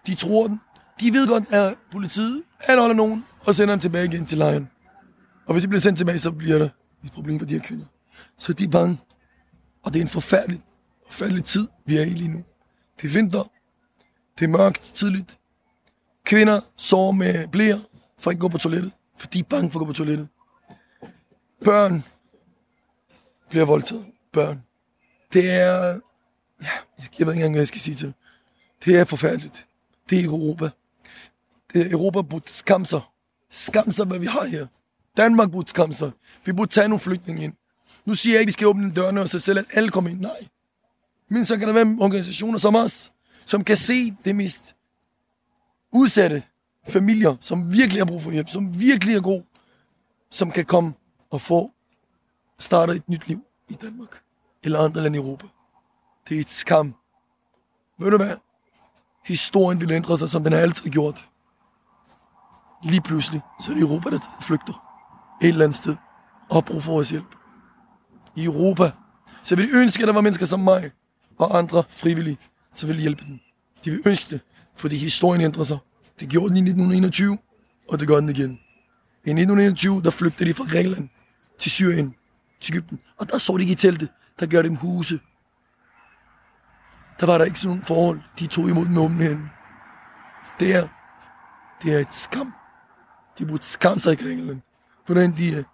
De 0.06 0.14
tror 0.14 0.46
den. 0.46 0.60
De 1.00 1.12
ved 1.12 1.28
godt, 1.28 1.52
at 1.52 1.74
politiet 1.92 2.42
anholder 2.68 2.94
nogen 2.94 3.24
og 3.46 3.54
sender 3.54 3.74
dem 3.74 3.80
tilbage 3.80 4.04
igen 4.04 4.26
til 4.26 4.38
lejren. 4.38 4.68
Og 5.46 5.52
hvis 5.54 5.62
de 5.62 5.68
bliver 5.68 5.80
sendt 5.80 5.98
tilbage, 5.98 6.18
så 6.18 6.30
bliver 6.32 6.58
der 6.58 6.68
et 7.04 7.12
problem 7.12 7.38
for 7.38 7.46
de 7.46 7.54
her 7.54 7.60
kvinder. 7.60 7.86
Så 8.38 8.52
de 8.52 8.64
er 8.64 8.68
bange. 8.68 8.98
Og 9.82 9.92
det 9.92 10.00
er 10.00 10.04
en 10.04 10.08
forfærdelig, 10.08 10.60
forfærdelig 11.06 11.44
tid, 11.44 11.68
vi 11.86 11.96
er 11.96 12.02
i 12.02 12.08
lige 12.08 12.28
nu. 12.28 12.44
Det 13.00 13.08
er 13.08 13.12
vinter. 13.12 13.50
Det 14.38 14.44
er 14.44 14.48
mørkt 14.48 14.90
tidligt. 14.94 15.38
Kvinder 16.24 16.60
sover 16.76 17.12
med 17.12 17.48
blære 17.48 17.82
for 18.18 18.30
at 18.30 18.34
ikke 18.34 18.40
gå 18.40 18.48
på 18.48 18.58
toilettet, 18.58 18.92
for 19.18 19.26
de 19.26 19.38
er 19.38 19.42
bange 19.42 19.70
for 19.70 19.78
at 19.78 19.80
gå 19.80 19.86
på 19.86 19.92
toilettet. 19.92 20.28
Børn 21.64 22.04
bliver 23.50 23.64
voldtaget. 23.64 24.06
Børn. 24.32 24.62
Det 25.32 25.50
er... 25.50 26.00
Ja, 26.62 26.68
jeg 27.18 27.26
ved 27.26 27.32
ikke 27.32 27.32
engang, 27.32 27.52
hvad 27.52 27.60
jeg 27.60 27.68
skal 27.68 27.80
sige 27.80 27.94
til 27.94 28.06
det. 28.06 28.14
Det 28.84 28.96
er 28.96 29.04
forfærdeligt. 29.04 29.66
Det 30.10 30.20
er 30.20 30.24
Europa. 30.24 30.70
Det 31.72 31.86
er 31.86 31.90
Europa 31.90 32.22
burde 32.22 32.52
skamme 32.52 32.86
sig. 32.86 33.00
Skamme 33.50 33.92
sig, 33.92 34.06
hvad 34.06 34.18
vi 34.18 34.26
har 34.26 34.44
her. 34.44 34.66
Danmark 35.16 35.50
burde 35.50 35.68
skamme 35.68 35.94
sig. 35.94 36.10
Vi 36.44 36.52
burde 36.52 36.70
tage 36.70 36.88
nogle 36.88 37.00
flygtninge 37.00 37.44
ind. 37.44 37.52
Nu 38.04 38.14
siger 38.14 38.34
jeg 38.34 38.40
ikke, 38.40 38.44
at 38.44 38.46
vi 38.46 38.52
skal 38.52 38.66
åbne 38.66 38.92
dørene 38.94 39.20
og 39.20 39.28
så 39.28 39.38
selv, 39.38 39.58
at 39.58 39.64
alle 39.72 39.90
kommer 39.90 40.10
ind. 40.10 40.20
Nej. 40.20 40.48
Men 41.28 41.44
så 41.44 41.56
kan 41.56 41.68
der 41.68 41.74
være 41.74 41.96
organisationer 42.00 42.58
som 42.58 42.76
os, 42.76 43.12
som 43.46 43.64
kan 43.64 43.76
se 43.76 44.16
det 44.24 44.36
mest 44.36 44.76
udsatte 45.92 46.42
familier, 46.88 47.36
som 47.40 47.72
virkelig 47.72 48.00
har 48.00 48.06
brug 48.06 48.22
for 48.22 48.30
hjælp, 48.30 48.48
som 48.48 48.80
virkelig 48.80 49.14
er 49.14 49.20
god, 49.20 49.42
som 50.30 50.50
kan 50.50 50.64
komme 50.64 50.94
og 51.30 51.40
få 51.40 51.70
startet 52.58 52.96
et 52.96 53.08
nyt 53.08 53.28
liv 53.28 53.40
i 53.68 53.74
Danmark 53.74 54.22
eller 54.62 54.78
andre 54.78 55.02
lande 55.02 55.18
i 55.18 55.20
Europa. 55.20 55.46
Det 56.28 56.36
er 56.36 56.40
et 56.40 56.50
skam. 56.50 56.94
Ved 57.98 58.10
du 58.10 58.16
hvad? 58.16 58.36
Historien 59.24 59.80
vil 59.80 59.92
ændre 59.92 60.18
sig, 60.18 60.28
som 60.28 60.44
den 60.44 60.52
har 60.52 60.60
altid 60.60 60.90
gjort. 60.90 61.30
Lige 62.82 63.02
pludselig, 63.02 63.40
så 63.60 63.70
er 63.70 63.74
det 63.74 63.82
Europa, 63.82 64.10
der 64.10 64.38
flygter 64.42 64.89
et 65.42 65.48
eller 65.48 65.64
andet 65.64 65.76
sted 65.76 65.96
og 66.48 66.56
har 66.56 66.60
brug 66.60 66.82
for 66.82 66.92
vores 66.92 67.10
hjælp. 67.10 67.34
I 68.36 68.44
Europa. 68.44 68.90
Så 69.42 69.56
vil 69.56 69.68
de 69.68 69.76
ønske, 69.76 70.02
at 70.02 70.06
der 70.06 70.12
var 70.14 70.20
mennesker 70.20 70.46
som 70.46 70.60
mig 70.60 70.90
og 71.38 71.58
andre 71.58 71.84
frivillige, 71.88 72.38
så 72.72 72.86
vil 72.86 72.96
hjælpe 72.96 73.24
dem. 73.24 73.38
De 73.84 73.90
vil 73.90 74.02
ønske 74.06 74.30
det, 74.30 74.40
fordi 74.76 74.96
historien 74.96 75.42
ændrer 75.42 75.64
sig. 75.64 75.78
Det 76.20 76.28
gjorde 76.28 76.48
den 76.48 76.56
i 76.56 76.60
1921, 76.60 77.38
og 77.88 78.00
det 78.00 78.08
gør 78.08 78.16
den 78.16 78.28
igen. 78.28 78.50
I 79.24 79.30
1921, 79.30 80.02
der 80.02 80.10
flygtede 80.10 80.48
de 80.48 80.54
fra 80.54 80.64
Grækenland 80.64 81.08
til 81.58 81.70
Syrien. 81.70 82.14
til 82.60 82.74
Ægypten. 82.74 83.00
Og 83.16 83.30
der 83.30 83.38
så 83.38 83.56
de 83.56 83.62
ikke 83.62 83.72
i 83.72 83.76
teltet, 83.76 84.08
Der 84.40 84.46
gør 84.46 84.62
dem 84.62 84.76
huse. 84.76 85.20
Der 87.20 87.26
var 87.26 87.38
der 87.38 87.44
ikke 87.44 87.58
sådan 87.58 87.68
nogle 87.68 87.84
forhold. 87.84 88.20
De 88.38 88.46
tog 88.46 88.68
imod 88.68 88.86
med 88.86 89.02
åbne 89.02 89.24
hænder. 89.24 89.48
Det 90.60 90.74
er, 90.74 90.88
det 91.82 91.94
er 91.94 91.98
et 91.98 92.12
skam. 92.12 92.54
De 93.38 93.46
burde 93.46 93.64
skamme 93.64 93.98
sig 93.98 94.12
i 94.12 94.16
Grækenland. 94.16 94.60
Hvordan 95.10 95.34
de, 95.38 95.50
øh, 95.50 95.64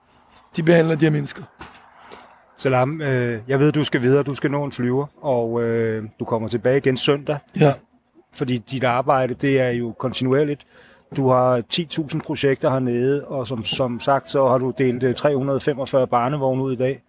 de 0.56 0.62
behandler 0.62 0.94
de 0.94 1.04
her 1.04 1.12
mennesker. 1.12 1.42
Salam, 2.56 3.00
øh, 3.00 3.40
jeg 3.48 3.60
ved, 3.60 3.72
du 3.72 3.84
skal 3.84 4.02
videre, 4.02 4.22
du 4.22 4.34
skal 4.34 4.50
nå 4.50 4.64
en 4.64 4.72
flyver, 4.72 5.06
og 5.22 5.62
øh, 5.62 6.04
du 6.20 6.24
kommer 6.24 6.48
tilbage 6.48 6.76
igen 6.76 6.96
søndag, 6.96 7.38
Ja, 7.60 7.72
fordi 8.32 8.58
dit 8.58 8.84
arbejde, 8.84 9.34
det 9.34 9.60
er 9.60 9.70
jo 9.70 9.92
kontinuerligt. 9.98 10.66
Du 11.16 11.28
har 11.28 11.62
10.000 11.74 12.20
projekter 12.26 12.70
hernede, 12.70 13.24
og 13.26 13.46
som, 13.46 13.64
som 13.64 14.00
sagt, 14.00 14.30
så 14.30 14.48
har 14.48 14.58
du 14.58 14.72
delt 14.78 15.02
øh, 15.02 15.14
345 15.14 16.06
barnevogne 16.06 16.62
ud 16.62 16.72
i 16.72 16.76
dag. 16.76 17.02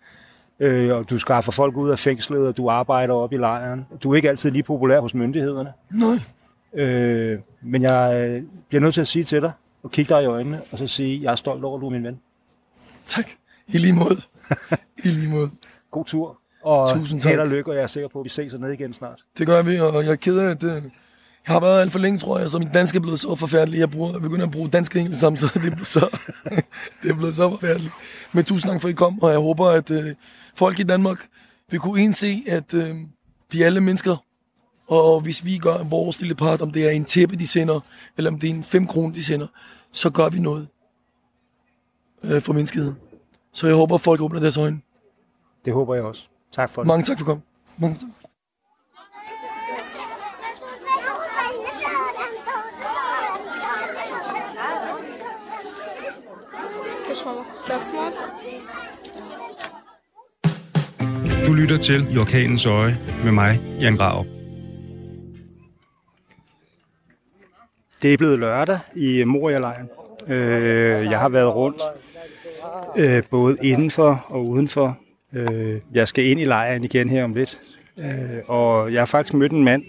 Øh, 0.60 0.96
og 0.96 1.10
du 1.10 1.18
skaffer 1.18 1.52
folk 1.52 1.78
ud 1.78 1.90
af 1.90 2.00
fængslet, 2.00 2.48
og 2.48 2.58
du 2.58 2.70
arbejder 2.70 3.14
op 3.14 3.34
i 3.34 3.38
lejren. 3.38 3.86
Du 4.04 4.12
er 4.12 4.16
ikke 4.16 4.30
altid 4.30 4.52
lige 4.52 4.64
populær 4.64 5.00
hos 5.00 5.14
myndighederne. 5.14 5.74
nej. 5.92 6.84
Øh, 6.86 7.40
men 7.62 7.82
jeg 7.82 8.30
øh, 8.30 8.44
bliver 8.70 8.82
nødt 8.82 8.94
til 8.94 9.02
at 9.02 9.08
sige 9.08 9.24
til 9.24 9.42
dig, 9.42 9.52
og 9.88 9.92
kigge 9.92 10.16
dig 10.16 10.24
i 10.24 10.26
øjnene, 10.26 10.62
og 10.72 10.78
så 10.78 10.88
sige, 10.88 11.24
jeg 11.24 11.32
er 11.32 11.36
stolt 11.36 11.64
over, 11.64 11.78
at 11.78 11.82
du 11.82 11.86
er 11.86 11.92
min 11.92 12.04
ven. 12.04 12.20
Tak. 13.08 13.30
I 13.68 13.78
lige 13.78 13.94
måde. 13.94 14.18
I 15.06 15.08
lige 15.08 15.30
måde. 15.30 15.50
God 15.92 16.06
tur, 16.06 16.40
og 16.64 16.90
Tusind 16.90 17.22
tak. 17.22 17.30
held 17.30 17.42
og 17.42 17.48
lykke, 17.48 17.72
og 17.72 17.76
jeg 17.76 17.84
er 17.84 17.88
sikker 17.88 18.10
på, 18.10 18.20
at 18.20 18.24
vi 18.24 18.30
ses 18.30 18.52
hernede 18.52 18.74
igen 18.74 18.94
snart. 18.94 19.20
Det 19.38 19.48
gør 19.48 19.62
vi, 19.62 19.80
og 19.80 20.04
jeg 20.04 20.12
er 20.12 20.16
ked 20.16 20.38
af, 20.38 20.50
at 20.50 20.64
øh, 20.64 20.72
jeg 20.72 20.82
har 21.54 21.60
været 21.60 21.82
alt 21.82 21.92
for 21.92 22.00
længe, 22.00 22.20
tror 22.20 22.40
jeg, 22.40 22.50
så 22.50 22.60
mit 22.60 22.74
dansk 22.74 22.96
er 22.96 23.00
blevet 23.00 23.20
så 23.20 23.36
forfærdeligt. 23.36 23.80
Jeg, 23.80 23.92
bruger, 23.92 24.12
jeg 24.12 24.22
begynder 24.22 24.46
at 24.46 24.52
bruge 24.52 24.70
dansk 24.70 24.96
og 24.96 25.00
engelsk 25.02 25.20
samtidig. 25.20 25.54
Det 25.54 25.66
er 25.66 25.72
blevet 25.72 25.88
så, 25.88 26.20
det 27.04 27.12
er 27.12 27.16
blevet 27.16 27.36
så 27.36 27.50
forfærdeligt. 27.50 27.94
Men 28.32 28.46
tusind 28.46 28.72
tak 28.72 28.82
for, 28.82 28.88
at 28.88 28.92
I 28.92 28.96
kom, 28.96 29.22
og 29.24 29.32
jeg 29.32 29.40
håber, 29.40 29.66
at 29.66 29.92
øh, 29.92 30.16
folk 30.56 30.80
i 30.80 30.84
Danmark 30.84 31.28
vil 31.72 31.80
kunne 31.80 32.04
indse, 32.04 32.44
at 32.48 32.74
øh, 32.74 32.96
vi 33.52 33.62
er 33.62 33.66
alle 33.66 33.82
mennesker. 33.82 34.24
Og 34.88 35.22
hvis 35.22 35.46
vi 35.46 35.58
gør 35.58 35.84
vores 35.84 36.20
lille 36.22 36.36
part, 36.36 36.62
om 36.62 36.72
det 36.72 36.86
er 36.86 36.90
en 36.90 37.06
tæppe, 37.06 37.36
de 37.36 37.48
sender, 37.48 37.80
eller 38.18 38.32
om 38.32 38.40
det 38.40 38.50
er 38.50 38.54
en 38.54 38.64
5 38.64 38.88
kroner, 38.88 39.14
de 39.14 39.24
sender, 39.24 39.48
så 39.92 40.10
gør 40.10 40.30
vi 40.30 40.40
noget 40.40 40.68
øh, 42.24 42.42
for 42.42 42.54
menneskeheden. 42.54 42.96
Så 43.52 43.68
jeg 43.68 43.76
håber, 43.76 43.96
at 43.96 44.02
folk 44.02 44.22
åbner 44.22 44.40
deres 44.40 44.58
øjne. 44.58 44.82
Det 45.66 45.74
håber 45.74 45.96
jeg 45.96 46.04
også. 46.04 46.28
Tak 46.52 46.70
for 46.70 46.82
det. 46.82 46.88
Mange 46.88 47.04
tak 47.04 47.18
for 47.20 47.26
komme. 47.26 47.42
Mange 47.78 47.96
tak. 47.98 48.10
Du 61.46 61.54
lytter 61.54 61.78
til 61.78 62.16
I 62.16 62.18
Orkanens 62.18 62.66
Øje 62.66 63.00
med 63.24 63.32
mig, 63.32 63.78
Jan 63.80 63.96
Grav. 63.96 64.37
Det 68.02 68.14
er 68.14 68.18
blevet 68.18 68.40
lørdag 68.40 68.80
i 68.96 69.24
Moria-lejren. 69.24 69.90
Øh, 70.28 71.04
jeg 71.04 71.20
har 71.20 71.30
været 71.30 71.56
rundt, 71.56 71.82
øh, 72.98 73.24
både 73.30 73.58
indenfor 73.64 74.26
og 74.30 74.46
udenfor. 74.46 74.98
Øh, 75.34 75.82
jeg 75.94 76.08
skal 76.08 76.26
ind 76.26 76.40
i 76.40 76.46
lejren 76.46 76.84
igen 76.84 77.10
her 77.10 77.24
om 77.24 77.34
lidt. 77.34 77.62
Øh, 78.00 78.40
og 78.48 78.94
jeg 78.94 79.02
har 79.02 79.06
faktisk 79.06 79.34
mødt 79.34 79.52
en 79.52 79.64
mand, 79.64 79.84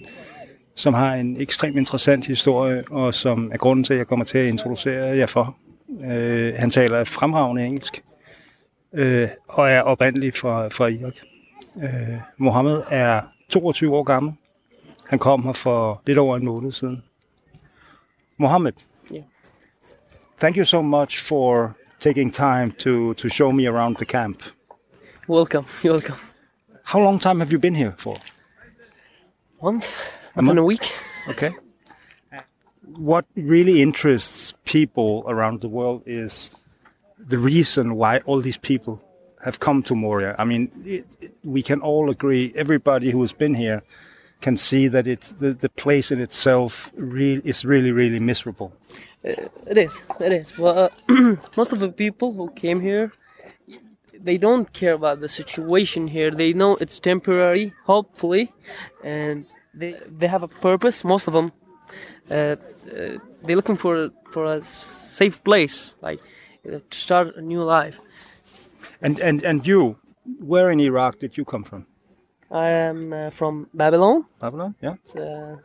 som 0.74 0.94
har 0.94 1.14
en 1.14 1.40
ekstremt 1.40 1.76
interessant 1.76 2.26
historie, 2.26 2.84
og 2.90 3.14
som 3.14 3.50
er 3.52 3.56
grunden 3.56 3.84
til, 3.84 3.94
at 3.94 3.98
jeg 3.98 4.06
kommer 4.06 4.24
til 4.24 4.38
at 4.38 4.46
introducere 4.46 5.16
jer 5.16 5.26
for. 5.26 5.56
Øh, 6.04 6.54
han 6.56 6.70
taler 6.70 7.04
fremragende 7.04 7.66
engelsk, 7.66 8.02
øh, 8.94 9.28
og 9.48 9.70
er 9.70 9.80
oprindelig 9.80 10.34
fra, 10.34 10.68
fra 10.68 10.86
Irak. 10.86 11.14
Øh, 11.82 12.18
Mohammed 12.36 12.82
er 12.90 13.20
22 13.48 13.96
år 13.96 14.02
gammel. 14.02 14.32
Han 15.08 15.18
kom 15.18 15.44
her 15.44 15.52
for 15.52 16.02
lidt 16.06 16.18
over 16.18 16.36
en 16.36 16.44
måned 16.44 16.72
siden. 16.72 17.02
Mohammed, 18.38 18.74
Yeah. 19.10 19.22
thank 20.38 20.56
you 20.56 20.64
so 20.64 20.82
much 20.82 21.18
for 21.18 21.74
taking 22.00 22.30
time 22.30 22.72
to, 22.78 23.14
to 23.14 23.28
show 23.28 23.50
me 23.52 23.66
around 23.66 23.96
the 23.96 24.06
camp. 24.06 24.42
Welcome, 25.26 25.66
you're 25.82 25.92
welcome. 25.98 26.16
How 26.84 27.00
long 27.00 27.18
time 27.18 27.40
have 27.40 27.50
you 27.52 27.58
been 27.58 27.74
here 27.74 27.94
for? 27.98 28.16
Month, 29.62 29.98
A 30.36 30.40
within 30.40 30.58
a 30.58 30.64
week. 30.64 30.94
Okay. 31.28 31.50
What 32.96 33.26
really 33.36 33.82
interests 33.82 34.54
people 34.64 35.24
around 35.26 35.60
the 35.60 35.68
world 35.68 36.02
is 36.06 36.50
the 37.18 37.36
reason 37.38 37.96
why 37.96 38.18
all 38.20 38.40
these 38.40 38.56
people 38.56 39.02
have 39.44 39.58
come 39.60 39.82
to 39.82 39.94
Moria. 39.94 40.34
I 40.38 40.44
mean, 40.44 40.70
it, 40.86 41.06
it, 41.20 41.32
we 41.44 41.62
can 41.62 41.80
all 41.80 42.08
agree, 42.10 42.52
everybody 42.56 43.10
who 43.10 43.20
has 43.20 43.32
been 43.32 43.54
here 43.54 43.82
can 44.40 44.56
see 44.56 44.88
that 44.88 45.06
it, 45.06 45.22
the, 45.40 45.52
the 45.52 45.68
place 45.68 46.10
in 46.10 46.20
itself 46.20 46.90
really, 46.94 47.42
is 47.44 47.64
really, 47.64 47.92
really 47.92 48.20
miserable. 48.20 48.72
It 49.24 49.78
is, 49.78 50.00
it 50.20 50.32
is. 50.32 50.56
Well, 50.56 50.78
uh, 50.78 51.36
most 51.56 51.72
of 51.72 51.80
the 51.80 51.88
people 51.90 52.32
who 52.32 52.50
came 52.50 52.80
here, 52.80 53.12
they 54.14 54.38
don't 54.38 54.72
care 54.72 54.94
about 54.94 55.20
the 55.20 55.28
situation 55.28 56.08
here. 56.08 56.30
They 56.30 56.52
know 56.52 56.76
it's 56.76 56.98
temporary, 56.98 57.72
hopefully, 57.84 58.52
and 59.02 59.46
they 59.74 59.96
they 60.06 60.28
have 60.28 60.42
a 60.42 60.48
purpose. 60.48 61.04
Most 61.04 61.28
of 61.28 61.34
them, 61.34 61.52
uh, 62.30 62.34
uh, 62.34 62.56
they're 63.42 63.56
looking 63.56 63.76
for 63.76 64.10
for 64.30 64.44
a 64.44 64.62
safe 64.62 65.42
place, 65.44 65.94
like 66.00 66.20
to 66.64 66.82
start 66.90 67.36
a 67.36 67.42
new 67.42 67.62
life. 67.62 68.00
And, 69.00 69.18
and, 69.20 69.42
and 69.42 69.66
you, 69.66 69.98
where 70.40 70.70
in 70.70 70.80
Iraq 70.80 71.18
did 71.20 71.36
you 71.36 71.44
come 71.44 71.64
from? 71.64 71.86
I 72.50 72.68
am 72.68 73.12
uh, 73.12 73.30
from 73.30 73.68
Babylon. 73.74 74.24
Babylon? 74.40 74.74
Yeah. 74.80 74.94
It's 75.04 75.14
a, 75.14 75.58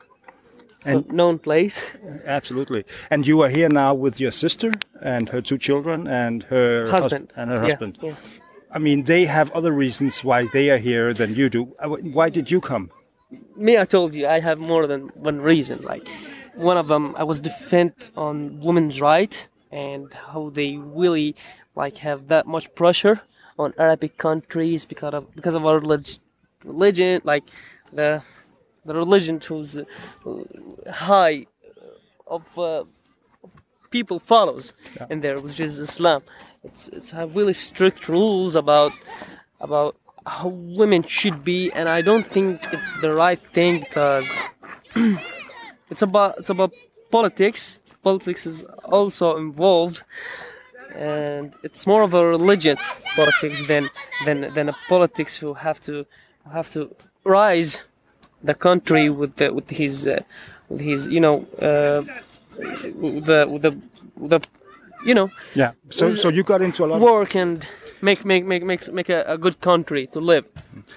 it's 0.77 0.87
And- 0.87 1.05
a 1.09 1.13
known 1.13 1.39
place. 1.39 1.81
Absolutely. 2.25 2.83
And 3.09 3.25
you 3.25 3.41
are 3.41 3.49
here 3.49 3.69
now 3.69 3.93
with 3.93 4.19
your 4.19 4.31
sister 4.31 4.73
and 5.01 5.29
her 5.29 5.41
two 5.41 5.57
children 5.57 6.07
and 6.07 6.43
her 6.43 6.85
hus- 6.89 7.03
Husband. 7.03 7.33
and 7.35 7.49
her 7.51 7.61
husband. 7.61 7.97
yeah. 8.01 8.15
I 8.75 8.79
mean, 8.79 9.03
they 9.03 9.25
have 9.25 9.51
other 9.51 9.71
reasons 9.71 10.23
why 10.23 10.47
they 10.47 10.69
are 10.71 10.79
here 10.79 11.13
than 11.13 11.35
you 11.35 11.47
do. 11.47 11.73
Uh, 11.79 11.89
Why 11.89 12.29
did 12.29 12.49
you 12.51 12.59
come? 12.61 12.89
me 13.55 13.77
i 13.79 13.85
told 13.85 14.13
you 14.13 14.27
i 14.27 14.39
have 14.39 14.59
more 14.59 14.85
than 14.85 15.01
one 15.15 15.39
reason 15.41 15.81
like 15.81 16.07
one 16.55 16.77
of 16.77 16.87
them 16.87 17.15
i 17.17 17.23
was 17.23 17.39
defend 17.39 17.93
on 18.15 18.59
women's 18.59 19.01
right 19.01 19.47
and 19.71 20.13
how 20.13 20.51
they 20.51 20.77
really 20.77 21.35
like 21.75 21.97
have 21.97 22.27
that 22.27 22.45
much 22.45 22.65
pressure 22.75 23.21
on 23.57 23.73
arabic 23.79 24.17
countries 24.19 24.85
because 24.85 25.13
of 25.15 25.23
because 25.35 25.55
of 25.55 25.65
our 25.65 25.79
relig- 25.79 26.19
religion 26.63 27.21
like 27.23 27.43
the 27.91 28.21
the 28.85 28.93
religion 28.93 29.39
whose 29.39 29.77
uh, 29.77 29.83
high 30.91 31.45
of 32.27 32.43
uh, 32.57 32.83
people 33.91 34.19
follows 34.19 34.73
in 35.09 35.21
there 35.21 35.39
which 35.39 35.59
is 35.59 35.79
islam. 35.79 36.21
It's 36.63 36.87
it's 36.89 37.11
have 37.11 37.35
really 37.35 37.53
strict 37.53 38.07
rules 38.09 38.55
about 38.55 38.93
about 39.59 39.95
how 40.25 40.47
women 40.47 41.03
should 41.03 41.43
be 41.43 41.69
and 41.73 41.89
i 41.89 42.01
don't 42.01 42.25
think 42.25 42.65
it's 42.71 42.93
the 43.01 43.13
right 43.13 43.41
thing 43.51 43.81
because 43.81 44.29
it's 45.91 46.01
about 46.01 46.37
it's 46.39 46.49
about 46.49 46.71
politics. 47.11 47.79
Politics 48.01 48.45
is 48.45 48.63
also 48.85 49.37
involved 49.37 50.03
and 50.95 51.53
it's 51.63 51.85
more 51.87 52.01
of 52.01 52.13
a 52.13 52.25
religion 52.25 52.77
politics 53.15 53.63
than 53.67 53.89
than 54.25 54.53
than 54.55 54.69
a 54.69 54.75
politics 54.89 55.37
who 55.37 55.53
have 55.53 55.79
to 55.79 56.05
have 56.51 56.69
to 56.71 56.89
rise 57.23 57.81
the 58.43 58.53
country 58.53 59.09
with 59.09 59.35
the 59.35 59.53
with 59.53 59.69
his 59.69 60.07
uh, 60.07 60.21
with 60.69 60.81
his 60.81 61.07
you 61.07 61.19
know 61.19 61.45
uh, 61.61 62.03
the 62.57 63.47
with 63.49 63.61
the 63.61 63.77
with 64.17 64.31
the 64.31 64.41
you 65.05 65.13
know 65.13 65.29
Yeah. 65.55 65.71
So, 65.89 66.09
so 66.09 66.29
you 66.29 66.43
got 66.43 66.61
into 66.61 66.83
a 66.83 66.87
lot. 66.87 66.95
Of, 66.95 67.01
work 67.01 67.35
and 67.35 67.67
make 68.01 68.25
make 68.25 68.45
make 68.45 68.63
make 68.63 68.91
make 68.91 69.09
a, 69.09 69.23
a 69.27 69.37
good 69.37 69.59
country 69.59 70.07
to 70.07 70.19
live. 70.19 70.45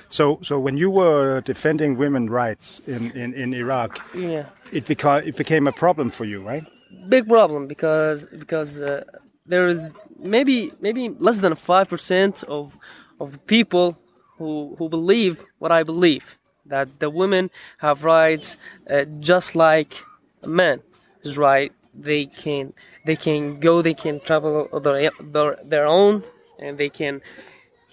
so, 0.08 0.38
so 0.42 0.58
when 0.58 0.76
you 0.76 0.90
were 0.90 1.40
defending 1.40 1.96
women 1.96 2.28
rights 2.30 2.80
in, 2.86 3.10
in, 3.12 3.34
in 3.34 3.54
Iraq, 3.54 4.00
Yeah, 4.14 4.46
it 4.72 4.86
became 4.86 5.22
it 5.28 5.36
became 5.36 5.66
a 5.68 5.72
problem 5.72 6.10
for 6.10 6.24
you, 6.24 6.42
right? 6.42 6.64
big 7.08 7.28
problem 7.28 7.66
because 7.66 8.24
because 8.38 8.80
uh, 8.80 9.04
there 9.46 9.68
is 9.68 9.88
maybe 10.18 10.72
maybe 10.80 11.08
less 11.18 11.38
than 11.38 11.54
five 11.54 11.88
percent 11.88 12.42
of 12.48 12.76
of 13.20 13.38
people 13.46 13.96
who 14.38 14.74
who 14.78 14.88
believe 14.88 15.44
what 15.58 15.72
I 15.72 15.82
believe 15.82 16.38
that 16.66 16.98
the 17.00 17.10
women 17.10 17.50
have 17.78 18.04
rights 18.04 18.56
uh, 18.90 19.04
just 19.20 19.56
like 19.56 20.02
men 20.44 20.82
is 21.22 21.38
right. 21.38 21.72
They 21.94 22.26
can 22.26 22.72
they 23.04 23.16
can 23.16 23.60
go, 23.60 23.82
they 23.82 23.94
can 23.94 24.20
travel 24.20 24.68
their 24.80 25.10
their, 25.20 25.56
their 25.64 25.86
own, 25.86 26.22
and 26.58 26.76
they 26.78 26.88
can 26.88 27.22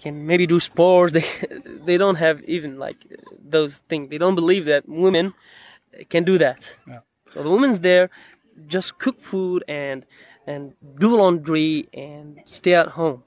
can 0.00 0.26
maybe 0.26 0.46
do 0.46 0.60
sports. 0.60 1.12
They 1.16 1.24
they 1.88 1.96
don't 1.96 2.16
have 2.16 2.42
even 2.44 2.78
like 2.78 3.00
those 3.54 3.78
things. 3.88 4.10
They 4.10 4.18
don't 4.18 4.34
believe 4.34 4.64
that 4.66 4.88
women 4.88 5.34
can 6.08 6.24
do 6.24 6.38
that. 6.38 6.76
Yeah. 6.86 7.00
So 7.32 7.42
the 7.42 7.50
women's 7.50 7.80
there 7.80 8.10
just 8.66 8.98
cook 8.98 9.20
food 9.20 9.64
and 9.68 10.06
and 10.46 10.74
do 10.98 11.16
laundry 11.16 11.88
and 11.94 12.40
stay 12.44 12.74
at 12.74 12.88
home. 12.88 13.24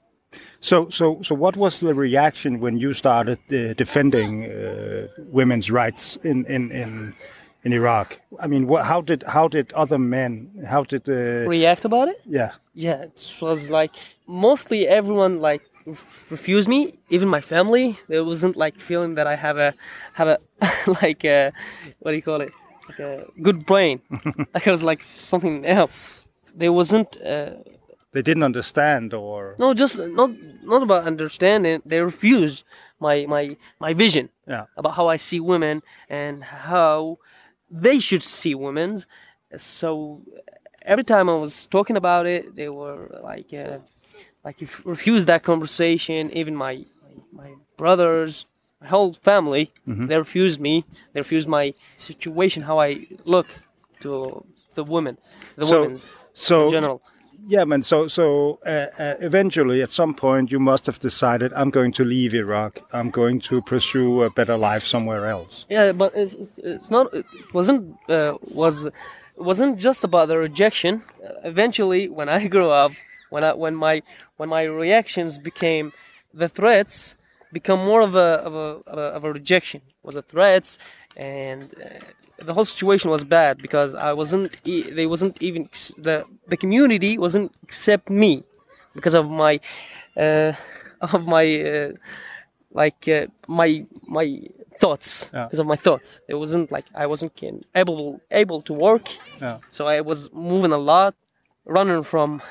So, 0.60 0.88
so, 0.90 1.22
so, 1.22 1.34
what 1.34 1.56
was 1.56 1.78
the 1.78 1.94
reaction 1.94 2.58
when 2.58 2.78
you 2.78 2.92
started 2.92 3.38
uh, 3.52 3.74
defending 3.74 4.44
uh, 4.50 5.06
women's 5.30 5.70
rights 5.70 6.16
in, 6.24 6.44
in, 6.46 6.72
in, 6.72 7.14
in 7.62 7.72
Iraq? 7.72 8.18
I 8.40 8.48
mean, 8.48 8.66
what, 8.66 8.84
how 8.84 9.00
did 9.00 9.22
how 9.22 9.46
did 9.46 9.72
other 9.74 9.98
men 9.98 10.50
how 10.66 10.82
did 10.82 11.08
uh, 11.08 11.48
React 11.48 11.84
about 11.84 12.08
it? 12.08 12.20
yeah 12.26 12.50
Yeah, 12.74 13.02
it 13.02 13.38
was 13.40 13.70
like 13.70 13.94
mostly 14.26 14.88
everyone 14.88 15.40
like 15.40 15.62
refused 16.30 16.68
me, 16.68 16.98
even 17.08 17.28
my 17.28 17.40
family. 17.40 17.96
There 18.08 18.24
wasn't 18.24 18.56
like 18.56 18.78
feeling 18.80 19.14
that 19.14 19.26
I 19.26 19.36
have 19.36 19.58
a 19.58 19.74
have 20.14 20.28
a 20.28 20.38
like 21.02 21.24
a 21.24 21.52
what 22.00 22.10
do 22.10 22.16
you 22.16 22.22
call 22.22 22.40
it? 22.40 22.52
Like 22.88 22.98
a 22.98 23.26
good 23.42 23.64
brain. 23.64 24.00
like 24.54 24.66
I 24.66 24.70
was 24.70 24.82
like 24.82 25.02
something 25.02 25.64
else. 25.64 26.24
There 26.54 26.72
wasn't 26.72 27.16
uh, 27.22 27.50
they 28.12 28.22
didn't 28.22 28.42
understand 28.42 29.12
or 29.14 29.54
no 29.58 29.74
just 29.74 29.98
not 30.20 30.30
not 30.62 30.82
about 30.82 31.04
understanding. 31.04 31.82
They 31.84 32.00
refused 32.00 32.64
my 33.00 33.26
my 33.26 33.56
my 33.78 33.92
vision 33.94 34.28
yeah 34.46 34.64
about 34.76 34.94
how 34.98 35.06
I 35.08 35.16
see 35.16 35.40
women 35.40 35.82
and 36.08 36.42
how 36.44 37.18
they 37.70 37.98
should 38.00 38.22
see 38.22 38.54
women. 38.54 38.90
So 39.56 40.22
every 40.82 41.04
time 41.04 41.28
I 41.28 41.34
was 41.34 41.66
talking 41.66 41.96
about 41.96 42.26
it, 42.26 42.54
they 42.56 42.68
were 42.68 43.20
like, 43.22 43.52
uh, 43.52 43.78
like 44.44 44.62
if 44.62 44.84
refused 44.86 45.26
that 45.26 45.42
conversation. 45.42 46.30
Even 46.32 46.54
my 46.56 46.84
my 47.32 47.50
brothers, 47.76 48.46
my 48.80 48.88
whole 48.88 49.12
family, 49.12 49.70
they 49.86 50.16
refused 50.16 50.60
me. 50.60 50.84
They 51.12 51.20
refused 51.20 51.48
my 51.48 51.74
situation, 51.96 52.62
how 52.62 52.78
I 52.80 53.06
look 53.24 53.46
to 54.00 54.44
the 54.74 54.84
women, 54.84 55.18
the 55.56 55.66
So- 55.66 55.80
women's 55.80 56.08
so 56.32 56.64
in 56.66 56.70
general. 56.70 57.02
Yeah 57.54 57.64
man 57.64 57.82
so 57.82 58.06
so 58.08 58.58
uh, 58.66 58.86
uh, 59.04 59.14
eventually 59.20 59.82
at 59.82 59.90
some 59.90 60.12
point 60.14 60.52
you 60.52 60.60
must 60.60 60.84
have 60.86 60.98
decided 61.00 61.48
I'm 61.60 61.70
going 61.70 61.92
to 61.92 62.04
leave 62.04 62.34
Iraq 62.34 62.72
I'm 62.92 63.10
going 63.10 63.40
to 63.48 63.62
pursue 63.62 64.22
a 64.22 64.30
better 64.38 64.56
life 64.70 64.84
somewhere 64.94 65.24
else 65.36 65.54
Yeah, 65.70 65.92
but 65.92 66.12
it's, 66.14 66.34
it's- 66.58 66.90
not. 66.90 67.06
It 67.14 67.26
wasn't 67.52 67.82
uh, 68.08 68.34
was 68.62 68.76
wasn't 69.50 69.78
just 69.86 70.04
about 70.04 70.26
the 70.28 70.36
rejection. 70.48 70.92
Eventually, 71.44 72.02
when 72.18 72.28
I 72.28 72.48
grew 72.54 72.70
up, 72.82 72.92
when 73.30 73.42
I 73.44 73.52
when 73.62 73.74
my 73.86 74.02
when 74.38 74.48
my 74.48 74.62
reactions 74.84 75.38
became 75.50 75.92
the 76.40 76.48
threats, 76.48 77.14
become 77.52 77.80
more 77.84 78.00
of 78.02 78.14
a 78.14 78.28
of 78.46 78.54
a 78.54 78.68
of 78.92 78.98
a, 78.98 79.06
of 79.16 79.24
a 79.24 79.32
rejection. 79.32 79.80
Was 80.02 80.16
a 80.16 80.22
threats, 80.22 80.78
and 81.16 81.74
uh, 81.84 82.44
the 82.44 82.54
whole 82.54 82.64
situation 82.64 83.10
was 83.10 83.24
bad 83.24 83.58
because 83.58 83.94
I 83.94 84.12
wasn't. 84.12 84.56
They 84.64 85.06
wasn't 85.06 85.36
even 85.42 85.68
the 85.96 86.24
the 86.46 86.56
community 86.56 87.18
wasn't 87.18 87.52
accept 87.62 88.08
me 88.10 88.42
because 88.94 89.14
of 89.14 89.28
my 89.30 89.60
uh, 90.16 90.52
of 91.00 91.26
my. 91.26 91.44
Uh, 91.60 91.92
like 92.70 93.08
uh, 93.08 93.26
my 93.48 93.86
my 94.06 94.26
thoughts 94.80 95.30
Yeah. 95.32 95.44
because 95.46 95.58
of 95.58 95.66
my 95.66 95.76
thoughts. 95.76 96.20
It 96.28 96.34
wasn't 96.34 96.70
like 96.70 96.84
I 96.94 97.06
wasn't 97.06 97.34
can, 97.34 97.64
able 97.74 98.20
able 98.30 98.60
to 98.62 98.72
work, 98.74 99.08
yeah 99.40 99.58
so 99.70 99.86
I 99.86 100.02
was 100.02 100.30
moving 100.32 100.72
a 100.72 100.78
lot, 100.78 101.14
running 101.64 102.04
from 102.04 102.42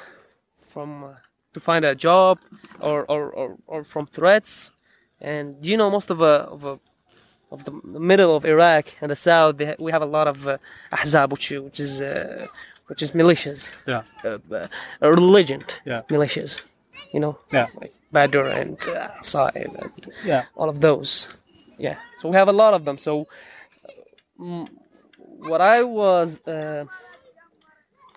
from 0.73 1.03
uh, 1.03 1.07
to 1.53 1.59
find 1.59 1.85
a 1.85 1.93
job 1.95 2.39
or 2.79 3.05
or, 3.13 3.29
or, 3.31 3.57
or 3.67 3.83
from 3.83 4.07
threats. 4.07 4.71
And 5.21 5.65
you 5.65 5.77
know, 5.77 5.89
most 5.89 6.09
of 6.11 6.21
a 6.21 6.33
of 6.55 6.63
a 6.65 6.79
of 7.51 7.63
the 7.63 7.71
middle 8.11 8.35
of 8.35 8.45
Iraq 8.45 8.85
and 9.01 9.09
the 9.09 9.15
south, 9.15 9.57
they, 9.57 9.65
ha- 9.67 9.75
we 9.79 9.91
have 9.91 10.01
a 10.01 10.05
lot 10.17 10.27
of 10.27 10.47
uh, 10.47 10.57
ahzab, 10.91 11.31
which, 11.31 11.49
which 11.51 11.79
is 11.79 12.01
uh, 12.01 12.47
which 12.87 13.01
is 13.01 13.11
militias, 13.11 13.71
yeah 13.87 14.03
uh, 14.25 14.37
uh, 14.53 14.67
religion 15.01 15.63
Yeah. 15.85 16.01
militias. 16.09 16.61
You 17.13 17.19
know, 17.21 17.37
Yeah. 17.53 17.67
like 17.79 17.93
Badr 18.11 18.41
and 18.61 18.77
uh, 18.87 19.21
Sa'id 19.21 19.71
and 19.81 20.07
yeah 20.25 20.43
all 20.55 20.69
of 20.69 20.79
those. 20.81 21.27
Yeah, 21.79 21.97
so 22.19 22.29
we 22.29 22.35
have 22.35 22.49
a 22.49 22.53
lot 22.63 22.73
of 22.73 22.85
them. 22.85 22.97
So, 22.97 23.27
mm, 24.39 24.67
what 25.49 25.61
I 25.61 25.83
was 25.83 26.41
uh, 26.47 26.85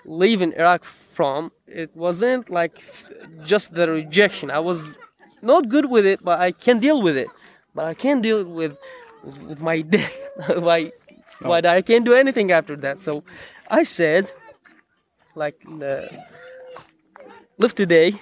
leaving 0.04 0.52
Iraq 0.54 0.84
from, 0.84 1.50
it 1.66 1.90
wasn't 1.94 2.50
like 2.50 2.82
just 3.44 3.74
the 3.74 3.86
rejection. 3.90 4.50
I 4.50 4.58
was 4.60 4.96
not 5.42 5.68
good 5.68 5.86
with 5.90 6.06
it, 6.06 6.20
but 6.22 6.40
I 6.40 6.52
can 6.52 6.78
deal 6.78 7.02
with 7.02 7.16
it. 7.16 7.28
But 7.74 7.86
I 7.86 7.94
can't 7.94 8.22
deal 8.22 8.44
with 8.44 8.76
with 9.22 9.60
my 9.60 9.80
death. 9.82 10.16
Why? 10.56 10.92
Why 11.40 11.60
I 11.64 11.82
can't 11.82 12.04
do 12.04 12.14
anything 12.14 12.52
after 12.52 12.76
that? 12.76 13.00
So, 13.00 13.24
I 13.70 13.84
said, 13.84 14.30
like, 15.34 15.64
uh, 15.82 16.02
live 17.58 17.74
today, 17.74 18.14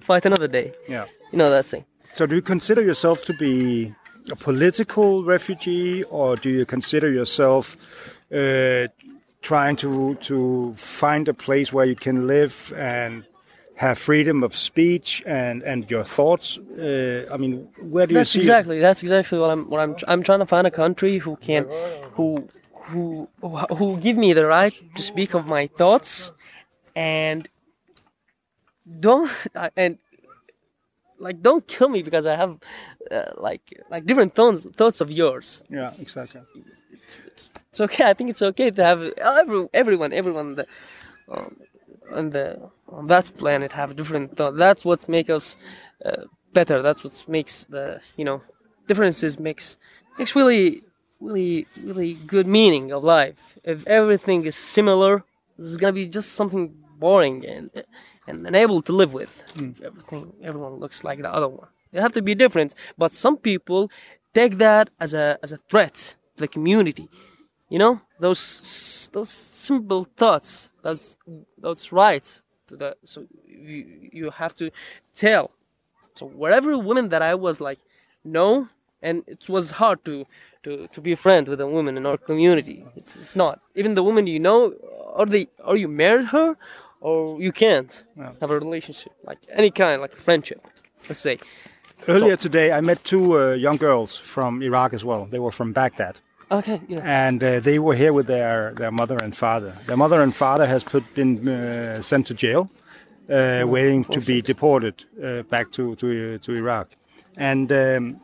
fight 0.00 0.24
another 0.24 0.48
day. 0.48 0.72
yeah 0.88 1.04
You 1.30 1.38
know 1.38 1.50
that 1.50 1.66
saying. 1.66 1.84
So, 2.14 2.26
do 2.26 2.34
you 2.34 2.42
consider 2.42 2.82
yourself 2.82 3.24
to 3.24 3.34
be 3.34 3.94
a 4.30 4.36
political 4.36 5.24
refugee, 5.24 6.04
or 6.04 6.36
do 6.36 6.48
you 6.48 6.64
consider 6.64 7.10
yourself 7.10 7.76
uh, 8.32 8.88
trying 9.42 9.76
to 9.76 10.14
to 10.14 10.72
find 10.74 11.28
a 11.28 11.34
place 11.34 11.72
where 11.72 11.84
you 11.84 11.96
can 11.96 12.26
live 12.26 12.72
and 12.76 13.24
have 13.82 13.98
freedom 13.98 14.42
of 14.46 14.52
speech 14.68 15.22
and 15.26 15.62
and 15.70 15.90
your 15.90 16.04
thoughts? 16.16 16.58
Uh, 16.58 17.34
I 17.34 17.36
mean, 17.42 17.52
where 17.94 18.06
do 18.06 18.14
you 18.14 18.20
That's 18.20 18.34
see? 18.34 18.42
exactly 18.42 18.78
that's 18.86 19.02
exactly 19.06 19.38
what 19.42 19.50
I'm 19.54 19.62
what 19.70 19.80
I'm 19.84 19.92
I'm 20.12 20.22
trying 20.28 20.42
to 20.44 20.50
find 20.54 20.66
a 20.66 20.74
country 20.84 21.18
who 21.24 21.34
can 21.48 21.62
who 22.16 22.48
who 22.86 23.28
who, 23.40 23.56
who 23.78 23.86
give 24.06 24.16
me 24.24 24.30
the 24.40 24.46
right 24.46 24.74
to 24.96 25.02
speak 25.02 25.34
of 25.34 25.46
my 25.46 25.64
thoughts 25.80 26.32
and 26.94 27.48
don't 29.06 29.30
and 29.76 29.98
like 31.18 31.38
don't 31.48 31.64
kill 31.74 31.88
me 31.96 32.00
because 32.08 32.24
I 32.32 32.36
have 32.42 32.52
uh, 33.10 33.30
like 33.48 33.64
like 33.90 34.02
different 34.06 34.34
thoughts 34.34 34.66
thoughts 34.78 35.00
of 35.00 35.08
yours. 35.10 35.62
Yeah, 35.68 35.90
exactly. 35.98 36.42
It's 37.70 37.80
okay. 37.80 38.04
I 38.10 38.14
think 38.14 38.28
it's 38.30 38.42
okay 38.50 38.70
to 38.70 38.82
have 38.90 39.00
every 39.18 39.68
everyone 39.72 40.10
everyone 40.12 40.48
the 40.58 40.66
um, 41.34 41.56
on 42.10 42.30
the 42.30 42.70
on 42.88 43.06
that 43.06 43.30
planet 43.36 43.72
have 43.72 43.96
different 43.96 44.36
thought. 44.36 44.56
That's 44.56 44.84
what 44.84 45.08
makes 45.08 45.30
us 45.30 45.56
uh, 46.04 46.24
better. 46.52 46.82
That's 46.82 47.04
what 47.04 47.24
makes 47.28 47.64
the 47.64 48.00
you 48.16 48.24
know 48.24 48.42
differences 48.86 49.38
makes 49.38 49.76
makes 50.18 50.34
really 50.34 50.82
really 51.20 51.66
really 51.82 52.14
good 52.14 52.46
meaning 52.46 52.92
of 52.92 53.04
life. 53.04 53.58
If 53.64 53.86
everything 53.86 54.44
is 54.44 54.56
similar, 54.56 55.24
it's 55.58 55.76
gonna 55.76 55.92
be 55.92 56.06
just 56.06 56.32
something 56.32 56.74
boring 56.98 57.46
and 57.46 57.70
and 58.26 58.46
unable 58.46 58.80
to 58.82 58.92
live 58.92 59.12
with. 59.12 59.32
If 59.56 59.80
everything 59.82 60.32
everyone 60.42 60.74
looks 60.74 61.04
like 61.04 61.20
the 61.22 61.32
other 61.32 61.48
one. 61.48 61.68
They 61.92 62.00
have 62.00 62.12
to 62.14 62.22
be 62.22 62.34
different. 62.34 62.74
But 62.96 63.12
some 63.12 63.36
people 63.36 63.90
take 64.34 64.58
that 64.58 64.88
as 64.98 65.12
a 65.14 65.38
as 65.42 65.52
a 65.52 65.58
threat 65.70 66.14
to 66.36 66.40
the 66.40 66.48
community 66.48 67.08
you 67.72 67.78
know 67.78 68.00
those 68.20 69.08
those 69.12 69.30
simple 69.30 70.04
thoughts 70.04 70.68
that's 70.82 71.16
that's 71.58 71.92
right. 71.92 72.40
The 72.68 72.96
so 73.04 73.26
you, 73.46 74.08
you 74.12 74.30
have 74.30 74.54
to 74.56 74.70
tell. 75.14 75.50
So 76.14 76.26
wherever 76.26 76.76
women 76.76 77.08
that 77.08 77.22
i 77.22 77.34
was 77.34 77.60
like 77.60 77.78
no 78.24 78.68
and 79.02 79.24
it 79.26 79.48
was 79.48 79.72
hard 79.72 80.04
to 80.04 80.26
to 80.62 80.86
to 80.88 81.00
be 81.00 81.14
friends 81.14 81.50
with 81.50 81.60
a 81.60 81.66
woman 81.66 81.96
in 81.96 82.06
our 82.06 82.16
community. 82.16 82.84
It's, 82.94 83.16
it's 83.16 83.36
not. 83.36 83.60
Even 83.74 83.94
the 83.94 84.02
woman 84.02 84.26
you 84.26 84.38
know 84.38 84.72
or 85.18 85.26
they 85.26 85.48
or 85.64 85.76
you 85.76 85.88
married 85.88 86.26
her 86.26 86.56
or 87.00 87.40
you 87.40 87.52
can't 87.52 88.04
have 88.40 88.50
a 88.50 88.58
relationship 88.58 89.12
like 89.24 89.38
any 89.50 89.70
kind 89.70 90.00
like 90.00 90.14
a 90.14 90.22
friendship 90.28 90.60
let's 91.08 91.20
say. 91.20 91.38
Earlier 92.08 92.36
today, 92.36 92.72
I 92.72 92.80
met 92.80 93.04
two 93.04 93.38
uh, 93.38 93.52
young 93.52 93.76
girls 93.76 94.16
from 94.16 94.60
Iraq 94.60 94.92
as 94.92 95.04
well. 95.04 95.26
They 95.26 95.38
were 95.38 95.52
from 95.52 95.72
Baghdad. 95.72 96.18
Okay 96.58 96.80
yeah 96.88 97.00
and 97.24 97.42
uh, 97.42 97.60
they 97.60 97.78
were 97.78 97.94
here 97.94 98.12
with 98.12 98.26
their, 98.26 98.72
their 98.74 98.90
mother 98.90 99.16
and 99.24 99.34
father. 99.36 99.72
Their 99.86 99.96
mother 99.96 100.22
and 100.22 100.34
father 100.34 100.66
has 100.66 100.84
put 100.84 101.02
been 101.14 101.48
uh, 101.48 102.02
sent 102.02 102.26
to 102.28 102.34
jail, 102.34 102.70
uh, 103.28 103.64
waiting 103.66 104.04
to 104.04 104.20
be 104.20 104.42
deported 104.42 105.04
uh, 105.22 105.42
back 105.42 105.70
to 105.72 105.94
to, 105.96 106.06
uh, 106.34 106.38
to 106.44 106.52
Iraq. 106.52 106.88
And 107.36 107.72
um, 107.72 108.20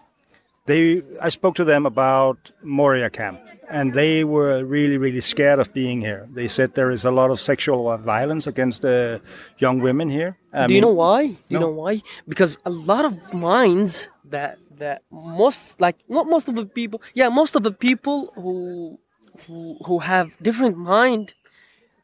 they, 0.67 1.03
I 1.23 1.31
spoke 1.31 1.55
to 1.57 1.65
them 1.65 1.87
about 1.87 2.53
Moria 2.63 3.11
camp, 3.11 3.41
and 3.71 3.95
they 3.95 4.25
were 4.25 4.65
really 4.65 4.99
really 4.99 5.23
scared 5.23 5.59
of 5.59 5.73
being 5.73 6.01
here. 6.01 6.29
They 6.35 6.49
said 6.49 6.75
there 6.75 6.91
is 6.91 7.05
a 7.05 7.11
lot 7.11 7.31
of 7.31 7.41
sexual 7.41 7.97
violence 7.97 8.47
against 8.47 8.85
uh, 8.85 9.19
young 9.59 9.81
women 9.81 10.11
here. 10.11 10.37
I 10.53 10.67
Do 10.67 10.75
you 10.75 10.81
know 10.81 10.97
why? 11.05 11.29
Do 11.29 11.35
you 11.49 11.59
know 11.59 11.75
why? 11.83 12.03
Because 12.29 12.59
a 12.65 12.71
lot 12.71 13.05
of 13.05 13.13
minds 13.33 14.09
that 14.31 14.59
that 14.79 15.03
most 15.11 15.81
like 15.81 15.97
not 16.09 16.29
most 16.29 16.49
of 16.49 16.55
the 16.55 16.67
people, 16.67 17.01
yeah, 17.15 17.29
most 17.29 17.55
of 17.57 17.63
the 17.63 17.73
people 17.73 18.33
who 18.35 18.99
who, 19.47 19.79
who 19.85 19.99
have 20.01 20.37
different 20.43 20.77
mind, 20.77 21.35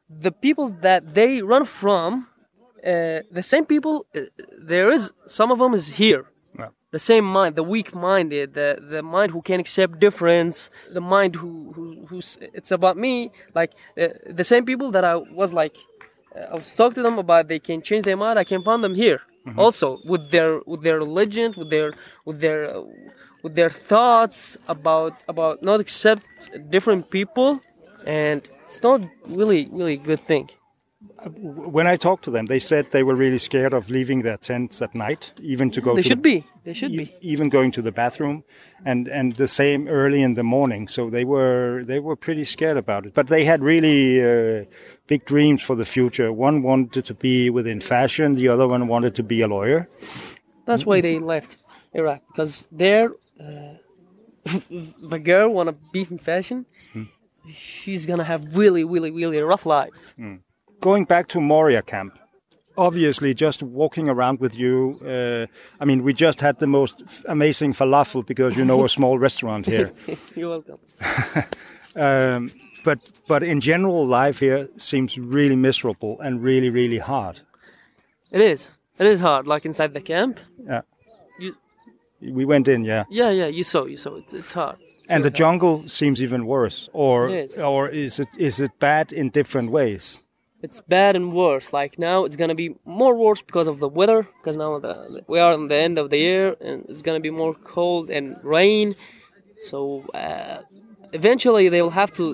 the 0.09 0.33
people 0.33 0.69
that 0.69 1.15
they 1.15 1.43
run 1.43 1.65
from, 1.65 2.29
uh, 2.87 3.21
the 3.31 3.43
same 3.43 3.65
people. 3.65 4.07
Uh, 4.15 4.21
there 4.59 4.91
is 4.91 5.13
some 5.27 5.51
of 5.51 5.59
them 5.59 5.75
is 5.75 5.89
here. 5.89 6.27
Yeah. 6.59 6.69
The 6.91 6.99
same 6.99 7.25
mind, 7.25 7.57
the 7.57 7.63
weak-minded, 7.63 8.55
the 8.55 8.79
the 8.81 9.03
mind 9.03 9.33
who 9.33 9.43
can 9.43 9.59
accept 9.61 9.99
difference, 9.99 10.71
the 10.93 11.01
mind 11.01 11.37
who 11.37 11.73
who 11.75 12.07
who's 12.07 12.39
it's 12.41 12.71
about 12.71 12.97
me. 12.97 13.33
Like 13.55 13.73
uh, 13.99 14.09
the 14.27 14.45
same 14.45 14.65
people 14.65 14.91
that 14.93 15.05
I 15.05 15.17
was 15.17 15.53
like 15.53 15.77
uh, 16.37 16.53
I 16.53 16.55
was 16.55 16.75
talking 16.75 16.95
to 16.97 17.03
them 17.03 17.19
about 17.19 17.49
they 17.49 17.59
can 17.59 17.83
change 17.83 18.05
their 18.05 18.17
mind. 18.17 18.39
I 18.39 18.45
can 18.45 18.63
find 18.63 18.85
them 18.85 18.95
here 18.95 19.23
also 19.57 20.01
with 20.05 20.31
their 20.31 20.61
with 20.67 20.83
their 20.83 20.99
religion, 20.99 21.55
with 21.57 21.71
their 21.71 21.95
with 22.25 22.41
their 22.41 22.77
uh, 22.77 22.83
with 23.43 23.55
their 23.55 23.71
thoughts 23.71 24.57
about 24.69 25.23
about 25.29 25.63
not 25.63 25.81
accept 25.81 26.25
different 26.71 27.11
people, 27.11 27.61
and 28.07 28.49
it's 28.63 28.83
not 28.83 29.01
really 29.29 29.69
really 29.71 29.97
good 29.97 30.21
thing. 30.21 30.49
When 31.27 31.87
I 31.87 31.97
talked 31.97 32.25
to 32.25 32.31
them, 32.31 32.47
they 32.47 32.59
said 32.59 32.91
they 32.91 33.03
were 33.03 33.15
really 33.15 33.39
scared 33.39 33.73
of 33.73 33.89
leaving 33.89 34.23
their 34.23 34.37
tents 34.37 34.83
at 34.83 34.95
night, 34.95 35.33
even 35.41 35.71
to 35.71 35.81
go. 35.81 35.95
They 35.95 36.03
to 36.03 36.09
should 36.09 36.23
the, 36.23 36.41
be. 36.41 36.45
They 36.65 36.73
should 36.75 36.93
e- 36.93 36.97
be. 36.97 37.15
even 37.21 37.49
going 37.49 37.71
to 37.73 37.83
the 37.83 37.93
bathroom, 37.93 38.45
and 38.85 39.09
and 39.09 39.33
the 39.33 39.49
same 39.49 39.89
early 39.89 40.23
in 40.23 40.35
the 40.35 40.43
morning. 40.43 40.89
So 40.89 41.11
they 41.11 41.25
were 41.25 41.83
they 41.85 41.99
were 41.99 42.17
pretty 42.17 42.45
scared 42.45 42.77
about 42.77 43.07
it. 43.07 43.15
But 43.15 43.29
they 43.29 43.45
had 43.45 43.63
really 43.63 44.23
uh, 44.23 44.65
big 45.07 45.25
dreams 45.25 45.63
for 45.63 45.77
the 45.77 45.85
future. 45.85 46.33
One 46.33 46.63
wanted 46.63 47.05
to 47.07 47.15
be 47.15 47.51
within 47.51 47.81
fashion. 47.81 48.35
The 48.35 48.49
other 48.49 48.67
one 48.67 48.87
wanted 48.89 49.15
to 49.17 49.23
be 49.23 49.41
a 49.43 49.49
lawyer. 49.49 49.89
That's 50.67 50.87
why 50.87 51.01
they 51.01 51.19
left 51.19 51.57
Iraq 51.93 52.23
because 52.29 52.69
there, 52.73 53.13
uh, 53.41 53.75
a 55.11 55.19
girl 55.19 55.51
wanna 55.51 55.75
be 55.93 56.07
in 56.11 56.19
fashion, 56.19 56.67
she's 57.49 58.07
gonna 58.07 58.25
have 58.25 58.57
really, 58.57 58.85
really, 58.85 59.11
really 59.11 59.39
a 59.39 59.47
rough 59.47 59.67
life. 59.67 60.15
Going 60.81 61.05
back 61.05 61.29
to 61.29 61.41
Moria 61.41 61.83
camp, 61.83 62.19
obviously, 62.77 63.35
just 63.35 63.63
walking 63.63 64.09
around 64.09 64.41
with 64.41 64.57
you. 64.57 65.01
Uh, 65.05 65.47
I 65.81 65.85
mean, 65.85 66.03
we 66.03 66.13
just 66.13 66.41
had 66.41 66.59
the 66.59 66.67
most 66.67 67.03
amazing 67.27 67.73
falafel 67.73 68.25
because 68.25 68.57
you 68.57 68.65
know 68.65 68.85
a 68.85 68.89
small 68.99 69.19
restaurant 69.19 69.67
here. 69.67 69.93
You're 70.35 70.51
welcome. 70.51 70.79
Um, 71.97 72.51
but 72.85 72.99
but 73.29 73.43
in 73.43 73.61
general, 73.61 74.07
life 74.07 74.39
here 74.47 74.69
seems 74.77 75.19
really 75.19 75.57
miserable 75.57 76.21
and 76.21 76.43
really 76.45 76.71
really 76.71 76.99
hard. 76.99 77.41
It 78.31 78.41
is. 78.41 78.71
It 78.99 79.07
is 79.07 79.21
hard. 79.21 79.47
Like 79.47 79.67
inside 79.69 79.93
the 79.95 80.01
camp. 80.01 80.39
Yeah. 80.69 80.83
You- 81.41 81.57
We 82.21 82.45
went 82.45 82.69
in, 82.69 82.85
yeah, 82.85 83.05
Yeah, 83.11 83.31
yeah. 83.33 83.51
You 83.59 83.65
saw. 83.65 83.85
You 83.87 83.97
saw. 83.97 84.17
It's 84.17 84.35
it's 84.35 84.55
hard. 84.55 84.77
and 85.09 85.23
the 85.25 85.31
jungle 85.31 85.83
seems 85.89 86.21
even 86.21 86.47
worse. 86.47 86.89
Or 86.93 87.29
is. 87.29 87.59
or 87.59 87.89
is 87.91 88.19
it 88.19 88.29
is 88.39 88.61
it 88.61 88.71
bad 88.79 89.13
in 89.13 89.31
different 89.31 89.71
ways? 89.71 90.21
It's 90.63 90.81
bad 90.89 91.17
and 91.17 91.33
worse. 91.33 91.77
Like 91.83 91.99
now, 91.99 92.25
it's 92.27 92.37
gonna 92.37 92.55
be 92.55 92.69
more 92.85 93.15
worse 93.15 93.43
because 93.45 93.71
of 93.71 93.79
the 93.79 93.89
weather. 93.89 94.23
Because 94.41 94.57
now 94.57 94.79
the, 94.81 95.23
we 95.29 95.39
are 95.41 95.55
in 95.55 95.69
the 95.69 95.77
end 95.85 95.99
of 95.99 96.09
the 96.09 96.17
year, 96.19 96.57
and 96.61 96.85
it's 96.89 97.03
gonna 97.03 97.21
be 97.21 97.31
more 97.31 97.55
cold 97.65 98.11
and 98.11 98.37
rain. 98.43 98.95
So 99.71 100.05
uh, 100.15 100.63
eventually, 101.21 101.69
they 101.69 101.83
will 101.85 101.97
have 102.03 102.13
to 102.21 102.25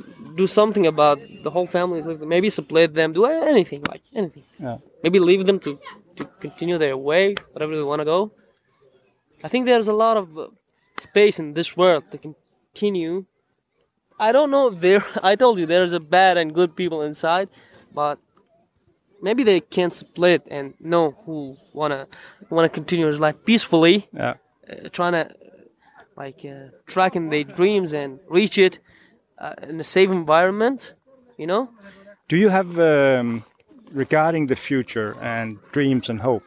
do 0.41 0.47
something 0.47 0.87
about 0.95 1.19
the 1.45 1.51
whole 1.51 1.67
families. 1.79 2.05
Maybe 2.35 2.49
split 2.51 2.95
them, 2.95 3.13
do 3.13 3.25
anything, 3.53 3.83
like 3.93 4.03
anything. 4.21 4.45
Yeah. 4.59 4.79
Maybe 5.05 5.19
leave 5.31 5.45
them 5.47 5.59
to 5.67 5.79
to 6.19 6.25
continue 6.47 6.77
their 6.85 6.97
way, 6.97 7.25
whatever 7.53 7.73
they 7.77 7.83
want 7.93 8.01
to 8.01 8.09
go. 8.17 8.21
I 9.47 9.49
think 9.49 9.63
there's 9.67 9.89
a 9.89 9.99
lot 10.05 10.17
of 10.23 10.27
uh, 10.39 10.49
space 10.99 11.37
in 11.43 11.55
this 11.59 11.77
world 11.81 12.05
to 12.13 12.17
continue. 12.19 13.25
I 14.19 14.33
don't 14.33 14.51
know 14.51 14.65
if 14.71 14.81
there. 14.87 15.05
I 15.31 15.33
told 15.37 15.59
you 15.59 15.65
there's 15.67 15.95
a 15.95 16.01
bad 16.19 16.37
and 16.41 16.53
good 16.61 16.73
people 16.77 17.01
inside, 17.11 17.49
but 17.95 18.19
maybe 19.23 19.43
they 19.45 19.61
can 19.61 19.91
split 19.91 20.43
and 20.51 20.75
know 20.81 21.05
who 21.25 21.57
wanna 21.73 22.07
wanna 22.51 22.69
continue 22.69 23.07
his 23.07 23.21
life 23.21 23.37
peacefully, 23.45 23.97
Yeah. 24.13 24.35
uh, 24.71 24.89
trying 24.99 25.13
to 25.19 25.25
like 26.17 26.45
uh, 26.45 26.71
tracking 26.87 27.31
their 27.31 27.45
dreams 27.45 27.93
and 27.93 28.21
reach 28.29 28.59
it 28.59 28.79
uh, 29.39 29.55
in 29.63 29.81
a 29.81 29.85
safe 29.85 30.11
environment. 30.11 30.95
You 31.37 31.47
know, 31.47 31.71
Do 32.29 32.37
you 32.37 32.51
have 32.51 32.79
um, 32.79 33.45
regarding 33.93 34.47
the 34.47 34.57
future 34.57 35.17
and 35.23 35.59
dreams 35.73 36.11
and 36.11 36.21
hope? 36.21 36.45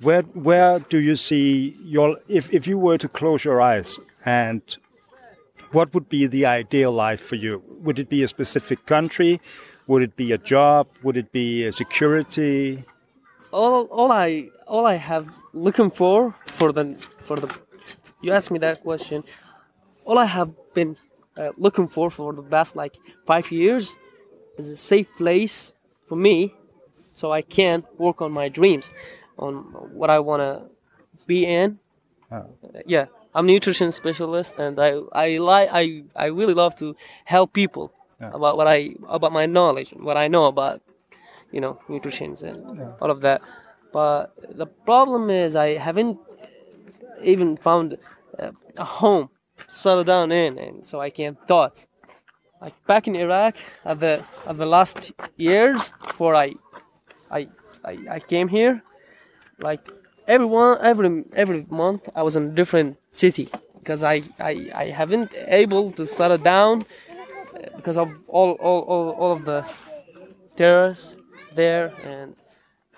Where 0.00 0.22
where 0.22 0.78
do 0.78 0.98
you 0.98 1.16
see 1.16 1.76
your 1.84 2.18
if 2.28 2.52
if 2.52 2.66
you 2.66 2.78
were 2.78 2.98
to 2.98 3.08
close 3.08 3.44
your 3.44 3.60
eyes 3.60 3.98
and 4.24 4.62
what 5.72 5.92
would 5.94 6.08
be 6.08 6.26
the 6.26 6.46
ideal 6.46 6.92
life 6.92 7.20
for 7.20 7.36
you? 7.36 7.62
Would 7.84 7.98
it 7.98 8.08
be 8.08 8.22
a 8.22 8.28
specific 8.28 8.86
country? 8.86 9.40
Would 9.86 10.02
it 10.02 10.16
be 10.16 10.32
a 10.32 10.38
job? 10.38 10.86
Would 11.02 11.16
it 11.16 11.32
be 11.32 11.66
a 11.66 11.72
security? 11.72 12.84
all 13.52 13.84
all 13.86 14.12
I 14.12 14.48
all 14.66 14.86
I 14.86 14.96
have 14.96 15.26
looking 15.52 15.90
for 15.90 16.34
for 16.46 16.72
the 16.72 16.94
for 17.18 17.36
the 17.36 17.48
you 18.26 18.32
asked 18.32 18.50
me 18.50 18.58
that 18.58 18.82
question. 18.82 19.24
All 20.04 20.18
I 20.18 20.24
have 20.24 20.50
been 20.74 20.96
uh, 21.36 21.52
looking 21.56 21.88
for 21.88 22.10
for 22.10 22.32
the 22.32 22.42
past 22.42 22.76
like 22.76 22.94
five 23.24 23.50
years 23.50 23.96
is 24.58 24.68
a 24.68 24.76
safe 24.76 25.08
place 25.16 25.72
for 26.04 26.16
me, 26.16 26.54
so 27.14 27.32
I 27.32 27.42
can 27.42 27.84
work 27.98 28.20
on 28.22 28.32
my 28.32 28.48
dreams, 28.48 28.90
on 29.38 29.54
what 30.00 30.10
I 30.10 30.18
want 30.18 30.40
to 30.40 30.52
be 31.26 31.46
in. 31.46 31.78
Uh, 32.30 32.42
yeah, 32.86 33.06
I'm 33.34 33.48
a 33.48 33.52
nutrition 33.52 33.90
specialist, 33.90 34.58
and 34.58 34.78
I 34.80 34.90
I 35.12 35.38
like 35.38 35.68
I 35.72 36.04
I 36.14 36.26
really 36.26 36.54
love 36.54 36.74
to 36.76 36.96
help 37.24 37.52
people 37.52 37.92
about 38.20 38.56
what 38.56 38.66
I 38.66 38.94
about 39.08 39.32
my 39.32 39.46
knowledge, 39.46 39.90
what 39.90 40.16
I 40.16 40.28
know 40.28 40.46
about 40.46 40.80
you 41.52 41.60
know, 41.60 41.78
nutrition 41.88 42.36
and 42.42 42.80
all 43.00 43.10
of 43.10 43.20
that. 43.20 43.40
But 43.92 44.34
the 44.56 44.66
problem 44.66 45.30
is, 45.30 45.56
I 45.56 45.78
haven't 45.78 46.18
even 47.22 47.56
found 47.56 47.98
home 48.84 49.30
settle 49.68 50.04
down 50.04 50.32
in, 50.32 50.58
and 50.58 50.84
so 50.84 51.00
I 51.00 51.10
can't 51.10 51.38
thought. 51.46 51.86
Like 52.60 52.74
back 52.86 53.06
in 53.06 53.14
Iraq, 53.14 53.56
at 53.84 54.00
the 54.00 54.22
at 54.46 54.56
the 54.56 54.66
last 54.66 55.12
years 55.36 55.92
before 56.04 56.34
I, 56.34 56.54
I, 57.30 57.48
I, 57.84 57.98
I 58.12 58.18
came 58.20 58.48
here, 58.48 58.82
like 59.58 59.88
everyone 60.26 60.78
every 60.80 61.24
every 61.34 61.66
month 61.68 62.08
I 62.14 62.22
was 62.22 62.34
in 62.36 62.44
a 62.44 62.48
different 62.48 62.96
city 63.12 63.48
because 63.78 64.02
I, 64.02 64.22
I, 64.40 64.70
I 64.74 64.84
haven't 64.86 65.30
able 65.34 65.90
to 65.92 66.06
settle 66.06 66.38
down 66.38 66.86
uh, 67.54 67.76
because 67.76 67.98
of 67.98 68.10
all 68.28 68.52
all, 68.52 68.80
all, 68.80 69.10
all 69.10 69.32
of 69.32 69.44
the 69.44 69.64
terrorists 70.56 71.16
there 71.54 71.92
and 72.04 72.34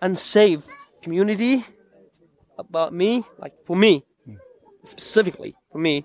unsafe 0.00 0.66
community 1.02 1.64
about 2.56 2.92
me, 2.92 3.24
like 3.38 3.54
for 3.64 3.76
me, 3.76 4.04
specifically 4.84 5.57
for 5.72 5.78
me 5.78 6.04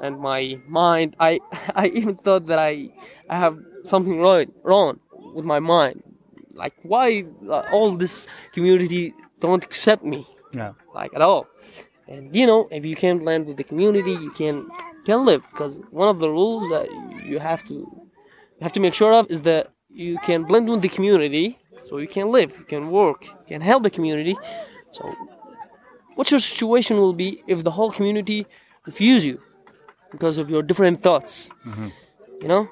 and 0.00 0.18
my 0.18 0.58
mind. 0.66 1.16
I 1.20 1.40
I 1.74 1.86
even 1.88 2.16
thought 2.16 2.46
that 2.46 2.58
I 2.58 2.90
I 3.28 3.36
have 3.36 3.58
something 3.84 4.18
wrong 4.20 4.46
wrong 4.62 5.00
with 5.34 5.44
my 5.44 5.60
mind. 5.60 6.02
Like 6.52 6.74
why 6.82 7.24
uh, 7.48 7.62
all 7.72 7.96
this 7.96 8.28
community 8.52 9.12
don't 9.40 9.64
accept 9.64 10.04
me 10.04 10.26
Yeah. 10.54 10.72
like 10.94 11.12
at 11.14 11.22
all. 11.22 11.46
And 12.06 12.34
you 12.36 12.46
know, 12.46 12.68
if 12.70 12.84
you 12.84 12.96
can't 12.96 13.20
blend 13.24 13.46
with 13.46 13.56
the 13.56 13.64
community, 13.64 14.12
you 14.12 14.30
can 14.30 14.68
can 15.04 15.24
live 15.24 15.42
because 15.50 15.78
one 15.90 16.08
of 16.08 16.18
the 16.18 16.30
rules 16.30 16.64
that 16.70 16.86
you 17.30 17.38
have 17.38 17.62
to 17.68 17.74
you 17.74 18.62
have 18.66 18.72
to 18.72 18.80
make 18.80 18.94
sure 18.94 19.12
of 19.12 19.26
is 19.30 19.42
that 19.42 19.70
you 19.90 20.18
can 20.18 20.44
blend 20.44 20.68
with 20.68 20.82
the 20.82 20.88
community, 20.88 21.58
so 21.84 21.98
you 21.98 22.08
can 22.08 22.30
live, 22.32 22.50
you 22.58 22.64
can 22.64 22.90
work, 22.90 23.26
you 23.26 23.46
can 23.46 23.60
help 23.60 23.82
the 23.82 23.90
community. 23.90 24.36
So, 24.92 25.02
what 26.16 26.30
your 26.30 26.40
situation 26.40 26.96
will 26.98 27.12
be 27.12 27.42
if 27.46 27.64
the 27.64 27.70
whole 27.70 27.90
community 27.90 28.46
refuse 28.86 29.24
you 29.24 29.40
because 30.10 30.38
of 30.38 30.50
your 30.50 30.62
different 30.62 31.02
thoughts? 31.02 31.50
Mm-hmm. 31.66 31.88
You 32.42 32.48
know, 32.48 32.68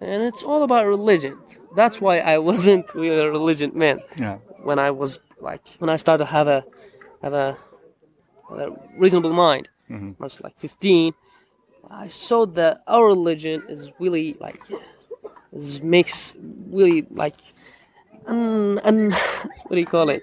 and 0.00 0.22
it's 0.22 0.42
all 0.42 0.62
about 0.62 0.86
religion. 0.86 1.38
That's 1.76 2.00
why 2.00 2.18
I 2.18 2.38
wasn't 2.38 2.92
really 2.94 3.18
a 3.18 3.30
religion 3.30 3.72
man 3.74 4.00
Yeah. 4.16 4.38
when 4.62 4.78
I 4.78 4.90
was 4.90 5.18
like 5.40 5.66
when 5.78 5.90
I 5.90 5.96
started 5.96 6.24
to 6.24 6.30
have 6.30 6.48
a 6.48 6.64
have 7.22 7.32
a, 7.34 7.56
a 8.50 8.70
reasonable 8.98 9.32
mind. 9.32 9.68
Mm-hmm. 9.90 10.10
I 10.20 10.24
was 10.24 10.40
like 10.40 10.58
15. 10.58 11.12
I 11.90 12.08
saw 12.08 12.46
that 12.46 12.82
our 12.86 13.06
religion 13.06 13.62
is 13.68 13.92
really 14.00 14.36
like 14.40 14.60
is 15.52 15.82
makes 15.82 16.34
really 16.70 17.04
like 17.10 17.36
un, 18.26 18.78
un, 18.84 19.10
what 19.66 19.72
do 19.76 19.78
you 19.80 19.86
call 19.86 20.08
it? 20.08 20.22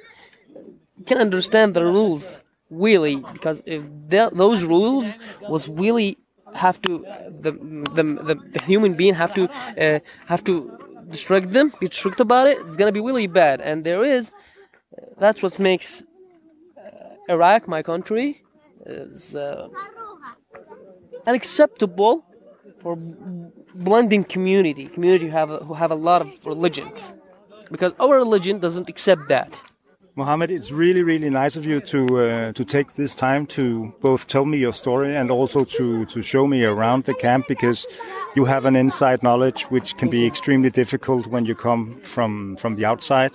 You 0.98 1.06
can 1.06 1.18
understand 1.20 1.76
the 1.76 1.84
rules 1.86 2.42
really 2.70 3.18
because 3.34 3.64
if 3.66 3.84
the, 4.08 4.30
those 4.34 4.64
rules 4.64 5.12
was 5.48 5.68
really 5.68 6.18
have 6.54 6.82
to 6.82 7.06
the 7.42 7.52
the, 7.52 8.04
the, 8.04 8.36
the 8.54 8.64
human 8.66 8.94
being 8.94 9.14
have 9.14 9.34
to 9.34 9.50
uh, 9.78 10.00
have 10.28 10.44
to 10.44 10.72
restrict 11.08 11.50
them 11.52 11.74
be 11.80 11.88
strict 11.90 12.20
about 12.20 12.48
it 12.48 12.58
it's 12.60 12.76
gonna 12.76 12.92
be 12.92 13.02
really 13.02 13.28
bad. 13.28 13.62
And 13.62 13.84
there 13.84 14.04
is 14.04 14.32
that's 15.18 15.42
what 15.44 15.58
makes 15.60 16.02
uh, 16.78 17.32
Iraq 17.34 17.68
my 17.68 17.82
country 17.82 18.44
is 18.86 19.36
uh, 19.36 19.68
unacceptable 21.26 22.26
for 22.80 22.96
blending 22.96 24.24
community 24.24 24.88
community 24.88 25.26
who 25.26 25.32
have 25.32 25.50
a, 25.52 25.58
who 25.58 25.74
have 25.74 25.92
a 25.92 25.96
lot 25.96 26.22
of 26.22 26.30
religions 26.46 27.14
because 27.72 27.94
our 28.00 28.16
religion 28.16 28.60
doesn't 28.60 28.90
accept 28.90 29.28
that 29.28 29.60
Mohammed, 30.20 30.52
it's 30.52 30.70
really, 30.70 31.02
really 31.02 31.30
nice 31.30 31.56
of 31.56 31.66
you 31.66 31.80
to 31.80 32.00
uh, 32.20 32.52
to 32.52 32.66
take 32.66 32.96
this 32.96 33.16
time 33.16 33.46
to 33.48 33.94
both 34.02 34.28
tell 34.28 34.46
me 34.46 34.58
your 34.58 34.74
story 34.74 35.16
and 35.16 35.32
also 35.32 35.64
to 35.78 36.06
to 36.14 36.22
show 36.22 36.46
me 36.46 36.66
around 36.66 37.06
the 37.06 37.14
camp 37.14 37.48
because 37.48 37.88
you 38.36 38.44
have 38.46 38.68
an 38.68 38.76
inside 38.76 39.24
knowledge 39.24 39.62
which 39.72 39.96
can 39.98 40.10
be 40.10 40.28
extremely 40.28 40.70
difficult 40.70 41.28
when 41.28 41.46
you 41.46 41.56
come 41.56 42.02
from 42.04 42.58
from 42.58 42.76
the 42.76 42.86
outside. 42.86 43.32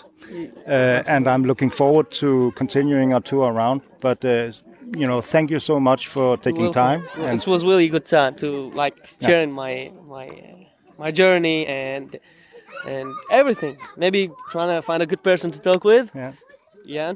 Uh, 0.67 1.15
and 1.15 1.27
I'm 1.27 1.45
looking 1.45 1.71
forward 1.71 2.11
to 2.21 2.53
continuing 2.55 3.15
our 3.15 3.23
tour 3.23 3.47
around. 3.53 3.81
But 4.01 4.23
uh, 4.25 4.53
you 5.01 5.07
know, 5.07 5.23
thank 5.23 5.51
you 5.51 5.61
so 5.61 5.81
much 5.81 6.09
for 6.09 6.37
taking 6.37 6.71
time. 6.73 7.01
And 7.17 7.41
It 7.41 7.47
was 7.47 7.65
really 7.65 7.89
good 7.89 8.05
time 8.05 8.35
to 8.37 8.71
like 8.83 8.97
sharing 9.23 9.53
my 9.53 9.91
my 10.07 10.27
uh, 10.29 10.65
my 10.99 11.11
journey 11.13 11.67
and 11.67 12.21
and 12.87 13.15
everything. 13.31 13.77
Maybe 13.97 14.31
trying 14.51 14.71
to 14.77 14.83
find 14.83 15.03
a 15.03 15.07
good 15.07 15.23
person 15.23 15.51
to 15.51 15.61
talk 15.61 15.85
with. 15.85 16.11
Yeah. 16.15 16.33
Yeah. 16.85 17.15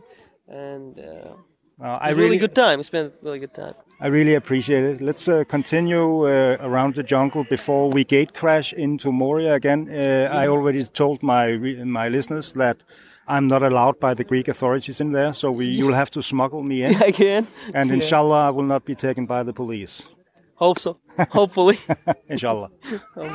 And 0.48 0.98
uh, 0.98 1.34
I 1.80 2.10
it 2.10 2.10
was 2.10 2.16
really, 2.16 2.22
really 2.22 2.38
good 2.38 2.54
time. 2.54 2.78
We 2.78 2.82
spent 2.82 3.12
a 3.12 3.24
really 3.24 3.38
good 3.38 3.54
time. 3.54 3.74
I 4.00 4.08
really 4.08 4.34
appreciate 4.34 4.84
it. 4.84 5.00
Let's 5.00 5.28
uh, 5.28 5.44
continue 5.44 6.26
uh, 6.26 6.56
around 6.60 6.94
the 6.94 7.02
jungle 7.02 7.44
before 7.44 7.90
we 7.90 8.04
gate 8.04 8.32
crash 8.32 8.72
into 8.72 9.12
Moria 9.12 9.54
again. 9.54 9.88
Uh, 9.90 10.28
I 10.32 10.48
already 10.48 10.84
told 10.84 11.22
my 11.22 11.56
my 11.84 12.08
listeners 12.08 12.52
that 12.52 12.84
I'm 13.28 13.46
not 13.46 13.62
allowed 13.62 14.00
by 14.00 14.14
the 14.14 14.24
Greek 14.24 14.48
authorities 14.48 15.00
in 15.00 15.12
there, 15.12 15.32
so 15.32 15.52
we, 15.52 15.66
you'll 15.78 15.94
have 15.94 16.10
to 16.12 16.22
smuggle 16.22 16.62
me 16.62 16.82
in. 16.84 17.02
Again. 17.14 17.46
And 17.74 17.90
inshallah, 17.90 18.48
I 18.48 18.50
will 18.50 18.64
not 18.64 18.84
be 18.84 18.94
taken 18.94 19.26
by 19.26 19.42
the 19.42 19.52
police. 19.52 20.08
Hope 20.54 20.78
so. 20.78 20.96
Hopefully. 21.30 21.78
Inshallah. 22.28 22.70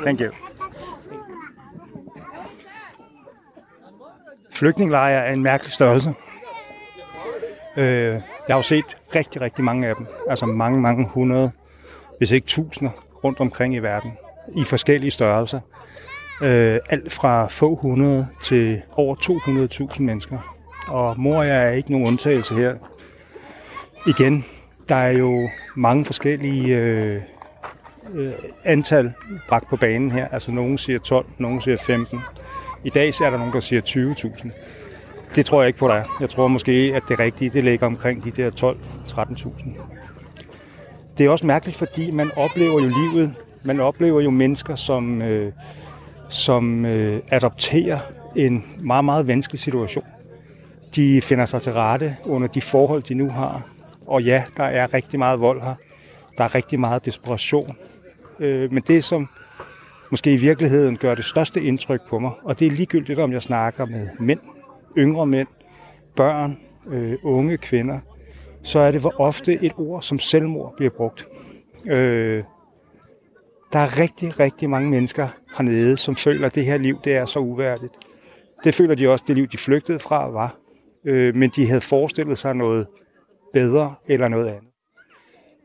Thank 0.04 0.20
you. 0.20 0.32
Flygtningelejre 4.52 5.28
er 5.28 5.34
en 5.34 5.44
mærkelig 5.44 5.74
størrelse. 5.74 6.14
Øh, 7.78 8.14
jeg 8.14 8.22
har 8.50 8.56
jo 8.56 8.62
set 8.62 8.98
rigtig, 9.16 9.42
rigtig 9.42 9.64
mange 9.64 9.88
af 9.88 9.96
dem. 9.96 10.08
Altså 10.30 10.46
mange, 10.46 10.82
mange 10.82 11.06
hundrede, 11.06 11.52
hvis 12.18 12.32
ikke 12.32 12.48
tusinder, 12.48 12.92
rundt 13.24 13.40
omkring 13.40 13.76
i 13.76 13.80
verden. 13.80 14.12
I 14.56 14.64
forskellige 14.64 15.12
størrelser. 15.12 15.60
Øh, 16.42 16.80
alt 16.90 17.14
fra 17.14 17.48
få 17.48 17.76
hundrede 17.76 18.28
til 18.42 18.82
over 18.92 19.16
200.000 19.96 20.02
mennesker. 20.02 20.56
Og 20.88 21.20
Moria 21.20 21.54
er 21.54 21.72
ikke 21.72 21.92
nogen 21.92 22.08
undtagelse 22.08 22.56
her. 22.56 22.76
Igen, 24.08 24.46
der 24.90 24.96
er 24.96 25.12
jo 25.12 25.50
mange 25.76 26.06
forskellige 26.06 26.78
øh, 26.78 27.22
øh, 28.14 28.34
antal 28.64 29.14
bragt 29.50 29.70
på 29.70 29.76
banen 29.76 30.12
her. 30.12 30.28
Altså 30.28 30.52
nogen 30.52 30.78
siger 30.78 31.00
12, 31.00 31.26
nogen 31.38 31.62
siger 31.62 31.78
15. 31.78 32.20
I 32.84 32.90
dag 32.90 33.08
er 33.08 33.30
der 33.30 33.38
nogen, 33.38 33.54
der 33.54 33.60
siger 33.60 33.82
20.000. 33.82 34.50
Det 35.36 35.46
tror 35.46 35.62
jeg 35.62 35.68
ikke 35.68 35.80
på, 35.80 35.88
der 35.88 35.94
er. 35.94 36.18
Jeg 36.20 36.30
tror 36.30 36.48
måske, 36.48 36.92
at 36.96 37.04
det 37.10 37.20
rigtige 37.20 37.50
det 37.50 37.64
ligger 37.64 37.88
omkring 37.88 38.24
de 38.24 38.32
der 38.32 38.76
12-13.000. 39.10 39.70
Det 41.18 41.26
er 41.26 41.30
også 41.30 41.46
mærkeligt, 41.46 41.78
fordi 41.78 42.12
man 42.12 42.32
oplever 42.36 42.82
jo 42.82 42.90
livet. 42.90 43.36
Man 43.64 43.80
oplever 43.80 44.22
jo 44.22 44.30
mennesker, 44.30 44.76
som, 44.76 45.22
øh, 45.22 45.52
som 46.30 46.86
øh, 46.86 47.22
adopterer 47.30 48.00
en 48.36 48.66
meget, 48.80 49.06
meget 49.06 49.28
vanskelig 49.28 49.60
situation. 49.60 50.06
De 50.96 51.22
finder 51.22 51.46
sig 51.46 51.62
til 51.62 51.74
rette 51.74 52.18
under 52.26 52.48
de 52.48 52.62
forhold, 52.62 53.04
de 53.04 53.14
nu 53.14 53.30
har. 53.30 53.62
Og 54.08 54.24
ja, 54.24 54.44
der 54.58 54.64
er 54.64 54.94
rigtig 54.94 55.20
meget 55.20 55.40
vold 55.40 55.62
her. 55.62 55.76
Der 56.38 56.44
er 56.44 56.56
rigtig 56.56 56.80
meget 56.80 57.06
desperation. 57.06 57.78
Øh, 58.40 58.74
men 58.74 58.84
det, 58.88 59.04
som 59.04 59.30
måske 60.12 60.34
i 60.34 60.38
virkeligheden 60.38 60.98
gør 60.98 61.16
det 61.16 61.26
største 61.26 61.64
indtryk 61.64 62.02
på 62.10 62.20
mig, 62.20 62.32
og 62.44 62.60
det 62.60 62.68
er 62.68 62.72
ligegyldigt, 62.72 63.20
om 63.20 63.32
jeg 63.32 63.42
snakker 63.42 63.86
med 63.86 64.08
mænd, 64.20 64.40
yngre 64.98 65.26
mænd, 65.26 65.48
børn, 66.16 66.58
øh, 66.88 67.18
unge 67.24 67.58
kvinder, 67.58 68.00
så 68.64 68.80
er 68.80 68.92
det 68.92 69.02
hvor 69.02 69.14
ofte 69.22 69.64
et 69.64 69.74
ord 69.78 70.02
som 70.02 70.20
selvmord 70.20 70.74
bliver 70.78 70.92
brugt. 70.92 71.28
Øh, 71.86 72.44
der 73.74 73.80
er 73.80 74.00
rigtig, 74.00 74.40
rigtig 74.40 74.70
mange 74.70 74.90
mennesker 74.90 75.28
hernede, 75.58 75.98
som 75.98 76.16
føler, 76.16 76.46
at 76.48 76.56
det 76.56 76.66
her 76.66 76.78
liv 76.78 77.00
det 77.04 77.16
er 77.16 77.26
så 77.26 77.40
uværdigt. 77.40 77.94
Det 78.64 78.76
føler 78.76 78.96
de 78.96 79.10
også, 79.10 79.24
det 79.28 79.36
liv, 79.36 79.48
de 79.48 79.58
flygtede 79.58 80.00
fra, 80.00 80.30
var. 80.30 80.56
Øh, 81.06 81.36
men 81.36 81.50
de 81.56 81.68
havde 81.68 81.82
forestillet 81.82 82.38
sig 82.38 82.56
noget 82.56 82.88
bedre 83.54 83.96
eller 84.08 84.28
noget 84.28 84.48
andet. 84.48 84.70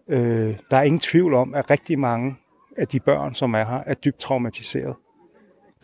Øh, 0.09 0.57
der 0.71 0.77
er 0.77 0.83
ingen 0.83 1.01
tvivl 1.01 1.35
om, 1.35 1.55
at 1.55 1.71
rigtig 1.71 1.99
mange 1.99 2.37
af 2.77 2.89
de 2.89 3.01
børn, 3.01 3.35
som 3.35 3.55
er 3.55 3.65
her, 3.65 3.81
er 3.87 3.95
dybt 3.95 4.19
traumatiseret. 4.19 4.95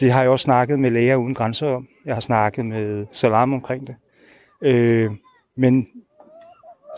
Det 0.00 0.12
har 0.12 0.20
jeg 0.22 0.30
også 0.30 0.42
snakket 0.44 0.78
med 0.78 0.90
Læger 0.90 1.16
Uden 1.16 1.34
Grænser 1.34 1.68
om. 1.68 1.88
Jeg 2.04 2.14
har 2.14 2.20
snakket 2.20 2.66
med 2.66 3.06
Salam 3.12 3.52
omkring 3.52 3.86
det. 3.86 3.96
Øh, 4.62 5.10
men 5.56 5.86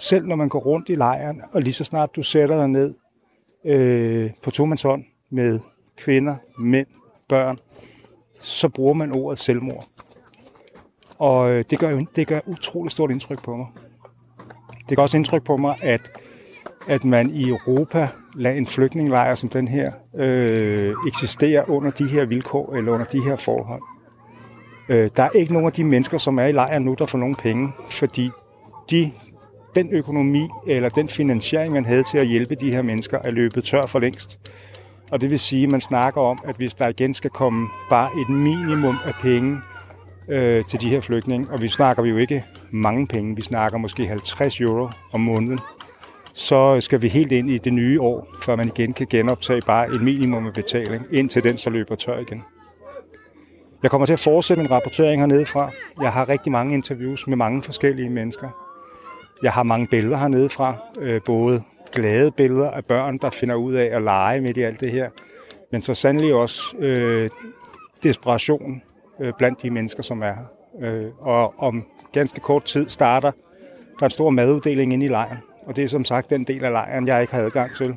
selv 0.01 0.26
når 0.26 0.36
man 0.36 0.49
går 0.49 0.59
rundt 0.59 0.88
i 0.88 0.94
lejren, 0.94 1.42
og 1.53 1.62
lige 1.62 1.72
så 1.72 1.84
snart 1.84 2.16
du 2.16 2.22
sætter 2.22 2.57
dig 2.57 2.68
ned 2.68 2.94
øh, 3.64 4.30
på 4.42 4.51
tomandshånd 4.51 5.05
med 5.30 5.61
kvinder, 5.97 6.36
mænd, 6.59 6.86
børn, 7.28 7.59
så 8.40 8.68
bruger 8.68 8.94
man 8.94 9.12
ordet 9.12 9.38
selvmord. 9.38 9.86
Og 11.18 11.51
øh, 11.51 11.64
det 11.70 11.78
gør 11.78 11.90
jo 11.90 12.07
det 12.16 12.26
gør 12.26 12.40
utroligt 12.47 12.92
stort 12.92 13.11
indtryk 13.11 13.42
på 13.42 13.57
mig. 13.57 13.66
Det 14.88 14.97
gør 14.97 15.03
også 15.03 15.16
indtryk 15.16 15.44
på 15.44 15.57
mig, 15.57 15.76
at, 15.82 16.01
at 16.87 17.05
man 17.05 17.30
i 17.30 17.49
Europa 17.49 18.09
lader 18.34 18.57
en 18.57 18.66
flygtningelejr 18.66 19.34
som 19.34 19.49
den 19.49 19.68
her 19.68 19.93
øh, 20.16 20.95
eksistere 21.07 21.70
under 21.70 21.91
de 21.91 22.07
her 22.07 22.24
vilkår 22.24 22.74
eller 22.74 22.93
under 22.93 23.07
de 23.07 23.22
her 23.22 23.37
forhold. 23.37 23.82
Øh, 24.89 25.11
der 25.16 25.22
er 25.22 25.30
ikke 25.34 25.53
nogen 25.53 25.66
af 25.66 25.72
de 25.72 25.84
mennesker, 25.84 26.18
som 26.18 26.39
er 26.39 26.45
i 26.45 26.53
lejren 26.53 26.82
nu, 26.82 26.95
der 26.99 27.07
får 27.07 27.18
nogen 27.18 27.34
penge, 27.34 27.72
fordi 27.91 28.30
de, 28.91 29.12
den 29.74 29.89
økonomi 29.91 30.49
eller 30.66 30.89
den 30.89 31.09
finansiering, 31.09 31.72
man 31.72 31.84
havde 31.84 32.03
til 32.11 32.18
at 32.18 32.26
hjælpe 32.26 32.55
de 32.55 32.70
her 32.70 32.82
mennesker, 32.82 33.18
er 33.24 33.30
løbet 33.30 33.64
tør 33.64 33.87
for 33.87 33.99
længst. 33.99 34.39
Og 35.11 35.20
det 35.20 35.30
vil 35.30 35.39
sige, 35.39 35.62
at 35.62 35.70
man 35.70 35.80
snakker 35.80 36.20
om, 36.20 36.39
at 36.45 36.57
hvis 36.57 36.74
der 36.74 36.89
igen 36.89 37.14
skal 37.14 37.30
komme 37.30 37.68
bare 37.91 38.11
et 38.20 38.28
minimum 38.28 38.97
af 39.05 39.14
penge 39.22 39.59
øh, 40.28 40.64
til 40.64 40.80
de 40.80 40.89
her 40.89 41.01
flygtninge, 41.01 41.47
og 41.51 41.62
vi 41.62 41.68
snakker 41.68 42.03
vi 42.03 42.09
jo 42.09 42.16
ikke 42.16 42.45
mange 42.70 43.07
penge, 43.07 43.37
vi 43.37 43.43
snakker 43.43 43.78
måske 43.78 44.07
50 44.07 44.61
euro 44.61 44.89
om 45.12 45.20
måneden, 45.20 45.59
så 46.37 46.80
skal 46.80 47.03
vi 47.03 47.09
helt 47.09 47.32
ind 47.32 47.51
i 47.51 47.59
det 47.59 47.72
nye 47.72 48.01
år, 48.01 48.28
før 48.43 48.57
man 48.57 48.66
igen 48.66 48.93
kan 48.93 49.07
genoptage 49.11 49.61
bare 49.66 49.95
et 49.95 50.03
minimum 50.03 50.47
af 50.47 50.53
betaling, 50.53 51.05
indtil 51.12 51.45
den 51.45 51.59
så 51.59 51.70
løber 51.70 51.95
tør 51.95 52.18
igen. 52.18 52.43
Jeg 53.82 53.91
kommer 53.91 54.07
til 54.07 54.12
at 54.12 54.20
fortsætte 54.20 54.62
min 54.62 54.70
rapportering 54.70 55.22
hernede 55.22 55.47
fra. 55.47 55.70
Jeg 56.03 56.12
har 56.12 56.28
rigtig 56.28 56.53
mange 56.53 56.74
interviews 56.74 57.26
med 57.26 57.37
mange 57.37 57.62
forskellige 57.62 58.11
mennesker. 58.11 58.49
Jeg 59.43 59.53
har 59.53 59.62
mange 59.62 59.87
billeder 59.87 60.16
hernede 60.16 60.49
fra, 60.49 60.74
øh, 61.01 61.20
både 61.26 61.62
glade 61.93 62.30
billeder 62.30 62.70
af 62.70 62.84
børn, 62.84 63.18
der 63.18 63.30
finder 63.30 63.55
ud 63.55 63.74
af 63.74 63.97
at 63.97 64.03
lege 64.03 64.41
midt 64.41 64.57
i 64.57 64.62
alt 64.62 64.80
det 64.80 64.93
her, 64.93 65.11
men 65.72 65.82
så 65.82 65.95
sandelig 65.95 66.34
også 66.34 66.76
øh, 66.78 67.30
desperation 68.03 68.82
øh, 69.20 69.32
blandt 69.39 69.62
de 69.62 69.70
mennesker, 69.70 70.03
som 70.03 70.22
er 70.22 70.32
her. 70.32 70.47
Øh, 70.82 71.11
og 71.20 71.55
om 71.59 71.84
ganske 72.12 72.41
kort 72.41 72.64
tid 72.64 72.89
starter 72.89 73.30
der 73.99 74.03
er 74.03 74.07
en 74.07 74.11
stor 74.11 74.30
maduddeling 74.30 74.93
inde 74.93 75.07
i 75.07 75.09
lejren, 75.09 75.39
og 75.67 75.77
det 75.77 75.85
er 75.85 75.89
som 75.89 76.05
sagt 76.05 76.31
den 76.31 76.45
del 76.45 76.64
af 76.64 76.73
lejren, 76.73 77.07
jeg 77.07 77.21
ikke 77.21 77.35
har 77.35 77.43
adgang 77.43 77.77
til. 77.77 77.95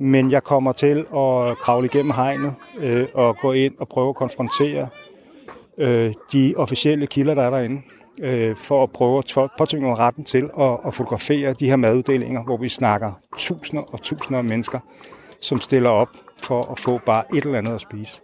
Men 0.00 0.30
jeg 0.30 0.42
kommer 0.42 0.72
til 0.72 0.98
at 0.98 1.58
kravle 1.58 1.86
igennem 1.86 2.10
hegnet 2.10 2.54
øh, 2.80 3.06
og 3.14 3.36
gå 3.36 3.52
ind 3.52 3.74
og 3.78 3.88
prøve 3.88 4.08
at 4.08 4.14
konfrontere 4.14 4.88
øh, 5.78 6.14
de 6.32 6.54
officielle 6.56 7.06
kilder, 7.06 7.34
der 7.34 7.42
er 7.42 7.50
derinde, 7.50 7.82
øh, 8.20 8.56
for 8.56 8.82
at 8.82 8.90
prøve 8.90 9.18
at 9.18 9.50
påtvinge 9.58 9.82
nogle 9.82 9.98
retten 9.98 10.24
til 10.24 10.50
at, 10.60 10.78
at 10.86 10.94
fotografere 10.94 11.52
de 11.52 11.66
her 11.66 11.76
maduddelinger, 11.76 12.44
hvor 12.44 12.56
vi 12.56 12.68
snakker 12.68 13.12
tusinder 13.36 13.82
og 13.82 14.02
tusinder 14.02 14.38
af 14.38 14.44
mennesker, 14.44 14.78
som 15.40 15.58
stiller 15.60 15.90
op 15.90 16.08
for 16.42 16.72
at 16.72 16.78
få 16.78 17.00
bare 17.06 17.24
et 17.36 17.44
eller 17.44 17.58
andet 17.58 17.74
at 17.74 17.80
spise. 17.80 18.20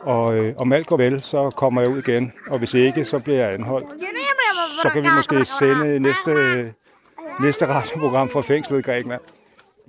Og 0.00 0.36
øh, 0.36 0.54
om 0.58 0.72
alt 0.72 0.86
går 0.86 0.96
vel, 0.96 1.22
så 1.22 1.50
kommer 1.50 1.80
jeg 1.80 1.90
ud 1.90 1.98
igen, 1.98 2.32
og 2.50 2.58
hvis 2.58 2.74
ikke, 2.74 3.04
så 3.04 3.18
bliver 3.18 3.38
jeg 3.38 3.54
anholdt. 3.54 3.86
Så 4.82 4.88
kan 4.88 5.02
vi 5.02 5.08
måske 5.16 5.44
sende 5.44 6.00
næste, 6.00 6.32
næste 7.40 7.66
radioprogram 7.66 8.28
fra 8.28 8.40
fængslet 8.40 8.78
i 8.78 8.82
Grækenland. 8.82 9.20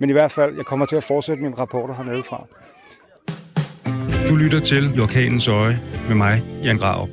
Men 0.00 0.10
i 0.10 0.12
hvert 0.12 0.32
fald, 0.32 0.56
jeg 0.56 0.64
kommer 0.64 0.86
til 0.86 0.96
at 0.96 1.04
fortsætte 1.04 1.42
min 1.42 1.58
rapporter 1.58 1.94
hernede 1.94 2.22
fra. 2.22 2.46
Du 4.28 4.36
lytter 4.36 4.60
til 4.60 5.00
Orkanens 5.00 5.48
Øje 5.48 5.80
med 6.08 6.16
mig, 6.16 6.34
Jan 6.64 6.78
Grav. 6.78 7.08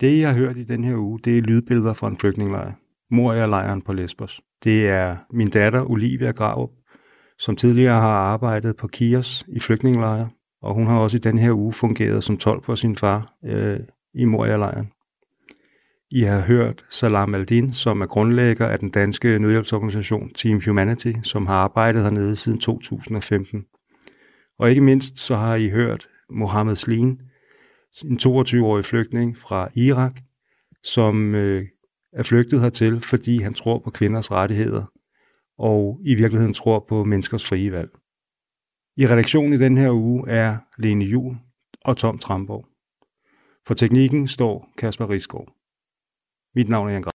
Det, 0.00 0.20
jeg 0.20 0.28
har 0.28 0.36
hørt 0.38 0.56
i 0.56 0.64
den 0.64 0.84
her 0.84 0.96
uge, 0.96 1.20
det 1.24 1.38
er 1.38 1.42
lydbilleder 1.42 1.94
fra 1.94 2.08
en 2.08 2.18
flygtningelejr. 2.18 2.72
Moria-lejren 3.10 3.82
på 3.82 3.92
Lesbos. 3.92 4.40
Det 4.64 4.88
er 4.88 5.16
min 5.30 5.50
datter 5.50 5.90
Olivia 5.90 6.30
Grav, 6.30 6.70
som 7.38 7.56
tidligere 7.56 8.00
har 8.00 8.12
arbejdet 8.12 8.76
på 8.76 8.88
Kios 8.88 9.46
i 9.48 9.60
flygtningelejre, 9.60 10.28
og 10.62 10.74
hun 10.74 10.86
har 10.86 10.98
også 10.98 11.16
i 11.16 11.20
den 11.20 11.38
her 11.38 11.52
uge 11.52 11.72
fungeret 11.72 12.24
som 12.24 12.36
tolk 12.36 12.64
for 12.64 12.74
sin 12.74 12.96
far 12.96 13.34
øh, 13.44 13.80
i 14.14 14.24
Moria-lejren. 14.24 14.90
I 16.14 16.22
har 16.22 16.40
hørt 16.40 16.84
Salam 16.90 17.34
Aldin, 17.34 17.72
som 17.72 18.00
er 18.00 18.06
grundlægger 18.06 18.68
af 18.68 18.78
den 18.78 18.90
danske 18.90 19.38
nødhjælpsorganisation 19.38 20.30
Team 20.34 20.60
Humanity, 20.66 21.12
som 21.22 21.46
har 21.46 21.54
arbejdet 21.54 22.02
hernede 22.02 22.36
siden 22.36 22.58
2015. 22.58 23.64
Og 24.58 24.70
ikke 24.70 24.80
mindst 24.80 25.18
så 25.18 25.36
har 25.36 25.54
I 25.54 25.68
hørt 25.68 26.08
Mohammed 26.30 26.76
Slin, 26.76 27.20
en 28.04 28.18
22-årig 28.22 28.84
flygtning 28.84 29.38
fra 29.38 29.68
Irak, 29.76 30.20
som 30.84 31.34
øh, 31.34 31.66
er 32.12 32.22
flygtet 32.22 32.60
hertil, 32.60 33.00
fordi 33.00 33.38
han 33.38 33.54
tror 33.54 33.78
på 33.78 33.90
kvinders 33.90 34.30
rettigheder, 34.30 34.84
og 35.58 36.00
i 36.04 36.14
virkeligheden 36.14 36.54
tror 36.54 36.84
på 36.88 37.04
menneskers 37.04 37.48
frie 37.48 37.72
valg. 37.72 37.90
I 38.96 39.06
redaktionen 39.06 39.52
i 39.52 39.58
den 39.58 39.78
her 39.78 39.90
uge 39.90 40.28
er 40.28 40.56
Lene 40.78 41.04
Jul 41.04 41.36
og 41.84 41.96
Tom 41.96 42.18
Tramborg. 42.18 42.66
For 43.66 43.74
teknikken 43.74 44.28
står 44.28 44.68
Kasper 44.78 45.10
Risgaard. 45.10 45.61
Mit 46.54 46.68
navn 46.68 46.88
er 46.88 46.92
Jan 46.92 47.02